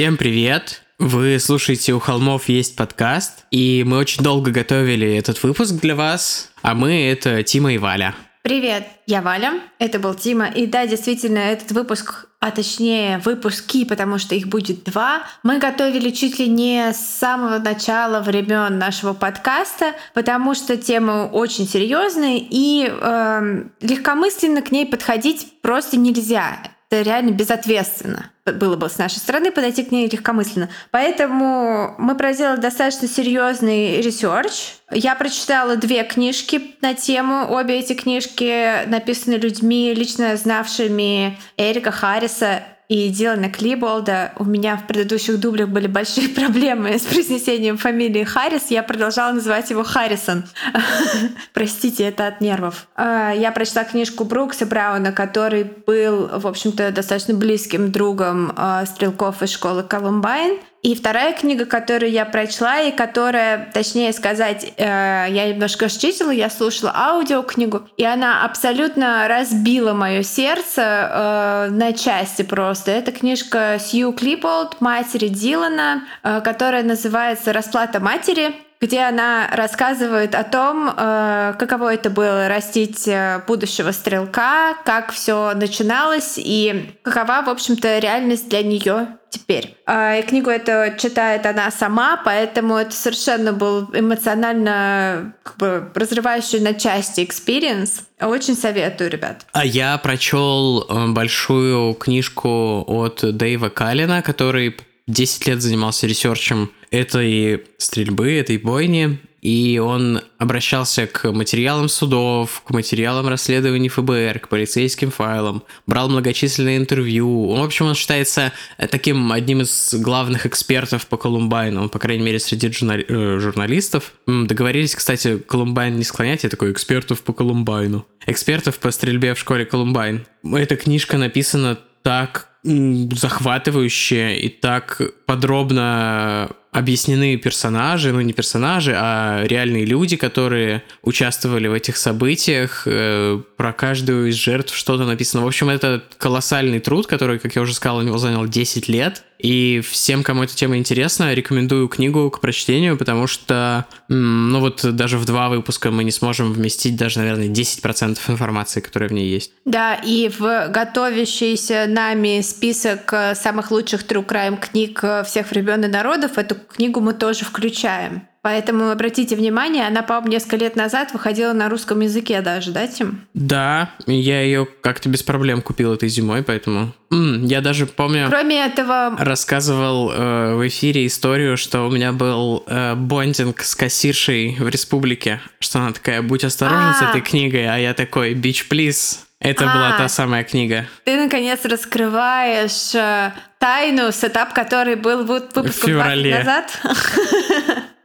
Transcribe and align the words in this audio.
Всем 0.00 0.16
привет! 0.16 0.80
Вы 0.98 1.38
слушаете 1.38 1.92
«У 1.92 1.98
холмов 1.98 2.48
есть 2.48 2.74
подкаст», 2.74 3.44
и 3.50 3.84
мы 3.86 3.98
очень 3.98 4.24
долго 4.24 4.50
готовили 4.50 5.14
этот 5.14 5.42
выпуск 5.42 5.74
для 5.74 5.94
вас, 5.94 6.50
а 6.62 6.74
мы— 6.74 7.04
это 7.12 7.42
Тима 7.42 7.74
и 7.74 7.76
Валя. 7.76 8.14
Привет, 8.40 8.86
я 9.06 9.20
Валя, 9.20 9.60
это 9.78 9.98
был 9.98 10.14
Тима, 10.14 10.46
и 10.46 10.64
да, 10.64 10.86
действительно, 10.86 11.40
этот 11.40 11.72
выпуск 11.72 12.28
а 12.40 12.50
точнее 12.50 13.18
выпуски, 13.18 13.84
потому 13.84 14.16
что 14.16 14.34
их 14.34 14.46
будет 14.46 14.84
два, 14.84 15.24
мы 15.42 15.58
готовили 15.58 16.08
чуть 16.08 16.38
ли 16.38 16.48
не 16.48 16.94
с 16.94 17.18
самого 17.18 17.58
начала 17.58 18.22
времен 18.22 18.78
нашего 18.78 19.12
подкаста, 19.12 19.92
потому 20.14 20.54
что 20.54 20.78
тема 20.78 21.28
очень 21.30 21.68
серьезная 21.68 22.40
и 22.40 22.90
э, 22.90 23.64
легкомысленно 23.82 24.62
к 24.62 24.72
ней 24.72 24.86
подходить 24.86 25.60
просто 25.60 25.98
нельзя 25.98 26.56
это 26.90 27.02
реально 27.02 27.30
безответственно 27.30 28.30
было 28.52 28.74
бы 28.74 28.88
с 28.88 28.98
нашей 28.98 29.18
стороны 29.18 29.52
подойти 29.52 29.84
к 29.84 29.92
ней 29.92 30.08
легкомысленно. 30.08 30.68
Поэтому 30.90 31.94
мы 31.98 32.16
проделали 32.16 32.60
достаточно 32.60 33.06
серьезный 33.06 34.00
research. 34.00 34.74
Я 34.90 35.14
прочитала 35.14 35.76
две 35.76 36.02
книжки 36.02 36.74
на 36.80 36.94
тему. 36.94 37.46
Обе 37.48 37.78
эти 37.78 37.92
книжки 37.92 38.86
написаны 38.86 39.34
людьми, 39.34 39.94
лично 39.94 40.36
знавшими 40.36 41.38
Эрика 41.56 41.92
Харриса 41.92 42.64
и 42.90 43.08
Дилана 43.08 43.48
Клиболда. 43.48 44.32
У 44.36 44.44
меня 44.44 44.76
в 44.76 44.88
предыдущих 44.88 45.38
дублях 45.38 45.68
были 45.68 45.86
большие 45.86 46.28
проблемы 46.34 46.98
с 46.98 47.02
произнесением 47.02 47.78
фамилии 47.78 48.24
Харрис. 48.24 48.66
Я 48.70 48.82
продолжала 48.82 49.32
называть 49.32 49.70
его 49.70 49.84
Харрисон. 49.84 50.42
Простите, 51.54 52.02
это 52.02 52.26
от 52.26 52.40
нервов. 52.40 52.88
А, 52.96 53.30
я 53.30 53.52
прочла 53.52 53.84
книжку 53.84 54.24
Брукса 54.24 54.66
Брауна, 54.66 55.12
который 55.12 55.62
был, 55.62 56.40
в 56.40 56.48
общем-то, 56.48 56.90
достаточно 56.90 57.32
близким 57.32 57.92
другом 57.92 58.52
а, 58.56 58.84
стрелков 58.86 59.40
из 59.44 59.52
школы 59.52 59.84
Колумбайн. 59.84 60.58
И 60.82 60.94
вторая 60.94 61.34
книга, 61.34 61.66
которую 61.66 62.10
я 62.10 62.24
прочла, 62.24 62.80
и 62.80 62.90
которая, 62.90 63.70
точнее 63.74 64.14
сказать, 64.14 64.72
э, 64.78 65.26
я 65.28 65.48
немножко 65.48 65.90
читала, 65.90 66.30
я 66.30 66.48
слушала 66.48 66.92
аудиокнигу, 66.94 67.82
и 67.98 68.04
она 68.04 68.44
абсолютно 68.46 69.28
разбила 69.28 69.92
мое 69.92 70.22
сердце 70.22 70.80
э, 70.82 71.70
на 71.70 71.92
части 71.92 72.42
просто. 72.42 72.92
Это 72.92 73.12
книжка 73.12 73.78
Сью 73.78 74.12
Клиболд 74.12 74.80
матери 74.80 75.28
Дилана, 75.28 76.04
э, 76.22 76.40
которая 76.40 76.82
называется 76.82 77.52
«Расплата 77.52 78.00
матери» 78.00 78.54
где 78.80 79.00
она 79.00 79.48
рассказывает 79.52 80.34
о 80.34 80.42
том, 80.42 80.88
э, 80.88 81.54
каково 81.58 81.94
это 81.94 82.08
было 82.08 82.48
растить 82.48 83.06
э, 83.06 83.42
будущего 83.46 83.92
стрелка, 83.92 84.74
как 84.84 85.12
все 85.12 85.52
начиналось 85.54 86.34
и 86.38 86.94
какова, 87.02 87.42
в 87.44 87.50
общем-то, 87.50 87.98
реальность 87.98 88.48
для 88.48 88.62
нее 88.62 89.08
теперь. 89.28 89.76
А, 89.86 90.16
и 90.16 90.22
книгу 90.22 90.48
эту 90.48 90.98
читает 90.98 91.44
она 91.44 91.70
сама, 91.70 92.20
поэтому 92.24 92.76
это 92.76 92.92
совершенно 92.92 93.52
был 93.52 93.88
эмоционально 93.92 95.34
как 95.42 95.56
бы 95.58 95.90
разрывающий 95.94 96.60
на 96.60 96.72
части 96.72 97.22
experience. 97.22 98.04
Очень 98.18 98.56
советую, 98.56 99.10
ребят. 99.10 99.46
А 99.52 99.64
я 99.64 99.98
прочел 99.98 100.86
э, 100.88 101.06
большую 101.08 101.94
книжку 101.94 102.82
от 102.88 103.20
Дэйва 103.22 103.68
Калина, 103.68 104.22
который 104.22 104.74
10 105.06 105.46
лет 105.48 105.60
занимался 105.60 106.06
ресерчем 106.06 106.70
этой 106.90 107.64
стрельбы, 107.78 108.32
этой 108.32 108.58
бойни, 108.58 109.20
и 109.42 109.80
он 109.82 110.20
обращался 110.38 111.06
к 111.06 111.32
материалам 111.32 111.88
судов, 111.88 112.62
к 112.66 112.70
материалам 112.70 113.26
расследований 113.26 113.88
ФБР, 113.88 114.40
к 114.40 114.48
полицейским 114.48 115.10
файлам, 115.10 115.62
брал 115.86 116.10
многочисленные 116.10 116.76
интервью. 116.76 117.54
В 117.54 117.62
общем, 117.62 117.86
он 117.86 117.94
считается 117.94 118.52
таким 118.90 119.32
одним 119.32 119.62
из 119.62 119.94
главных 119.94 120.44
экспертов 120.44 121.06
по 121.06 121.16
Колумбайну, 121.16 121.88
по 121.88 121.98
крайней 121.98 122.24
мере, 122.24 122.38
среди 122.38 122.68
журнали- 122.68 123.06
э, 123.08 123.38
журналистов. 123.38 124.12
Договорились, 124.26 124.94
кстати, 124.94 125.38
Колумбайн 125.38 125.96
не 125.96 126.04
склонять, 126.04 126.44
я 126.44 126.50
такой 126.50 126.72
экспертов 126.72 127.22
по 127.22 127.32
Колумбайну. 127.32 128.06
Экспертов 128.26 128.78
по 128.78 128.90
стрельбе 128.90 129.34
в 129.34 129.38
школе 129.38 129.64
Колумбайн. 129.64 130.26
Эта 130.44 130.76
книжка 130.76 131.16
написана 131.16 131.78
так 132.02 132.48
захватывающе 132.62 134.36
и 134.36 134.48
так 134.50 135.00
подробно 135.24 136.50
объяснены 136.72 137.36
персонажи, 137.36 138.12
ну 138.12 138.20
не 138.20 138.32
персонажи, 138.32 138.94
а 138.96 139.44
реальные 139.44 139.84
люди, 139.84 140.16
которые 140.16 140.82
участвовали 141.02 141.68
в 141.68 141.72
этих 141.72 141.96
событиях. 141.96 142.82
Э, 142.86 143.40
про 143.56 143.72
каждую 143.72 144.28
из 144.28 144.36
жертв 144.36 144.74
что-то 144.74 145.04
написано. 145.04 145.44
В 145.44 145.46
общем, 145.46 145.68
это 145.68 146.02
колоссальный 146.18 146.80
труд, 146.80 147.06
который, 147.06 147.38
как 147.38 147.56
я 147.56 147.62
уже 147.62 147.74
сказал, 147.74 147.98
у 147.98 148.02
него 148.02 148.18
занял 148.18 148.46
10 148.46 148.88
лет. 148.88 149.24
И 149.42 149.80
всем, 149.80 150.22
кому 150.22 150.42
эта 150.42 150.54
тема 150.54 150.76
интересна, 150.76 151.34
рекомендую 151.34 151.88
книгу 151.88 152.30
к 152.30 152.40
прочтению, 152.40 152.96
потому 152.96 153.26
что, 153.26 153.86
ну 154.08 154.60
вот 154.60 154.84
даже 154.94 155.18
в 155.18 155.24
два 155.24 155.48
выпуска 155.48 155.90
мы 155.90 156.04
не 156.04 156.10
сможем 156.10 156.52
вместить 156.52 156.96
даже, 156.96 157.20
наверное, 157.20 157.48
10% 157.48 158.18
информации, 158.28 158.80
которая 158.80 159.08
в 159.08 159.12
ней 159.12 159.28
есть. 159.28 159.52
Да, 159.64 159.94
и 159.94 160.28
в 160.28 160.68
готовящийся 160.68 161.86
нами 161.88 162.40
список 162.42 163.12
э, 163.12 163.34
самых 163.34 163.70
лучших 163.70 164.04
true 164.04 164.26
crime 164.26 164.58
книг 164.58 165.00
э, 165.02 165.24
всех 165.24 165.50
времен 165.50 165.84
и 165.84 165.88
народов 165.88 166.38
эту 166.38 166.54
книгу 166.54 167.00
мы 167.00 167.14
тоже 167.14 167.44
включаем. 167.44 168.22
Поэтому 168.42 168.90
обратите 168.90 169.36
внимание, 169.36 169.86
она, 169.86 170.02
по-моему, 170.02 170.28
несколько 170.28 170.56
лет 170.56 170.74
назад 170.74 171.12
выходила 171.12 171.52
на 171.52 171.68
русском 171.68 172.00
языке 172.00 172.40
даже, 172.40 172.70
да, 172.72 172.86
Тим? 172.86 173.26
Да, 173.34 173.90
я 174.06 174.40
ее 174.40 174.66
как-то 174.80 175.10
без 175.10 175.22
проблем 175.22 175.60
купил 175.60 175.92
этой 175.92 176.08
зимой, 176.08 176.42
поэтому... 176.42 176.94
М, 177.12 177.44
я 177.44 177.60
даже 177.60 177.84
помню... 177.86 178.28
Кроме 178.30 178.64
этого... 178.64 179.14
Рассказывал 179.18 180.10
э, 180.10 180.54
в 180.54 180.66
эфире 180.68 181.06
историю, 181.06 181.58
что 181.58 181.86
у 181.86 181.90
меня 181.90 182.12
был 182.12 182.64
э, 182.66 182.94
бондинг 182.94 183.60
с 183.60 183.74
кассиршей 183.74 184.56
в 184.58 184.68
республике, 184.68 185.40
что 185.58 185.80
она 185.80 185.92
такая, 185.92 186.22
будь 186.22 186.42
осторожен 186.44 186.94
с 186.94 187.02
А. 187.02 187.10
этой 187.10 187.20
книгой, 187.20 187.68
а 187.68 187.76
я 187.76 187.92
такой, 187.92 188.32
бич, 188.32 188.68
плиз. 188.68 189.26
Это 189.38 189.64
была 189.64 189.94
А. 189.94 189.98
та 189.98 190.08
самая 190.08 190.44
книга. 190.44 190.86
Ты, 191.04 191.16
наконец, 191.22 191.60
раскрываешь 191.64 192.94
э, 192.94 193.32
тайну, 193.58 194.12
сетап, 194.12 194.54
который 194.54 194.94
был 194.96 195.24
вот 195.24 195.54
выпуском 195.54 195.90
В 195.90 195.92
феврале. 195.92 196.30
20 196.42 196.44
назад. 196.46 196.80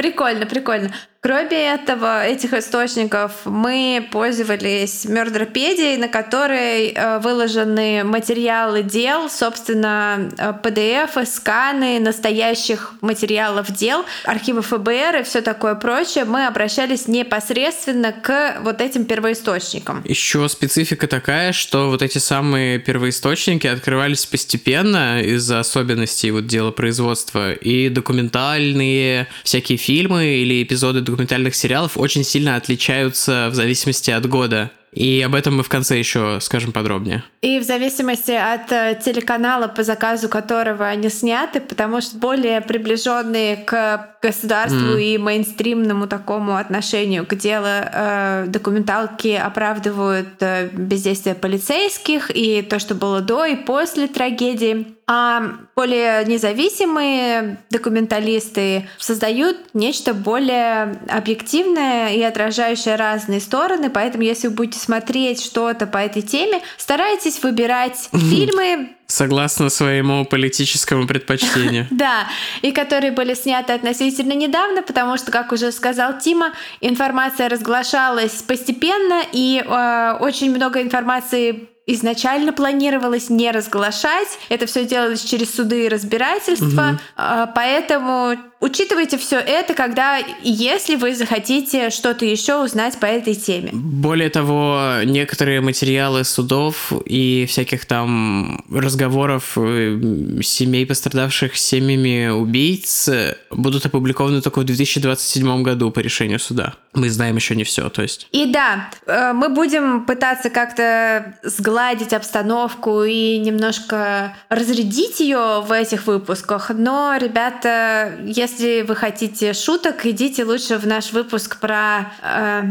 Прикольно, 0.00 0.46
прикольно. 0.46 0.94
Кроме 1.22 1.74
этого, 1.74 2.24
этих 2.24 2.54
источников 2.54 3.32
мы 3.44 4.08
пользовались 4.10 5.04
Мёрдропедией, 5.04 5.98
на 5.98 6.08
которой 6.08 6.94
э, 6.94 7.18
выложены 7.18 8.04
материалы 8.04 8.82
дел, 8.82 9.28
собственно, 9.28 10.30
э, 10.38 10.54
PDF, 10.62 11.26
сканы 11.26 12.00
настоящих 12.00 12.94
материалов 13.02 13.70
дел, 13.70 14.06
архивы 14.24 14.62
ФБР 14.62 15.16
и 15.20 15.22
все 15.22 15.42
такое 15.42 15.74
прочее. 15.74 16.24
Мы 16.24 16.46
обращались 16.46 17.06
непосредственно 17.06 18.12
к 18.12 18.62
вот 18.62 18.80
этим 18.80 19.04
первоисточникам. 19.04 20.02
Еще 20.06 20.48
специфика 20.48 21.06
такая, 21.06 21.52
что 21.52 21.90
вот 21.90 22.00
эти 22.00 22.16
самые 22.16 22.78
первоисточники 22.78 23.66
открывались 23.66 24.24
постепенно 24.24 25.20
из-за 25.20 25.60
особенностей 25.60 26.30
вот 26.30 26.46
дела 26.46 26.70
производства, 26.70 27.52
и 27.52 27.90
документальные 27.90 29.26
всякие 29.44 29.76
фильмы 29.76 30.24
или 30.24 30.62
эпизоды 30.62 31.09
документальных 31.10 31.54
сериалов 31.54 31.96
очень 31.96 32.24
сильно 32.24 32.56
отличаются 32.56 33.48
в 33.50 33.54
зависимости 33.54 34.10
от 34.10 34.26
года. 34.26 34.70
И 34.92 35.22
об 35.22 35.34
этом 35.34 35.56
мы 35.56 35.62
в 35.62 35.68
конце 35.68 35.98
еще 35.98 36.38
скажем 36.40 36.72
подробнее. 36.72 37.22
И 37.42 37.58
в 37.58 37.62
зависимости 37.62 38.32
от 38.32 38.72
э, 38.72 39.00
телеканала, 39.02 39.68
по 39.68 39.82
заказу 39.82 40.28
которого 40.28 40.86
они 40.86 41.08
сняты, 41.08 41.60
потому 41.60 42.00
что 42.00 42.16
более 42.18 42.60
приближенные 42.60 43.56
к 43.56 44.16
государству 44.22 44.78
Мгм. 44.78 44.98
и 44.98 45.16
мейнстримному 45.18 46.06
такому 46.06 46.56
отношению 46.56 47.24
к 47.24 47.34
делу 47.36 47.66
э, 47.66 48.44
документалки 48.48 49.28
оправдывают 49.28 50.28
э, 50.40 50.68
бездействие 50.72 51.34
полицейских 51.34 52.30
и 52.34 52.62
то, 52.62 52.78
что 52.78 52.94
было 52.94 53.20
до 53.20 53.44
и 53.44 53.56
после 53.56 54.08
трагедии. 54.08 54.94
А 55.06 55.42
более 55.74 56.24
независимые 56.24 57.58
документалисты 57.70 58.88
создают 58.98 59.56
нечто 59.74 60.14
более 60.14 61.00
объективное 61.08 62.10
и 62.14 62.22
отражающее 62.22 62.94
разные 62.94 63.40
стороны. 63.40 63.90
Поэтому, 63.90 64.22
если 64.22 64.48
вы 64.48 64.54
будете 64.54 64.78
смотреть 64.80 65.42
что-то 65.42 65.86
по 65.86 65.98
этой 65.98 66.22
теме, 66.22 66.62
старайтесь 66.76 67.42
выбирать 67.42 68.08
фильмы, 68.12 68.90
Согласно 69.10 69.70
своему 69.70 70.24
политическому 70.24 71.08
предпочтению. 71.08 71.88
да, 71.90 72.28
и 72.62 72.70
которые 72.70 73.10
были 73.10 73.34
сняты 73.34 73.72
относительно 73.72 74.34
недавно, 74.34 74.82
потому 74.82 75.16
что, 75.16 75.32
как 75.32 75.50
уже 75.50 75.72
сказал 75.72 76.20
Тима, 76.20 76.52
информация 76.80 77.48
разглашалась 77.48 78.42
постепенно, 78.42 79.22
и 79.32 79.64
э, 79.66 80.16
очень 80.20 80.54
много 80.54 80.80
информации 80.80 81.68
изначально 81.86 82.52
планировалось 82.52 83.30
не 83.30 83.50
разглашать. 83.50 84.28
Это 84.48 84.66
все 84.66 84.84
делалось 84.84 85.24
через 85.24 85.54
суды 85.54 85.86
и 85.86 85.88
разбирательства. 85.88 87.00
Угу. 87.16 87.52
Поэтому 87.54 88.36
учитывайте 88.60 89.16
все 89.18 89.38
это, 89.38 89.74
когда, 89.74 90.18
если 90.42 90.96
вы 90.96 91.14
захотите 91.14 91.90
что-то 91.90 92.24
еще 92.24 92.62
узнать 92.62 92.98
по 92.98 93.06
этой 93.06 93.34
теме. 93.34 93.70
Более 93.72 94.30
того, 94.30 95.00
некоторые 95.04 95.60
материалы 95.60 96.24
судов 96.24 96.92
и 97.04 97.46
всяких 97.48 97.86
там 97.86 98.64
разговоров 98.70 99.56
э, 99.56 100.40
семей, 100.42 100.86
пострадавших 100.86 101.56
семьями 101.56 102.28
убийц, 102.28 103.08
будут 103.50 103.86
опубликованы 103.86 104.42
только 104.42 104.60
в 104.60 104.64
2027 104.64 105.62
году 105.62 105.90
по 105.90 106.00
решению 106.00 106.38
суда. 106.38 106.74
Мы 106.92 107.08
знаем 107.08 107.36
еще 107.36 107.56
не 107.56 107.64
все, 107.64 107.88
то 107.88 108.02
есть. 108.02 108.28
И 108.32 108.46
да, 108.46 108.90
э, 109.06 109.32
мы 109.32 109.48
будем 109.48 110.04
пытаться 110.04 110.50
как-то 110.50 111.34
сгладить 111.42 112.12
обстановку 112.12 113.04
и 113.04 113.38
немножко 113.38 114.36
разрядить 114.48 115.20
ее 115.20 115.62
в 115.66 115.72
этих 115.72 116.06
выпусках, 116.06 116.70
но, 116.74 117.16
ребята, 117.18 118.12
если 118.24 118.49
если 118.50 118.82
вы 118.82 118.96
хотите 118.96 119.52
шуток, 119.52 120.06
идите 120.06 120.44
лучше 120.44 120.76
в 120.76 120.86
наш 120.86 121.12
выпуск 121.12 121.58
про 121.60 122.12
э, 122.22 122.62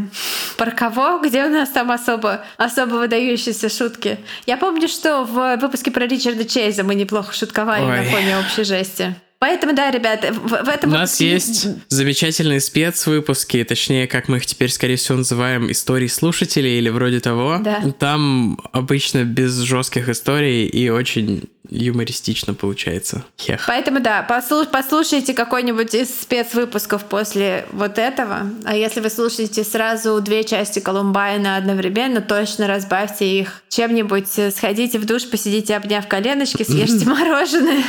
про 0.57 0.71
кого, 0.71 1.19
где 1.19 1.45
у 1.45 1.49
нас 1.49 1.69
там 1.69 1.91
особо 1.91 2.43
особо 2.57 2.95
выдающиеся 2.95 3.69
шутки. 3.69 4.19
Я 4.45 4.57
помню, 4.57 4.87
что 4.87 5.23
в 5.23 5.57
выпуске 5.57 5.91
про 5.91 6.05
Ричарда 6.05 6.45
Чейза 6.45 6.83
мы 6.83 6.95
неплохо 6.95 7.33
шутковали 7.33 7.83
Ой. 7.83 7.97
на 7.97 8.03
фоне 8.03 8.37
общей 8.39 8.63
жести. 8.63 9.15
Поэтому, 9.39 9.73
да, 9.73 9.89
ребята, 9.89 10.33
в, 10.33 10.49
в 10.49 10.67
этом 10.67 10.89
У 10.89 10.93
нас 10.93 11.21
есть 11.21 11.67
замечательные 11.87 12.59
спецвыпуски, 12.59 13.63
точнее, 13.63 14.05
как 14.05 14.27
мы 14.27 14.37
их 14.37 14.45
теперь, 14.45 14.69
скорее 14.69 14.97
всего, 14.97 15.17
называем 15.17 15.71
истории 15.71 16.07
слушателей 16.07 16.77
или 16.77 16.89
вроде 16.89 17.21
того. 17.21 17.59
Да. 17.61 17.81
Там 17.97 18.59
обычно 18.73 19.23
без 19.23 19.57
жестких 19.59 20.09
историй 20.09 20.65
и 20.65 20.89
очень 20.89 21.43
юмористично 21.69 22.53
получается. 22.53 23.23
Хех. 23.39 23.63
Поэтому 23.65 24.01
да, 24.01 24.23
послуш 24.23 24.67
послушайте 24.67 25.33
какой-нибудь 25.33 25.93
из 25.93 26.09
спецвыпусков 26.21 27.05
после 27.05 27.65
вот 27.71 27.97
этого. 27.97 28.49
А 28.65 28.75
если 28.75 28.99
вы 28.99 29.09
слушаете 29.09 29.63
сразу 29.63 30.19
две 30.19 30.43
части 30.43 30.79
Колумбайна 30.79 31.55
одновременно, 31.55 32.19
точно 32.19 32.67
разбавьте 32.67 33.39
их 33.39 33.61
чем-нибудь. 33.69 34.53
Сходите 34.53 34.99
в 34.99 35.05
душ, 35.05 35.29
посидите, 35.29 35.77
обняв 35.77 36.07
коленочки, 36.07 36.63
съешьте 36.63 37.05
мороженое. 37.09 37.83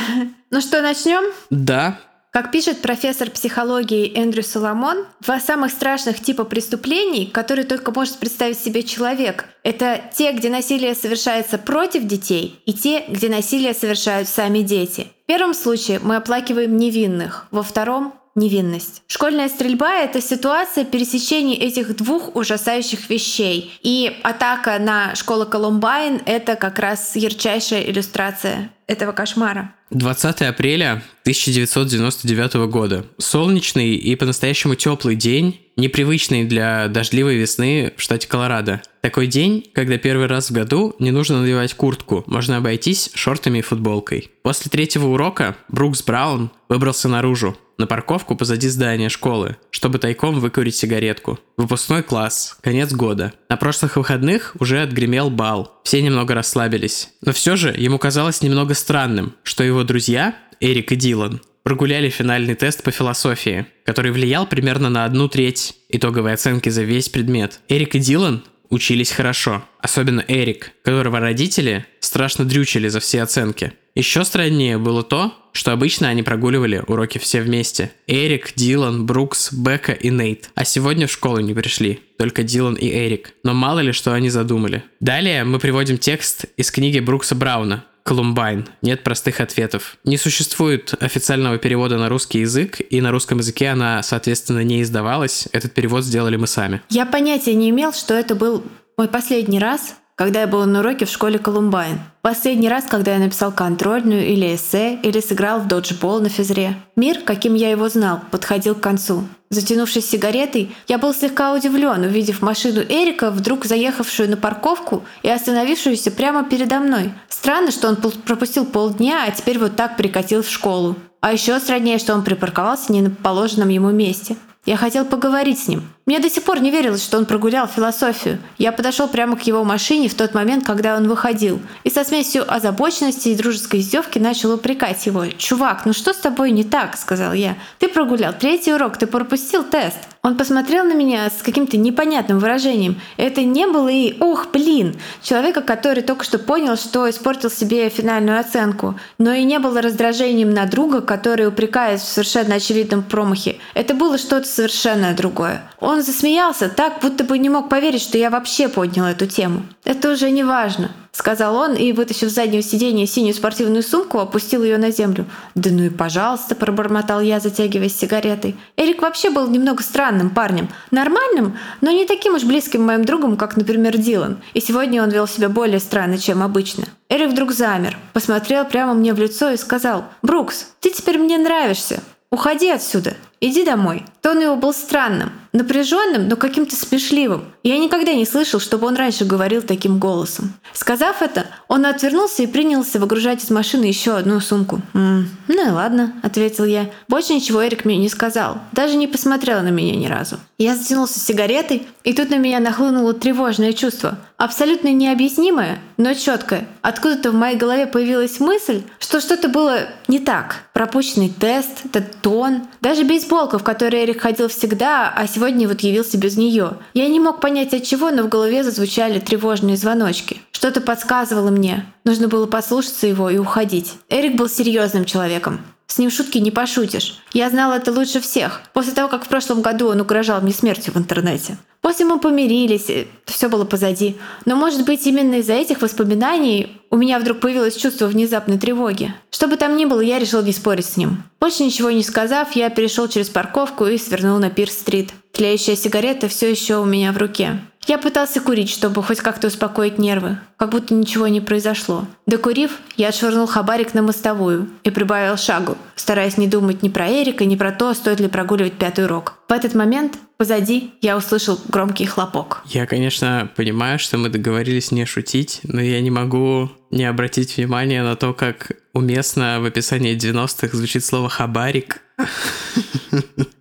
Ну 0.51 0.59
что, 0.59 0.81
начнем? 0.81 1.23
Да. 1.49 1.97
Как 2.29 2.51
пишет 2.51 2.81
профессор 2.81 3.29
психологии 3.29 4.13
Эндрю 4.17 4.43
Соломон, 4.43 5.05
два 5.21 5.39
самых 5.39 5.71
страшных 5.71 6.19
типа 6.21 6.43
преступлений, 6.43 7.25
которые 7.25 7.65
только 7.65 7.93
может 7.93 8.17
представить 8.17 8.59
себе 8.59 8.83
человек, 8.83 9.45
это 9.63 10.01
те, 10.13 10.33
где 10.33 10.49
насилие 10.49 10.93
совершается 10.93 11.57
против 11.57 12.05
детей, 12.05 12.61
и 12.65 12.73
те, 12.73 13.05
где 13.07 13.29
насилие 13.29 13.73
совершают 13.73 14.27
сами 14.27 14.59
дети. 14.59 15.07
В 15.23 15.27
первом 15.27 15.53
случае 15.53 15.99
мы 15.99 16.17
оплакиваем 16.17 16.75
невинных, 16.75 17.47
во 17.51 17.63
втором 17.63 18.13
невинность. 18.35 19.03
Школьная 19.07 19.49
стрельба— 19.49 19.95
это 20.03 20.21
ситуация 20.21 20.85
пересечения 20.85 21.57
этих 21.57 21.95
двух 21.95 22.35
ужасающих 22.35 23.09
вещей. 23.09 23.73
И 23.81 24.19
атака 24.23 24.77
на 24.79 25.15
школу 25.15 25.45
Колумбайн— 25.45 26.21
это 26.25 26.55
как 26.55 26.79
раз 26.79 27.15
ярчайшая 27.15 27.83
иллюстрация 27.83 28.71
этого 28.87 29.11
кошмара. 29.13 29.73
20 29.91 30.41
апреля 30.43 31.03
1999 31.23 32.53
года. 32.67 33.05
Солнечный 33.17 33.95
и 33.95 34.15
по-настоящему 34.15 34.75
теплый 34.75 35.15
день, 35.15 35.59
непривычный 35.75 36.45
для 36.45 36.87
дождливой 36.87 37.37
весны 37.37 37.93
в 37.95 38.01
штате 38.01 38.27
Колорадо. 38.27 38.81
Такой 39.01 39.27
день, 39.27 39.69
когда 39.73 39.97
первый 39.97 40.27
раз 40.27 40.49
в 40.49 40.53
году 40.53 40.95
не 40.99 41.11
нужно 41.11 41.41
надевать 41.41 41.73
куртку, 41.73 42.23
можно 42.27 42.57
обойтись 42.57 43.11
шортами 43.15 43.59
и 43.59 43.61
футболкой. 43.61 44.29
После 44.43 44.69
третьего 44.69 45.07
урока 45.07 45.55
Брукс 45.69 46.03
Браун 46.03 46.51
выбрался 46.69 47.07
наружу, 47.07 47.57
на 47.81 47.87
парковку 47.87 48.35
позади 48.35 48.69
здания 48.69 49.09
школы, 49.09 49.57
чтобы 49.71 49.99
тайком 49.99 50.39
выкурить 50.39 50.75
сигаретку. 50.75 51.39
Выпускной 51.57 52.03
класс, 52.03 52.57
конец 52.61 52.93
года. 52.93 53.33
На 53.49 53.57
прошлых 53.57 53.97
выходных 53.97 54.55
уже 54.59 54.81
отгремел 54.81 55.29
бал. 55.29 55.81
Все 55.83 56.01
немного 56.01 56.33
расслабились. 56.33 57.09
Но 57.21 57.33
все 57.33 57.55
же 57.57 57.69
ему 57.75 57.97
казалось 57.97 58.41
немного 58.41 58.75
странным, 58.75 59.35
что 59.43 59.63
его 59.63 59.83
друзья, 59.83 60.35
Эрик 60.59 60.91
и 60.91 60.95
Дилан, 60.95 61.41
прогуляли 61.63 62.09
финальный 62.09 62.55
тест 62.55 62.83
по 62.83 62.91
философии, 62.91 63.65
который 63.83 64.11
влиял 64.11 64.45
примерно 64.47 64.89
на 64.89 65.05
одну 65.05 65.27
треть 65.27 65.73
итоговой 65.89 66.33
оценки 66.33 66.69
за 66.69 66.83
весь 66.83 67.09
предмет. 67.09 67.59
Эрик 67.67 67.95
и 67.95 67.99
Дилан 67.99 68.43
учились 68.69 69.11
хорошо, 69.11 69.63
особенно 69.79 70.23
Эрик, 70.27 70.71
которого 70.83 71.19
родители 71.19 71.85
страшно 71.99 72.45
дрючили 72.45 72.87
за 72.87 72.99
все 72.99 73.21
оценки. 73.21 73.73
Еще 73.95 74.23
страннее 74.23 74.77
было 74.77 75.03
то, 75.03 75.33
что 75.51 75.73
обычно 75.73 76.07
они 76.07 76.23
прогуливали 76.23 76.83
уроки 76.87 77.17
все 77.17 77.41
вместе. 77.41 77.91
Эрик, 78.07 78.53
Дилан, 78.55 79.05
Брукс, 79.05 79.51
Бека 79.51 79.91
и 79.91 80.09
Нейт. 80.09 80.49
А 80.55 80.63
сегодня 80.63 81.07
в 81.07 81.11
школу 81.11 81.39
не 81.39 81.53
пришли, 81.53 81.99
только 82.17 82.43
Дилан 82.43 82.75
и 82.75 82.87
Эрик. 82.87 83.33
Но 83.43 83.53
мало 83.53 83.79
ли, 83.79 83.91
что 83.91 84.13
они 84.13 84.29
задумали. 84.29 84.83
Далее 85.01 85.43
мы 85.43 85.59
приводим 85.59 85.97
текст 85.97 86.45
из 86.55 86.71
книги 86.71 86.99
Брукса 86.99 87.35
Брауна 87.35 87.83
Колумбайн. 88.03 88.65
Нет 88.81 89.03
простых 89.03 89.41
ответов. 89.41 89.97
Не 90.03 90.17
существует 90.17 90.93
официального 90.99 91.57
перевода 91.57 91.97
на 91.97 92.09
русский 92.09 92.39
язык, 92.39 92.81
и 92.89 93.01
на 93.01 93.11
русском 93.11 93.39
языке 93.39 93.67
она, 93.67 94.01
соответственно, 94.03 94.63
не 94.63 94.81
издавалась. 94.81 95.47
Этот 95.51 95.73
перевод 95.73 96.03
сделали 96.03 96.37
мы 96.37 96.47
сами. 96.47 96.81
Я 96.89 97.05
понятия 97.05 97.53
не 97.53 97.69
имел, 97.69 97.93
что 97.93 98.13
это 98.13 98.35
был 98.35 98.63
мой 98.97 99.07
последний 99.07 99.59
раз, 99.59 99.95
когда 100.15 100.41
я 100.41 100.47
был 100.47 100.65
на 100.65 100.79
уроке 100.79 101.05
в 101.05 101.09
школе 101.09 101.39
Колумбайн. 101.39 101.99
Последний 102.21 102.69
раз, 102.69 102.85
когда 102.85 103.13
я 103.13 103.19
написал 103.19 103.51
контрольную 103.51 104.27
или 104.27 104.55
эссе, 104.55 104.95
или 105.01 105.19
сыграл 105.19 105.59
в 105.59 105.67
доджбол 105.67 106.19
на 106.19 106.29
физре. 106.29 106.75
Мир, 106.95 107.21
каким 107.25 107.55
я 107.55 107.71
его 107.71 107.89
знал, 107.89 108.19
подходил 108.29 108.75
к 108.75 108.81
концу. 108.81 109.23
Затянувшись 109.49 110.09
сигаретой, 110.09 110.73
я 110.87 110.97
был 110.97 111.13
слегка 111.13 111.53
удивлен, 111.53 112.03
увидев 112.03 112.41
машину 112.41 112.81
Эрика, 112.81 113.31
вдруг 113.31 113.65
заехавшую 113.65 114.29
на 114.29 114.37
парковку 114.37 115.03
и 115.23 115.29
остановившуюся 115.29 116.11
прямо 116.11 116.45
передо 116.45 116.79
мной. 116.79 117.11
Странно, 117.27 117.71
что 117.71 117.89
он 117.89 117.97
пропустил 117.97 118.65
полдня, 118.65 119.25
а 119.27 119.31
теперь 119.31 119.59
вот 119.59 119.75
так 119.75 119.97
прикатил 119.97 120.41
в 120.43 120.49
школу. 120.49 120.95
А 121.19 121.33
еще 121.33 121.59
страннее, 121.59 121.97
что 121.97 122.13
он 122.13 122.23
припарковался 122.23 122.93
не 122.93 123.01
на 123.01 123.09
положенном 123.09 123.69
ему 123.69 123.91
месте. 123.91 124.37
Я 124.65 124.77
хотел 124.77 125.05
поговорить 125.05 125.59
с 125.59 125.67
ним. 125.67 125.83
Мне 126.07 126.19
до 126.19 126.31
сих 126.31 126.43
пор 126.43 126.59
не 126.59 126.71
верилось, 126.71 127.03
что 127.03 127.19
он 127.19 127.25
прогулял 127.25 127.67
философию. 127.67 128.39
Я 128.57 128.71
подошел 128.71 129.07
прямо 129.07 129.37
к 129.37 129.43
его 129.43 129.63
машине 129.63 130.09
в 130.09 130.15
тот 130.15 130.33
момент, 130.33 130.65
когда 130.65 130.97
он 130.97 131.07
выходил, 131.07 131.59
и 131.83 131.91
со 131.91 132.03
смесью 132.03 132.43
озабоченности 132.51 133.29
и 133.29 133.35
дружеской 133.35 133.81
издевки 133.81 134.17
начал 134.17 134.53
упрекать 134.53 135.05
его. 135.05 135.27
«Чувак, 135.27 135.85
ну 135.85 135.93
что 135.93 136.13
с 136.13 136.17
тобой 136.17 136.51
не 136.51 136.63
так?»– 136.63 136.97
сказал 136.97 137.33
я. 137.33 137.55
«Ты 137.77 137.87
прогулял 137.87 138.33
третий 138.33 138.73
урок, 138.73 138.97
ты 138.97 139.05
пропустил 139.05 139.63
тест». 139.63 139.97
Он 140.23 140.37
посмотрел 140.37 140.83
на 140.83 140.93
меня 140.93 141.27
с 141.31 141.41
каким-то 141.41 141.77
непонятным 141.77 142.37
выражением. 142.37 143.01
Это 143.17 143.41
не 143.41 143.65
было 143.65 143.89
и 143.89 144.15
«ох, 144.19 144.51
блин!» 144.53 144.95
человека, 145.23 145.61
который 145.61 146.03
только 146.03 146.23
что 146.23 146.37
понял, 146.37 146.77
что 146.77 147.09
испортил 147.09 147.49
себе 147.49 147.89
финальную 147.89 148.39
оценку. 148.39 148.99
Но 149.17 149.33
и 149.33 149.43
не 149.43 149.57
было 149.57 149.81
раздражением 149.81 150.53
на 150.53 150.67
друга, 150.67 151.01
который 151.01 151.47
упрекает 151.47 152.01
в 152.01 152.07
совершенно 152.07 152.55
очевидном 152.55 153.01
промахе. 153.01 153.57
Это 153.73 153.95
было 153.95 154.19
что-то 154.19 154.47
совершенно 154.47 155.13
другое. 155.13 155.63
Засмеялся 155.99 156.69
так, 156.69 157.01
будто 157.01 157.25
бы 157.25 157.37
не 157.37 157.49
мог 157.49 157.67
поверить, 157.67 158.01
что 158.01 158.17
я 158.17 158.29
вообще 158.29 158.69
поднял 158.69 159.05
эту 159.05 159.27
тему. 159.27 159.65
Это 159.83 160.11
уже 160.11 160.31
не 160.31 160.43
важно 160.43 160.91
сказал 161.11 161.55
он 161.55 161.75
и, 161.75 161.91
вытащив 161.91 162.29
с 162.29 162.33
заднего 162.33 162.63
сиденья 162.63 163.05
синюю 163.05 163.33
спортивную 163.33 163.83
сумку, 163.83 164.19
опустил 164.19 164.63
ее 164.63 164.77
на 164.77 164.91
землю. 164.91 165.25
«Да 165.55 165.69
ну 165.71 165.83
и 165.83 165.89
пожалуйста»,— 165.89 166.55
пробормотал 166.61 167.21
я, 167.21 167.39
затягиваясь 167.39 167.95
сигаретой. 167.95 168.55
Эрик 168.77 169.01
вообще 169.01 169.29
был 169.29 169.47
немного 169.47 169.83
странным 169.83 170.29
парнем. 170.29 170.69
Нормальным, 170.89 171.57
но 171.81 171.91
не 171.91 172.05
таким 172.05 172.35
уж 172.35 172.43
близким 172.43 172.83
моим 172.83 173.05
другом, 173.05 173.37
как, 173.37 173.57
например, 173.57 173.97
Дилан. 173.97 174.41
И 174.53 174.61
сегодня 174.61 175.03
он 175.03 175.09
вел 175.09 175.27
себя 175.27 175.49
более 175.49 175.79
странно, 175.79 176.17
чем 176.17 176.41
обычно. 176.41 176.85
Эрик 177.09 177.31
вдруг 177.31 177.51
замер, 177.51 177.97
посмотрел 178.13 178.65
прямо 178.65 178.93
мне 178.93 179.13
в 179.13 179.19
лицо 179.19 179.51
и 179.51 179.57
сказал, 179.57 180.05
«Брукс, 180.21 180.67
ты 180.79 180.91
теперь 180.91 181.17
мне 181.17 181.37
нравишься. 181.37 182.01
Уходи 182.31 182.69
отсюда. 182.69 183.15
Иди 183.41 183.63
домой». 183.65 184.05
Тон 184.21 184.39
его 184.39 184.55
был 184.55 184.73
странным, 184.73 185.31
напряженным, 185.53 186.27
но 186.27 186.35
каким-то 186.35 186.75
смешливым. 186.75 187.45
Я 187.63 187.77
никогда 187.77 188.13
не 188.13 188.25
слышал, 188.25 188.59
чтобы 188.59 188.87
он 188.87 188.95
раньше 188.95 189.25
говорил 189.25 189.61
таким 189.61 189.99
голосом. 189.99 190.53
Сказав 190.73 191.21
это, 191.21 191.45
он 191.67 191.85
отвернулся 191.85 192.43
и 192.43 192.47
принялся 192.47 192.99
выгружать 192.99 193.43
из 193.43 193.49
машины 193.49 193.85
еще 193.85 194.15
одну 194.15 194.39
сумку. 194.39 194.81
«М 194.93 195.21
-м, 195.21 195.25
«Ну 195.47 195.67
и 195.67 195.71
ладно»,— 195.71 196.13
ответил 196.23 196.65
я. 196.65 196.89
Больше 197.07 197.33
ничего 197.33 197.65
Эрик 197.65 197.85
мне 197.85 197.97
не 197.97 198.09
сказал, 198.09 198.59
даже 198.71 198.95
не 198.95 199.07
посмотрел 199.07 199.61
на 199.61 199.69
меня 199.69 199.95
ни 199.95 200.07
разу. 200.07 200.39
Я 200.57 200.75
затянулся 200.75 201.19
сигаретой, 201.19 201.87
и 202.03 202.13
тут 202.13 202.29
на 202.29 202.37
меня 202.37 202.59
нахлынуло 202.59 203.13
тревожное 203.13 203.73
чувство. 203.73 204.17
Абсолютно 204.37 204.91
необъяснимое, 204.91 205.79
но 205.97 206.13
четкое. 206.13 206.67
Откуда-то 206.81 207.31
в 207.31 207.35
моей 207.35 207.57
голове 207.57 207.85
появилась 207.85 208.39
мысль, 208.39 208.81
что 208.99 209.19
что-то 209.19 209.49
было 209.49 209.81
не 210.07 210.19
так. 210.19 210.63
Пропущенный 210.73 211.29
тест, 211.29 211.85
этот 211.85 212.21
тон, 212.21 212.63
даже 212.79 213.03
бейсболка, 213.03 213.59
в 213.59 213.63
которой 213.63 214.03
Эрик 214.03 214.21
ходил 214.21 214.47
всегда, 214.47 215.13
а 215.15 215.27
сегодня 215.27 215.40
вот 215.49 215.81
явился 215.81 216.17
без 216.17 216.37
нее. 216.37 216.77
Я 216.93 217.07
не 217.07 217.19
мог 217.19 217.39
понять 217.39 217.73
от 217.73 217.83
чего, 217.83 218.11
но 218.11 218.23
в 218.23 218.29
голове 218.29 218.63
зазвучали 218.63 219.19
тревожные 219.19 219.77
звоночки. 219.77 220.41
Что-то 220.51 220.81
подсказывало 220.81 221.49
мне. 221.49 221.85
Нужно 222.03 222.27
было 222.27 222.45
послушаться 222.45 223.07
его 223.07 223.29
и 223.29 223.37
уходить. 223.37 223.93
Эрик 224.09 224.35
был 224.35 224.49
серьезным 224.49 225.05
человеком. 225.05 225.61
С 225.91 225.97
ним 225.97 226.09
шутки 226.09 226.37
не 226.37 226.51
пошутишь. 226.51 227.19
Я 227.33 227.49
знала 227.49 227.73
это 227.73 227.91
лучше 227.91 228.21
всех. 228.21 228.61
После 228.71 228.93
того, 228.93 229.09
как 229.09 229.25
в 229.25 229.27
прошлом 229.27 229.61
году 229.61 229.89
он 229.89 229.99
угрожал 229.99 230.39
мне 230.39 230.53
смертью 230.53 230.93
в 230.93 230.97
интернете. 230.97 231.57
После 231.81 232.05
мы 232.05 232.17
помирились, 232.17 232.89
все 233.25 233.49
было 233.49 233.65
позади. 233.65 234.15
Но, 234.45 234.55
может 234.55 234.85
быть, 234.85 235.05
именно 235.05 235.35
из-за 235.39 235.51
этих 235.51 235.81
воспоминаний 235.81 236.79
у 236.91 236.95
меня 236.95 237.19
вдруг 237.19 237.41
появилось 237.41 237.75
чувство 237.75 238.05
внезапной 238.05 238.57
тревоги. 238.57 239.13
Что 239.31 239.47
бы 239.47 239.57
там 239.57 239.75
ни 239.75 239.83
было, 239.83 239.99
я 239.99 240.17
решил 240.17 240.41
не 240.43 240.53
спорить 240.53 240.85
с 240.85 240.95
ним. 240.95 241.23
Больше 241.41 241.63
ничего 241.63 241.91
не 241.91 242.03
сказав, 242.03 242.55
я 242.55 242.69
перешел 242.69 243.09
через 243.09 243.29
парковку 243.29 243.85
и 243.85 243.97
свернул 243.97 244.37
на 244.37 244.49
Пирс-стрит. 244.49 245.11
Тлеющая 245.41 245.75
сигарета 245.75 246.27
все 246.27 246.51
еще 246.51 246.75
у 246.75 246.85
меня 246.85 247.11
в 247.11 247.17
руке. 247.17 247.59
Я 247.87 247.97
пытался 247.97 248.41
курить, 248.41 248.69
чтобы 248.69 249.01
хоть 249.01 249.21
как-то 249.21 249.47
успокоить 249.47 249.97
нервы, 249.97 250.37
как 250.55 250.69
будто 250.69 250.93
ничего 250.93 251.27
не 251.27 251.41
произошло. 251.41 252.05
Докурив, 252.27 252.77
я 252.95 253.07
отшвырнул 253.07 253.47
хабарик 253.47 253.95
на 253.95 254.03
мостовую 254.03 254.69
и 254.83 254.91
прибавил 254.91 255.37
шагу, 255.37 255.79
стараясь 255.95 256.37
не 256.37 256.47
думать 256.47 256.83
ни 256.83 256.89
про 256.89 257.09
Эрика, 257.09 257.43
ни 257.45 257.55
про 257.55 257.71
то, 257.71 257.95
стоит 257.95 258.19
ли 258.19 258.27
прогуливать 258.27 258.73
пятый 258.73 259.05
урок. 259.05 259.33
В 259.49 259.51
этот 259.51 259.73
момент 259.73 260.19
позади 260.37 260.93
я 261.01 261.17
услышал 261.17 261.59
громкий 261.69 262.05
хлопок. 262.05 262.61
Я, 262.67 262.85
конечно, 262.85 263.49
понимаю, 263.55 263.97
что 263.97 264.19
мы 264.19 264.29
договорились 264.29 264.91
не 264.91 265.05
шутить, 265.05 265.61
но 265.63 265.81
я 265.81 266.01
не 266.01 266.11
могу 266.11 266.69
не 266.91 267.05
обратить 267.05 267.57
внимание 267.57 268.03
на 268.03 268.15
то, 268.15 268.35
как 268.35 268.73
уместно 268.93 269.59
в 269.59 269.65
описании 269.65 270.15
90-х 270.15 270.77
звучит 270.77 271.03
слово 271.03 271.29
«хабарик». 271.29 272.01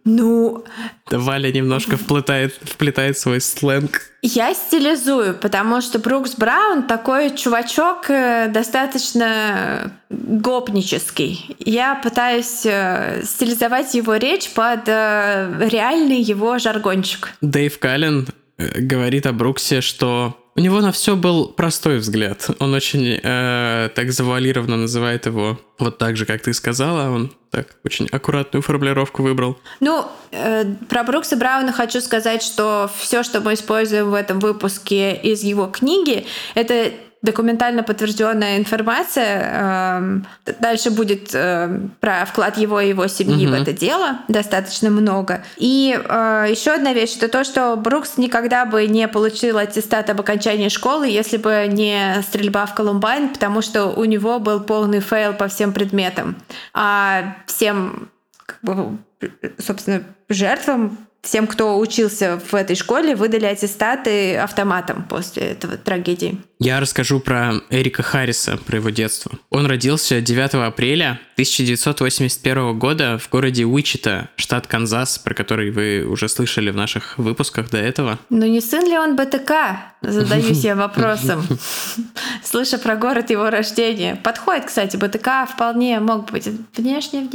Ну... 0.05 0.65
Валя 1.11 1.53
немножко 1.53 1.97
вплетает, 1.97 2.55
вплетает 2.63 3.19
свой 3.19 3.41
сленг. 3.41 4.03
Я 4.23 4.55
стилизую, 4.55 5.35
потому 5.35 5.81
что 5.81 5.99
Брукс 5.99 6.35
Браун 6.37 6.85
такой 6.85 7.37
чувачок 7.37 8.11
э, 8.11 8.49
достаточно 8.49 9.93
гопнический. 10.09 11.57
Я 11.59 11.95
пытаюсь 11.97 12.65
э, 12.65 13.23
стилизовать 13.25 13.95
его 13.95 14.17
речь 14.17 14.51
под 14.51 14.89
э, 14.89 15.69
реальный 15.71 16.21
его 16.21 16.59
жаргончик. 16.59 17.31
Дэйв 17.41 17.79
Каллен 17.79 18.29
говорит 18.59 19.27
о 19.27 19.33
Бруксе, 19.33 19.81
что 19.81 20.40
у 20.61 20.63
него 20.63 20.83
на 20.83 20.93
все 20.93 21.17
был 21.17 21.49
простой 21.49 21.97
взгляд. 21.99 22.51
Он 22.59 22.75
очень 22.75 23.19
э, 23.23 23.89
так 23.95 24.13
завуалированно 24.13 24.77
называет 24.77 25.25
его 25.25 25.59
вот 25.79 25.97
так 25.97 26.19
же, 26.19 26.27
как 26.27 26.43
ты 26.43 26.53
сказала. 26.53 27.11
Он 27.11 27.33
так 27.51 27.77
очень 27.83 28.09
аккуратную 28.13 28.63
формулировку 28.63 29.23
выбрал. 29.23 29.57
Ну, 29.81 30.05
э, 30.33 30.67
про 30.91 31.03
Брукса 31.05 31.37
Брауна 31.37 31.73
хочу 31.73 32.03
сказать, 32.03 32.43
что 32.43 32.91
все, 32.99 33.23
что 33.23 33.41
мы 33.41 33.55
используем 33.55 34.11
в 34.11 34.15
этом 34.15 34.39
выпуске 34.39 35.15
из 35.15 35.43
его 35.43 35.67
книги, 35.67 36.27
это 36.55 36.93
документально 37.23 37.83
подтвержденная 37.83 38.59
информация. 38.59 39.99
Эм, 39.99 40.27
дальше 40.61 40.91
будет 40.91 41.31
эм, 41.35 41.93
про 42.01 42.25
вклад 42.25 42.57
его 42.57 42.81
и 42.81 42.89
его 42.89 43.07
семьи 43.09 43.47
угу. 43.47 43.57
в 43.57 43.61
это 43.61 43.73
дело 43.73 44.21
достаточно 44.29 44.91
много. 44.91 45.45
И 45.57 45.99
э, 46.03 46.47
еще 46.49 46.73
одна 46.73 46.95
вещь 46.95 47.17
это 47.17 47.29
то, 47.29 47.45
что 47.45 47.77
Брукс 47.77 48.17
никогда 48.17 48.65
бы 48.65 48.87
не 48.87 49.07
получил 49.07 49.59
аттестат 49.59 50.09
об 50.09 50.21
окончании 50.21 50.69
школы, 50.69 51.09
если 51.09 51.37
бы 51.37 51.67
не 51.69 52.23
стрельба 52.23 52.65
в 52.67 52.75
Колумбайн, 52.75 53.29
потому 53.29 53.61
что 53.61 53.87
у 53.87 54.05
него 54.05 54.39
был 54.39 54.61
полный 54.61 55.01
fail 55.01 55.35
по 55.35 55.49
всем 55.49 55.73
предметам. 55.73 56.37
А 56.73 57.37
всем 57.47 58.11
как 58.47 58.59
бы, 58.63 58.99
собственно, 59.59 60.03
жертвам 60.29 60.99
всем, 61.23 61.47
кто 61.47 61.79
учился 61.79 62.41
в 62.51 62.55
этой 62.55 62.77
школе, 62.77 63.15
выдали 63.15 63.47
аттестаты 63.47 64.37
автоматом 64.37 65.05
после 65.09 65.43
этого 65.43 65.77
трагедии. 65.77 66.39
Я 66.59 66.79
расскажу 66.79 67.21
про 67.21 67.55
Эрика 67.71 68.03
Харриса, 68.03 68.59
про 68.59 68.77
его 68.77 68.91
детство. 68.91 69.33
Он 69.49 69.67
родился 69.67 70.21
9 70.21 70.55
апреля 70.67 71.21
1981 71.33 72.79
года 72.79 73.19
в 73.19 73.31
городе 73.31 73.65
Уичита, 73.65 74.29
штат 74.37 74.67
Канзас, 74.67 75.19
про 75.19 75.35
который 75.35 75.71
вы 75.71 76.05
уже 76.05 76.29
слышали 76.29 76.71
в 76.71 76.77
наших 76.77 77.17
выпусках 77.17 77.71
до 77.71 77.79
этого. 77.79 78.19
Ну 78.29 78.47
не 78.47 78.61
сын 78.61 78.85
ли 78.85 78.99
он 78.99 79.17
БТК? 79.17 79.95
Задаюсь 80.03 80.65
я 80.65 80.77
вопросом. 80.77 81.47
Слыша 82.45 82.79
про 82.79 82.97
город 82.97 83.31
его 83.31 83.49
рождения. 83.49 84.17
Подходит, 84.17 84.67
кстати, 84.67 84.97
БТК 84.97 85.47
вполне 85.47 85.99
мог 86.01 86.31
быть 86.31 86.49
внешне, 86.77 87.27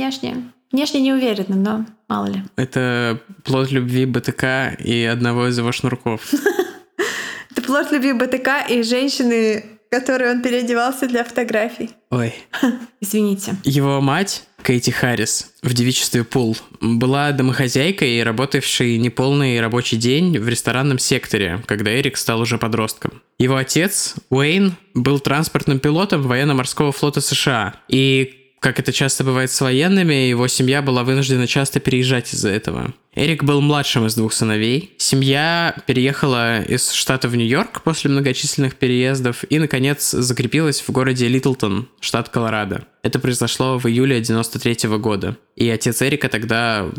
внешне. 0.75 1.01
Не 1.01 1.13
уверена, 1.13 1.55
но 1.55 1.85
мало 2.07 2.27
ли. 2.27 2.43
Это 2.57 3.19
плод 3.43 3.71
любви 3.71 4.05
БТК 4.05 4.75
и 4.77 5.03
одного 5.03 5.47
из 5.47 5.57
его 5.57 5.71
шнурков. 5.71 6.21
Это 7.51 7.61
плод 7.61 7.91
любви 7.91 8.11
БТК 8.13 8.65
и 8.67 8.83
женщины, 8.83 9.65
которой 9.89 10.31
он 10.31 10.41
переодевался 10.41 11.07
для 11.07 11.23
фотографий. 11.23 11.91
Ой. 12.09 12.33
Извините. 12.99 13.55
Его 13.63 14.01
мать, 14.01 14.43
Кейти 14.63 14.91
Харрис, 14.91 15.51
в 15.61 15.73
девичестве 15.73 16.25
Пул, 16.25 16.57
была 16.81 17.31
домохозяйкой 17.31 18.21
работавшей 18.23 18.97
неполный 18.97 19.61
рабочий 19.61 19.95
день 19.95 20.37
в 20.37 20.49
ресторанном 20.49 20.99
секторе, 20.99 21.63
когда 21.67 21.91
Эрик 21.97 22.17
стал 22.17 22.41
уже 22.41 22.57
подростком. 22.57 23.21
Его 23.39 23.55
отец, 23.55 24.15
Уэйн, 24.29 24.75
был 24.93 25.19
транспортным 25.19 25.79
пилотом 25.79 26.23
военно-морского 26.23 26.91
флота 26.91 27.21
США, 27.21 27.75
и 27.87 28.44
как 28.65 28.79
это 28.79 28.91
часто 28.91 29.23
бывает 29.23 29.51
с 29.51 29.61
военными, 29.61 30.27
его 30.27 30.47
семья 30.47 30.81
была 30.81 31.03
вынуждена 31.03 31.45
часто 31.45 31.79
переезжать 31.79 32.33
из-за 32.33 32.49
этого. 32.49 32.95
Эрик 33.13 33.43
был 33.43 33.61
младшим 33.61 34.07
из 34.07 34.15
двух 34.15 34.33
сыновей. 34.33 34.95
Семья 34.97 35.75
переехала 35.85 36.63
из 36.63 36.91
штата 36.91 37.27
в 37.27 37.35
Нью-Йорк 37.35 37.83
после 37.83 38.09
многочисленных 38.09 38.75
переездов 38.75 39.43
и, 39.47 39.59
наконец, 39.59 40.09
закрепилась 40.09 40.81
в 40.81 40.89
городе 40.89 41.27
Литлтон, 41.27 41.89
штат 41.99 42.29
Колорадо. 42.29 42.87
Это 43.03 43.19
произошло 43.19 43.77
в 43.77 43.85
июле 43.85 44.19
93 44.19 44.87
-го 44.87 44.97
года. 44.97 45.37
И 45.55 45.69
отец 45.69 46.01
Эрика 46.01 46.27
тогда 46.27 46.89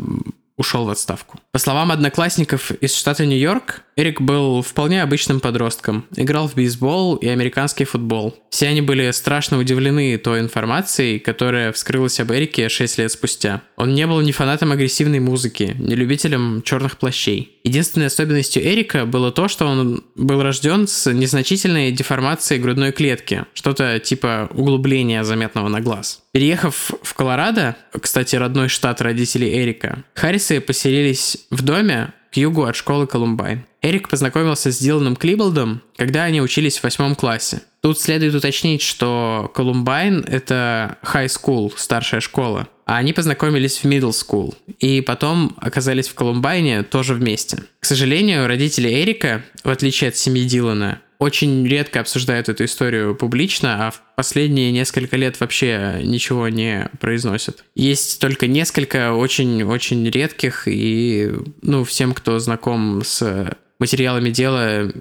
ушел 0.55 0.85
в 0.85 0.89
отставку. 0.89 1.37
По 1.51 1.59
словам 1.59 1.91
одноклассников 1.91 2.71
из 2.71 2.95
штата 2.95 3.25
Нью-Йорк, 3.25 3.83
Эрик 3.97 4.21
был 4.21 4.61
вполне 4.61 5.01
обычным 5.01 5.39
подростком, 5.39 6.05
играл 6.15 6.47
в 6.47 6.53
бейсбол 6.55 7.15
и 7.15 7.27
американский 7.27 7.83
футбол. 7.83 8.37
Все 8.51 8.67
они 8.67 8.81
были 8.81 9.09
страшно 9.09 9.57
удивлены 9.57 10.17
той 10.19 10.39
информацией, 10.39 11.17
которая 11.17 11.71
вскрылась 11.71 12.19
об 12.19 12.31
Эрике 12.31 12.69
6 12.69 12.99
лет 12.99 13.11
спустя. 13.11 13.63
Он 13.75 13.95
не 13.95 14.05
был 14.05 14.21
ни 14.21 14.31
фанатом 14.31 14.71
агрессивной 14.71 15.19
музыки, 15.19 15.75
ни 15.79 15.95
любителем 15.95 16.61
черных 16.61 16.97
плащей. 16.97 17.57
Единственной 17.63 18.05
особенностью 18.05 18.63
Эрика 18.63 19.07
было 19.07 19.31
то, 19.31 19.47
что 19.47 19.65
он 19.65 20.03
был 20.15 20.43
рожден 20.43 20.87
с 20.87 21.11
незначительной 21.11 21.91
деформацией 21.91 22.61
грудной 22.61 22.91
клетки, 22.91 23.45
что-то 23.55 23.99
типа 23.99 24.49
углубления 24.53 25.23
заметного 25.23 25.69
на 25.69 25.81
глаз. 25.81 26.21
Переехав 26.33 26.91
в 27.01 27.13
Колорадо, 27.15 27.75
кстати, 27.99 28.35
родной 28.35 28.69
штат 28.69 29.01
родителей 29.01 29.59
Эрика, 29.59 30.03
Харрисы 30.13 30.61
поселились 30.61 31.37
в 31.49 31.63
доме 31.63 32.13
к 32.31 32.37
югу 32.37 32.65
от 32.65 32.75
школы 32.75 33.07
Колумбайн. 33.07 33.65
Эрик 33.81 34.09
познакомился 34.09 34.71
с 34.71 34.79
Диланом 34.79 35.15
Клиболдом, 35.15 35.81
когда 35.95 36.23
они 36.23 36.41
учились 36.41 36.77
в 36.79 36.83
восьмом 36.83 37.15
классе. 37.15 37.61
Тут 37.81 37.99
следует 37.99 38.33
уточнить, 38.33 38.81
что 38.81 39.51
Колумбайн— 39.53 40.25
это 40.27 40.97
high 41.03 41.27
school, 41.27 41.71
старшая 41.77 42.19
школа, 42.19 42.67
а 42.85 42.97
они 42.97 43.13
познакомились 43.13 43.77
в 43.77 43.85
middle 43.85 44.11
school, 44.11 44.55
и 44.79 45.01
потом 45.01 45.55
оказались 45.61 46.07
в 46.07 46.15
Колумбайне 46.15 46.83
тоже 46.83 47.13
вместе. 47.13 47.63
К 47.79 47.85
сожалению, 47.85 48.47
родители 48.47 48.89
Эрика, 48.89 49.43
в 49.63 49.69
отличие 49.69 50.09
от 50.09 50.17
семьи 50.17 50.43
Дилана, 50.43 51.01
очень 51.19 51.67
редко 51.67 51.99
обсуждают 51.99 52.47
эту 52.49 52.65
историю 52.65 53.15
публично, 53.15 53.87
а 53.87 53.91
в 53.91 54.01
последние 54.15 54.71
несколько 54.71 55.17
лет 55.17 55.39
вообще 55.39 55.99
ничего 56.03 56.47
не 56.47 56.89
произносят. 56.99 57.63
Есть 57.75 58.19
только 58.19 58.47
несколько 58.47 59.13
очень-очень 59.13 60.07
редких, 60.09 60.67
и 60.67 61.31
ну, 61.61 61.83
всем, 61.83 62.13
кто 62.13 62.37
знаком 62.39 63.01
с 63.03 63.57
материалами 63.79 64.29
дела, 64.29 64.91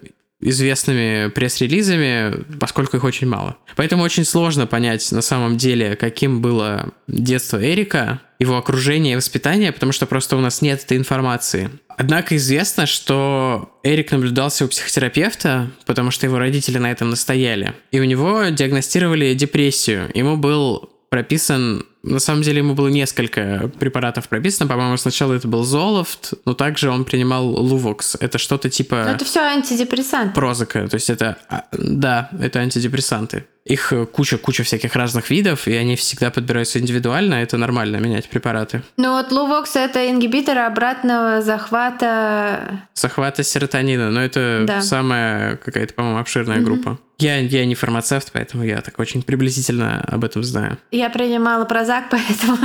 известными 0.41 1.29
пресс-релизами, 1.31 2.45
поскольку 2.61 2.99
их 2.99 3.05
очень 3.05 3.27
мало. 3.27 3.57
Поэтому 3.75 4.03
очень 4.03 4.25
сложно 4.25 4.67
понять 4.67 5.11
на 5.13 5.23
самом 5.23 5.57
деле, 5.57 5.97
каким 5.97 6.43
было 6.43 6.93
детство 7.09 7.63
Эрика, 7.63 8.21
его 8.39 8.59
окружение 8.59 9.15
и 9.15 9.17
воспитание, 9.17 9.73
потому 9.73 9.93
что 9.93 10.07
просто 10.07 10.37
у 10.37 10.41
нас 10.41 10.61
нет 10.61 10.85
этой 10.85 10.99
информации. 10.99 11.71
Однако 11.89 12.37
известно, 12.37 12.85
что 12.85 13.71
Эрик 13.83 14.13
наблюдался 14.13 14.67
у 14.67 14.69
психотерапевта, 14.69 15.71
потому 15.87 16.11
что 16.11 16.27
его 16.27 16.39
родители 16.39 16.77
на 16.77 16.91
этом 16.91 17.09
настояли. 17.09 17.73
И 17.91 18.01
у 18.01 18.05
него 18.05 18.45
диагностировали 18.51 19.33
депрессию. 19.33 20.11
Ему 20.13 20.37
был 20.37 20.91
прописан 21.09 21.87
на 22.07 22.19
самом 22.21 22.43
деле 22.43 22.59
ему 22.59 22.75
было 22.75 22.89
несколько 22.89 23.71
препаратов 23.79 24.29
прописано. 24.29 24.69
По-моему, 24.69 24.97
сначала 24.97 25.35
это 25.35 25.49
был 25.49 25.65
Золофт, 25.65 26.35
но 26.45 26.55
также 26.55 26.91
он 26.91 27.05
принимал 27.05 27.47
Лувокс. 27.49 28.17
Это 28.21 28.39
что-то 28.39 28.71
типа... 28.71 29.03
Но 29.05 29.11
это 29.11 29.25
все 29.25 29.41
антидепрессанты. 29.41 30.35
Прозака. 30.35 30.89
То 30.89 30.95
есть 30.95 31.11
это... 31.11 31.37
а, 31.49 31.65
Да, 31.73 32.31
это 32.41 32.61
антидепрессанты. 32.61 33.45
Их 33.65 33.93
куча-куча 34.13 34.63
всяких 34.63 34.95
разных 34.95 35.29
видов, 35.31 35.67
и 35.67 35.75
они 35.75 35.97
всегда 35.97 36.31
подбираются 36.31 36.79
индивидуально. 36.79 37.35
Это 37.35 37.57
нормально 37.59 37.97
менять 37.97 38.29
препараты. 38.29 38.83
Ну 38.97 39.11
вот 39.17 39.33
Лувокс 39.33 39.75
это 39.75 40.09
ингибитор 40.09 40.59
обратного 40.59 41.43
захвата... 41.43 42.83
Захвата 42.95 43.43
серотонина, 43.43 44.11
но 44.11 44.21
это 44.23 44.65
Да. 44.67 44.83
самая 44.83 45.57
какая-то, 45.57 45.95
по-моему, 45.95 46.19
обширная 46.21 46.61
группа. 46.61 46.99
Я, 47.19 47.39
я 47.39 47.65
не 47.65 47.75
фармацевт, 47.75 48.31
поэтому 48.33 48.63
я 48.63 48.81
так 48.83 48.99
очень 48.99 49.23
приблизительно 49.23 50.03
об 50.03 50.25
этом 50.25 50.45
знаю. 50.45 50.79
Я 50.91 51.09
принимала 51.09 51.65
прозак, 51.65 52.05
поэтому 52.11 52.59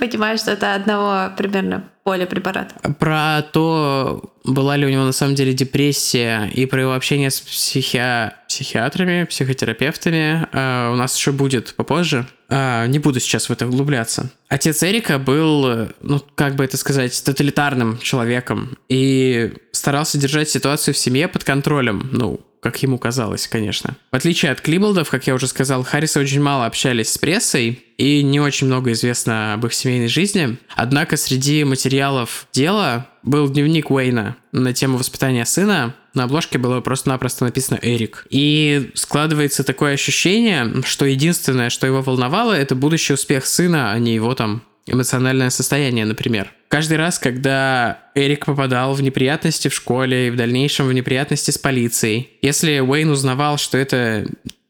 понимаю, 0.00 0.38
что 0.38 0.50
это 0.50 0.74
одного 0.74 1.32
примерно 1.36 1.84
поля 2.02 2.26
препарата. 2.26 2.74
Про 2.98 3.42
то, 3.42 4.34
была 4.44 4.76
ли 4.76 4.86
у 4.86 4.90
него 4.90 5.04
на 5.04 5.12
самом 5.12 5.36
деле 5.36 5.54
депрессия 5.54 6.50
и 6.52 6.66
про 6.66 6.82
его 6.82 6.94
общение 6.94 7.30
с 7.30 7.40
психи- 7.40 8.32
психиатрами, 8.48 9.24
психотерапевтами 9.24 10.46
э, 10.52 10.92
у 10.92 10.96
нас 10.96 11.16
еще 11.16 11.32
будет 11.32 11.74
попозже. 11.74 12.26
Э, 12.50 12.86
не 12.88 12.98
буду 12.98 13.20
сейчас 13.20 13.48
в 13.48 13.52
это 13.52 13.66
углубляться. 13.66 14.30
Отец 14.48 14.82
Эрика 14.82 15.18
был, 15.18 15.88
ну, 16.02 16.20
как 16.34 16.56
бы 16.56 16.64
это 16.64 16.76
сказать, 16.76 17.22
тоталитарным 17.24 17.98
человеком 17.98 18.76
и 18.88 19.54
старался 19.72 20.18
держать 20.18 20.50
ситуацию 20.50 20.92
в 20.94 20.98
семье 20.98 21.28
под 21.28 21.44
контролем, 21.44 22.10
ну, 22.12 22.40
как 22.64 22.82
ему 22.82 22.96
казалось, 22.96 23.46
конечно. 23.46 23.94
В 24.10 24.16
отличие 24.16 24.50
от 24.50 24.62
Клиболдов, 24.62 25.10
как 25.10 25.26
я 25.26 25.34
уже 25.34 25.46
сказал, 25.48 25.84
Харрисы 25.84 26.18
очень 26.18 26.40
мало 26.40 26.64
общались 26.64 27.12
с 27.12 27.18
прессой, 27.18 27.84
и 27.98 28.22
не 28.22 28.40
очень 28.40 28.68
много 28.68 28.92
известно 28.92 29.52
об 29.52 29.66
их 29.66 29.74
семейной 29.74 30.08
жизни. 30.08 30.56
Однако 30.74 31.18
среди 31.18 31.62
материалов 31.64 32.46
дела 32.54 33.06
был 33.22 33.50
дневник 33.50 33.90
Уэйна 33.90 34.36
на 34.52 34.72
тему 34.72 34.96
воспитания 34.96 35.44
сына. 35.44 35.94
На 36.14 36.24
обложке 36.24 36.56
было 36.56 36.80
просто-напросто 36.80 37.44
написано 37.44 37.78
«Эрик». 37.82 38.26
И 38.30 38.90
складывается 38.94 39.62
такое 39.62 39.92
ощущение, 39.92 40.82
что 40.86 41.04
единственное, 41.04 41.68
что 41.68 41.86
его 41.86 42.00
волновало, 42.00 42.54
это 42.54 42.74
будущий 42.74 43.12
успех 43.12 43.44
сына, 43.44 43.92
а 43.92 43.98
не 43.98 44.14
его 44.14 44.34
там 44.34 44.62
эмоциональное 44.86 45.50
состояние, 45.50 46.04
например. 46.04 46.52
Каждый 46.68 46.96
раз, 46.96 47.18
когда 47.18 48.10
Эрик 48.14 48.46
попадал 48.46 48.94
в 48.94 49.02
неприятности 49.02 49.68
в 49.68 49.74
школе 49.74 50.28
и 50.28 50.30
в 50.30 50.36
дальнейшем 50.36 50.86
в 50.86 50.92
неприятности 50.92 51.50
с 51.50 51.58
полицией, 51.58 52.30
если 52.42 52.80
Уэйн 52.80 53.10
узнавал, 53.10 53.58
что 53.58 53.78
это 53.78 54.26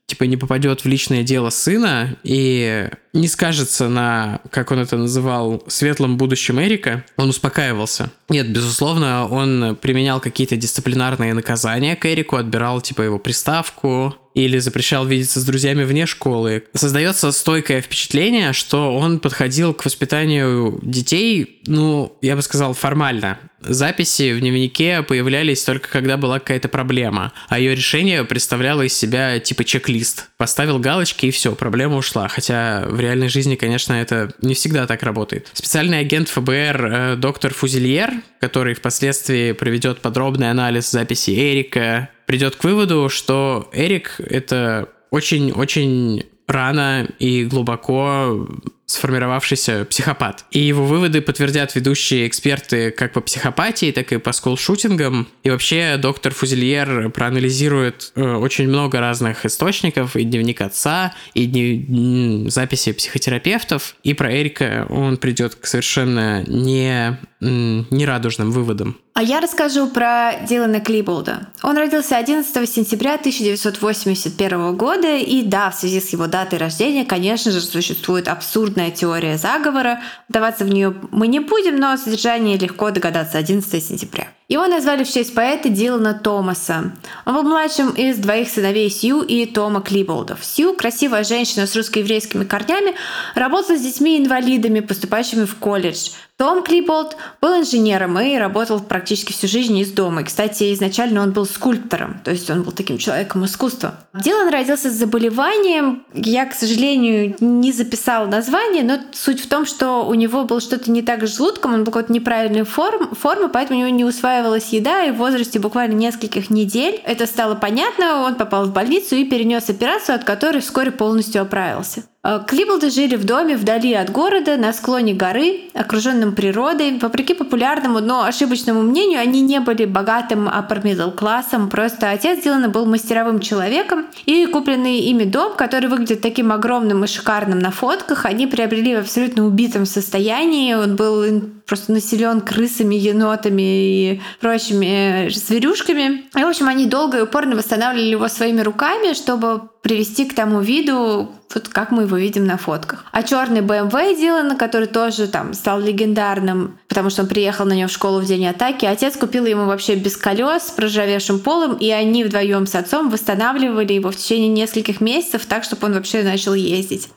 типа 0.06 0.24
не 0.24 0.36
попадет 0.36 0.84
в 0.84 0.88
личное 0.88 1.22
дело 1.22 1.50
сына 1.50 2.16
и 2.22 2.88
не 3.12 3.26
скажется 3.26 3.88
на, 3.88 4.40
как 4.50 4.70
он 4.70 4.80
это 4.80 4.96
называл, 4.96 5.64
светлом 5.66 6.18
будущем 6.18 6.60
Эрика, 6.60 7.04
он 7.16 7.30
успокаивался. 7.30 8.10
Нет, 8.28 8.50
безусловно, 8.50 9.26
он 9.26 9.76
применял 9.80 10.20
какие-то 10.20 10.56
дисциплинарные 10.56 11.32
наказания 11.32 11.96
к 11.96 12.06
Эрику, 12.06 12.36
отбирал 12.36 12.80
типа 12.80 13.02
его 13.02 13.18
приставку, 13.18 14.14
или 14.34 14.58
запрещал 14.58 15.06
видеться 15.06 15.40
с 15.40 15.44
друзьями 15.44 15.84
вне 15.84 16.06
школы. 16.06 16.64
Создается 16.74 17.30
стойкое 17.32 17.80
впечатление, 17.80 18.52
что 18.52 18.94
он 18.94 19.20
подходил 19.20 19.72
к 19.72 19.84
воспитанию 19.84 20.78
детей, 20.82 21.60
ну, 21.66 22.18
я 22.20 22.36
бы 22.36 22.42
сказал, 22.42 22.74
формально. 22.74 23.38
Записи 23.60 24.32
в 24.32 24.40
дневнике 24.40 25.02
появлялись 25.02 25.62
только 25.62 25.88
когда 25.88 26.16
была 26.16 26.38
какая-то 26.38 26.68
проблема, 26.68 27.32
а 27.48 27.58
ее 27.58 27.74
решение 27.74 28.24
представляло 28.24 28.82
из 28.82 28.92
себя 28.92 29.38
типа 29.38 29.64
чек-лист. 29.64 30.28
Поставил 30.36 30.78
галочки 30.78 31.26
и 31.26 31.30
все, 31.30 31.54
проблема 31.54 31.96
ушла. 31.96 32.28
Хотя 32.28 32.84
в 32.86 33.00
реальной 33.00 33.28
жизни, 33.28 33.54
конечно, 33.54 33.94
это 33.94 34.34
не 34.42 34.54
всегда 34.54 34.86
так 34.86 35.02
работает. 35.02 35.48
Специальный 35.54 36.00
агент 36.00 36.28
ФБР 36.28 36.86
э, 36.86 37.16
доктор 37.16 37.54
Фузильер, 37.54 38.10
который 38.40 38.74
впоследствии 38.74 39.52
проведет 39.52 40.00
подробный 40.00 40.50
анализ 40.50 40.90
записи 40.90 41.30
Эрика, 41.30 42.10
придет 42.26 42.56
к 42.56 42.64
выводу, 42.64 43.08
что 43.08 43.68
Эрик 43.72 44.16
это 44.18 44.88
очень-очень 45.10 46.24
рано 46.46 47.08
и 47.18 47.44
глубоко 47.44 48.46
сформировавшийся 48.86 49.86
психопат. 49.88 50.44
И 50.50 50.58
его 50.58 50.84
выводы 50.84 51.22
подтвердят 51.22 51.74
ведущие 51.74 52.28
эксперты 52.28 52.90
как 52.90 53.12
по 53.12 53.22
психопатии, 53.22 53.92
так 53.92 54.12
и 54.12 54.18
по 54.18 54.32
скулшутингам. 54.32 55.26
И 55.42 55.50
вообще 55.50 55.96
доктор 55.96 56.34
Фузельер 56.34 57.10
проанализирует 57.10 58.12
э, 58.14 58.22
очень 58.22 58.68
много 58.68 59.00
разных 59.00 59.46
источников, 59.46 60.16
и 60.16 60.24
дневник 60.24 60.60
отца, 60.60 61.14
и 61.32 61.46
дни- 61.46 62.44
записи 62.48 62.92
психотерапевтов. 62.92 63.96
И 64.02 64.12
про 64.12 64.30
Эрика 64.34 64.86
он 64.90 65.16
придет 65.16 65.54
к 65.54 65.66
совершенно 65.66 66.44
не, 66.46 67.18
нерадужным 67.44 68.50
выводам. 68.50 68.96
А 69.14 69.22
я 69.22 69.40
расскажу 69.40 69.88
про 69.88 70.32
Дилана 70.48 70.80
Клиболда. 70.80 71.48
Он 71.62 71.76
родился 71.76 72.16
11 72.16 72.68
сентября 72.68 73.14
1981 73.14 74.76
года, 74.76 75.16
и 75.16 75.42
да, 75.42 75.70
в 75.70 75.76
связи 75.76 76.00
с 76.00 76.08
его 76.08 76.26
датой 76.26 76.58
рождения, 76.58 77.04
конечно 77.04 77.52
же, 77.52 77.60
существует 77.60 78.26
абсурдная 78.26 78.90
теория 78.90 79.38
заговора. 79.38 80.00
Вдаваться 80.28 80.64
в 80.64 80.68
нее 80.68 80.94
мы 81.12 81.28
не 81.28 81.38
будем, 81.38 81.76
но 81.76 81.92
о 81.92 81.98
содержании 81.98 82.58
легко 82.58 82.90
догадаться 82.90 83.38
11 83.38 83.84
сентября. 83.84 84.28
Его 84.48 84.66
назвали 84.66 85.04
в 85.04 85.10
честь 85.10 85.34
поэта 85.34 85.70
Дилана 85.70 86.12
Томаса. 86.12 86.92
Он 87.24 87.34
был 87.34 87.44
младшим 87.44 87.90
из 87.92 88.18
двоих 88.18 88.50
сыновей 88.50 88.90
Сью 88.90 89.22
и 89.22 89.46
Тома 89.46 89.80
Клиболдов. 89.80 90.44
Сью, 90.44 90.74
красивая 90.74 91.24
женщина 91.24 91.66
с 91.66 91.74
русско-еврейскими 91.74 92.44
корнями, 92.44 92.94
работала 93.34 93.78
с 93.78 93.80
детьми-инвалидами, 93.80 94.80
поступающими 94.80 95.44
в 95.44 95.54
колледж. 95.54 96.10
Том 96.44 96.62
Клиболд 96.62 97.16
был 97.40 97.58
инженером 97.58 98.20
и 98.20 98.36
работал 98.36 98.78
практически 98.78 99.32
всю 99.32 99.48
жизнь 99.48 99.78
из 99.78 99.92
дома. 99.92 100.20
И, 100.20 100.24
кстати, 100.24 100.74
изначально 100.74 101.22
он 101.22 101.32
был 101.32 101.46
скульптором, 101.46 102.20
то 102.22 102.30
есть 102.30 102.50
он 102.50 102.64
был 102.64 102.72
таким 102.72 102.98
человеком 102.98 103.46
искусства. 103.46 103.94
Дилан 104.12 104.50
родился 104.50 104.90
с 104.90 104.92
заболеванием. 104.92 106.04
Я, 106.12 106.44
к 106.44 106.52
сожалению, 106.52 107.34
не 107.40 107.72
записала 107.72 108.26
название, 108.26 108.82
но 108.82 108.98
суть 109.12 109.40
в 109.40 109.48
том, 109.48 109.64
что 109.64 110.06
у 110.06 110.12
него 110.12 110.44
было 110.44 110.60
что-то 110.60 110.90
не 110.90 111.00
так 111.00 111.26
с 111.26 111.34
желудком, 111.34 111.72
он 111.72 111.84
был 111.84 111.92
какой-то 111.92 112.12
неправильной 112.12 112.64
форм, 112.64 113.14
формы, 113.14 113.48
поэтому 113.48 113.78
у 113.78 113.82
него 113.82 113.96
не 113.96 114.04
усваивалась 114.04 114.68
еда, 114.68 115.02
и 115.04 115.12
в 115.12 115.16
возрасте 115.16 115.58
буквально 115.58 115.94
нескольких 115.94 116.50
недель 116.50 117.00
это 117.06 117.26
стало 117.26 117.54
понятно, 117.54 118.20
он 118.20 118.34
попал 118.34 118.66
в 118.66 118.72
больницу 118.74 119.14
и 119.14 119.24
перенес 119.24 119.70
операцию, 119.70 120.16
от 120.16 120.24
которой 120.24 120.60
вскоре 120.60 120.90
полностью 120.90 121.40
оправился. 121.40 122.04
Э, 122.24 122.40
Клиболды 122.46 122.90
жили 122.90 123.16
в 123.16 123.24
доме 123.24 123.56
вдали 123.56 123.92
от 123.92 124.10
города, 124.10 124.56
на 124.56 124.72
склоне 124.72 125.12
горы, 125.12 125.60
окруженном 125.74 126.34
природой. 126.34 126.98
Вопреки 126.98 127.34
популярному, 127.34 128.00
но 128.00 128.24
ошибочному 128.24 128.82
мнению, 128.82 129.20
они 129.20 129.42
не 129.42 129.60
были 129.60 129.84
богатым 129.84 130.48
upper 130.48 130.82
middle 130.82 131.12
классом. 131.14 131.68
Просто 131.68 132.10
отец 132.10 132.42
Дилана 132.42 132.70
был 132.70 132.86
мастеровым 132.86 133.40
человеком. 133.40 134.06
И 134.24 134.46
купленный 134.46 135.00
ими 135.00 135.24
дом, 135.24 135.54
который 135.54 135.88
выглядит 135.88 136.22
таким 136.22 136.50
огромным 136.50 137.04
и 137.04 137.06
шикарным 137.06 137.58
на 137.58 137.70
фотках, 137.70 138.24
они 138.24 138.46
приобрели 138.46 138.96
в 138.96 139.00
абсолютно 139.00 139.46
убитом 139.46 139.84
состоянии. 139.84 140.74
Он 140.74 140.96
был 140.96 141.24
просто 141.66 141.92
населен 141.92 142.40
крысами, 142.40 142.94
енотами 142.94 143.62
и 143.62 144.22
прочими 144.40 145.26
э, 145.26 145.30
зверюшками. 145.30 146.24
И, 146.36 146.42
в 146.42 146.46
общем, 146.46 146.68
они 146.68 146.86
долго 146.86 147.18
и 147.18 147.22
упорно 147.22 147.56
восстанавливали 147.56 148.10
его 148.10 148.28
своими 148.28 148.60
руками, 148.60 149.14
чтобы 149.14 149.62
привести 149.84 150.24
к 150.24 150.34
тому 150.34 150.60
виду, 150.60 151.30
вот 151.54 151.68
как 151.68 151.90
мы 151.90 152.04
его 152.04 152.16
видим 152.16 152.46
на 152.46 152.56
фотках. 152.56 153.04
А 153.12 153.22
черный 153.22 153.60
BMW 153.60 154.18
Дилана, 154.18 154.56
который 154.56 154.88
тоже 154.88 155.28
там 155.28 155.52
стал 155.52 155.78
легендарным, 155.78 156.78
потому 156.88 157.10
что 157.10 157.22
он 157.22 157.28
приехал 157.28 157.66
на 157.66 157.74
нем 157.74 157.88
в 157.88 157.92
школу 157.92 158.20
в 158.20 158.24
день 158.24 158.46
атаки, 158.46 158.86
отец 158.86 159.16
купил 159.16 159.44
ему 159.44 159.66
вообще 159.66 159.94
без 159.94 160.16
колес, 160.16 160.68
с 160.68 160.70
проржавевшим 160.70 161.38
полом, 161.38 161.74
и 161.74 161.90
они 161.90 162.24
вдвоем 162.24 162.66
с 162.66 162.74
отцом 162.74 163.10
восстанавливали 163.10 163.92
его 163.92 164.10
в 164.10 164.16
течение 164.16 164.48
нескольких 164.48 165.02
месяцев 165.02 165.44
так, 165.44 165.64
чтобы 165.64 165.86
он 165.86 165.92
вообще 165.92 166.22
начал 166.22 166.54
ездить. 166.54 167.10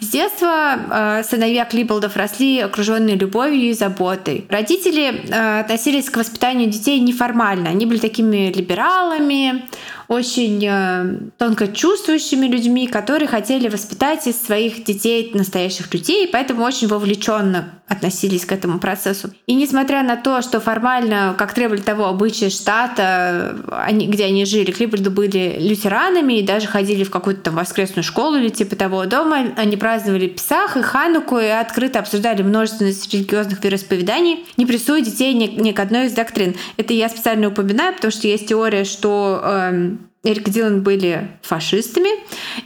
С 0.00 0.08
детства 0.08 0.78
э, 0.90 1.22
сыновья 1.24 1.64
Клиполдов 1.64 2.16
росли 2.16 2.60
окруженные 2.60 3.16
любовью 3.16 3.70
и 3.70 3.72
заботой. 3.72 4.46
Родители 4.48 5.28
э, 5.28 5.60
относились 5.60 6.08
к 6.08 6.16
воспитанию 6.16 6.70
детей 6.70 7.00
неформально. 7.00 7.70
Они 7.70 7.86
были 7.86 7.98
такими 7.98 8.52
либералами, 8.52 9.64
очень 10.12 10.62
э, 10.68 11.30
тонко 11.38 11.68
чувствующими 11.68 12.46
людьми, 12.46 12.86
которые 12.86 13.26
хотели 13.26 13.68
воспитать 13.68 14.26
из 14.26 14.40
своих 14.40 14.84
детей 14.84 15.30
настоящих 15.32 15.92
людей, 15.94 16.28
поэтому 16.30 16.64
очень 16.64 16.86
вовлеченно 16.86 17.70
относились 17.88 18.44
к 18.44 18.52
этому 18.52 18.78
процессу. 18.78 19.30
И 19.46 19.54
несмотря 19.54 20.02
на 20.02 20.16
то, 20.16 20.42
что 20.42 20.60
формально, 20.60 21.34
как 21.38 21.54
требовали 21.54 21.80
того 21.80 22.06
обычаи 22.06 22.48
штата, 22.48 23.56
они, 23.70 24.06
где 24.06 24.24
они 24.24 24.44
жили, 24.44 24.70
Клибольды 24.70 25.10
были 25.10 25.56
лютеранами 25.58 26.34
и 26.34 26.42
даже 26.42 26.66
ходили 26.66 27.04
в 27.04 27.10
какую-то 27.10 27.42
там 27.42 27.54
воскресную 27.54 28.04
школу 28.04 28.36
или 28.36 28.48
типа 28.48 28.76
того. 28.76 29.06
Дома 29.06 29.52
они 29.56 29.76
праздновали 29.76 30.26
Песах 30.26 30.76
и 30.76 30.82
Хануку 30.82 31.38
и 31.38 31.46
открыто 31.46 31.98
обсуждали 31.98 32.42
множественность 32.42 33.12
религиозных 33.12 33.62
вероисповеданий, 33.64 34.46
не 34.56 34.66
прессуя 34.66 35.00
детей 35.00 35.32
ни, 35.34 35.46
ни 35.46 35.72
к 35.72 35.80
одной 35.80 36.06
из 36.06 36.12
доктрин. 36.12 36.54
Это 36.76 36.94
я 36.94 37.08
специально 37.08 37.48
упоминаю, 37.48 37.94
потому 37.94 38.10
что 38.10 38.26
есть 38.26 38.48
теория, 38.48 38.84
что 38.84 39.40
эм, 39.44 40.01
Эрик 40.24 40.48
Дилан 40.50 40.82
были 40.82 41.28
фашистами, 41.42 42.10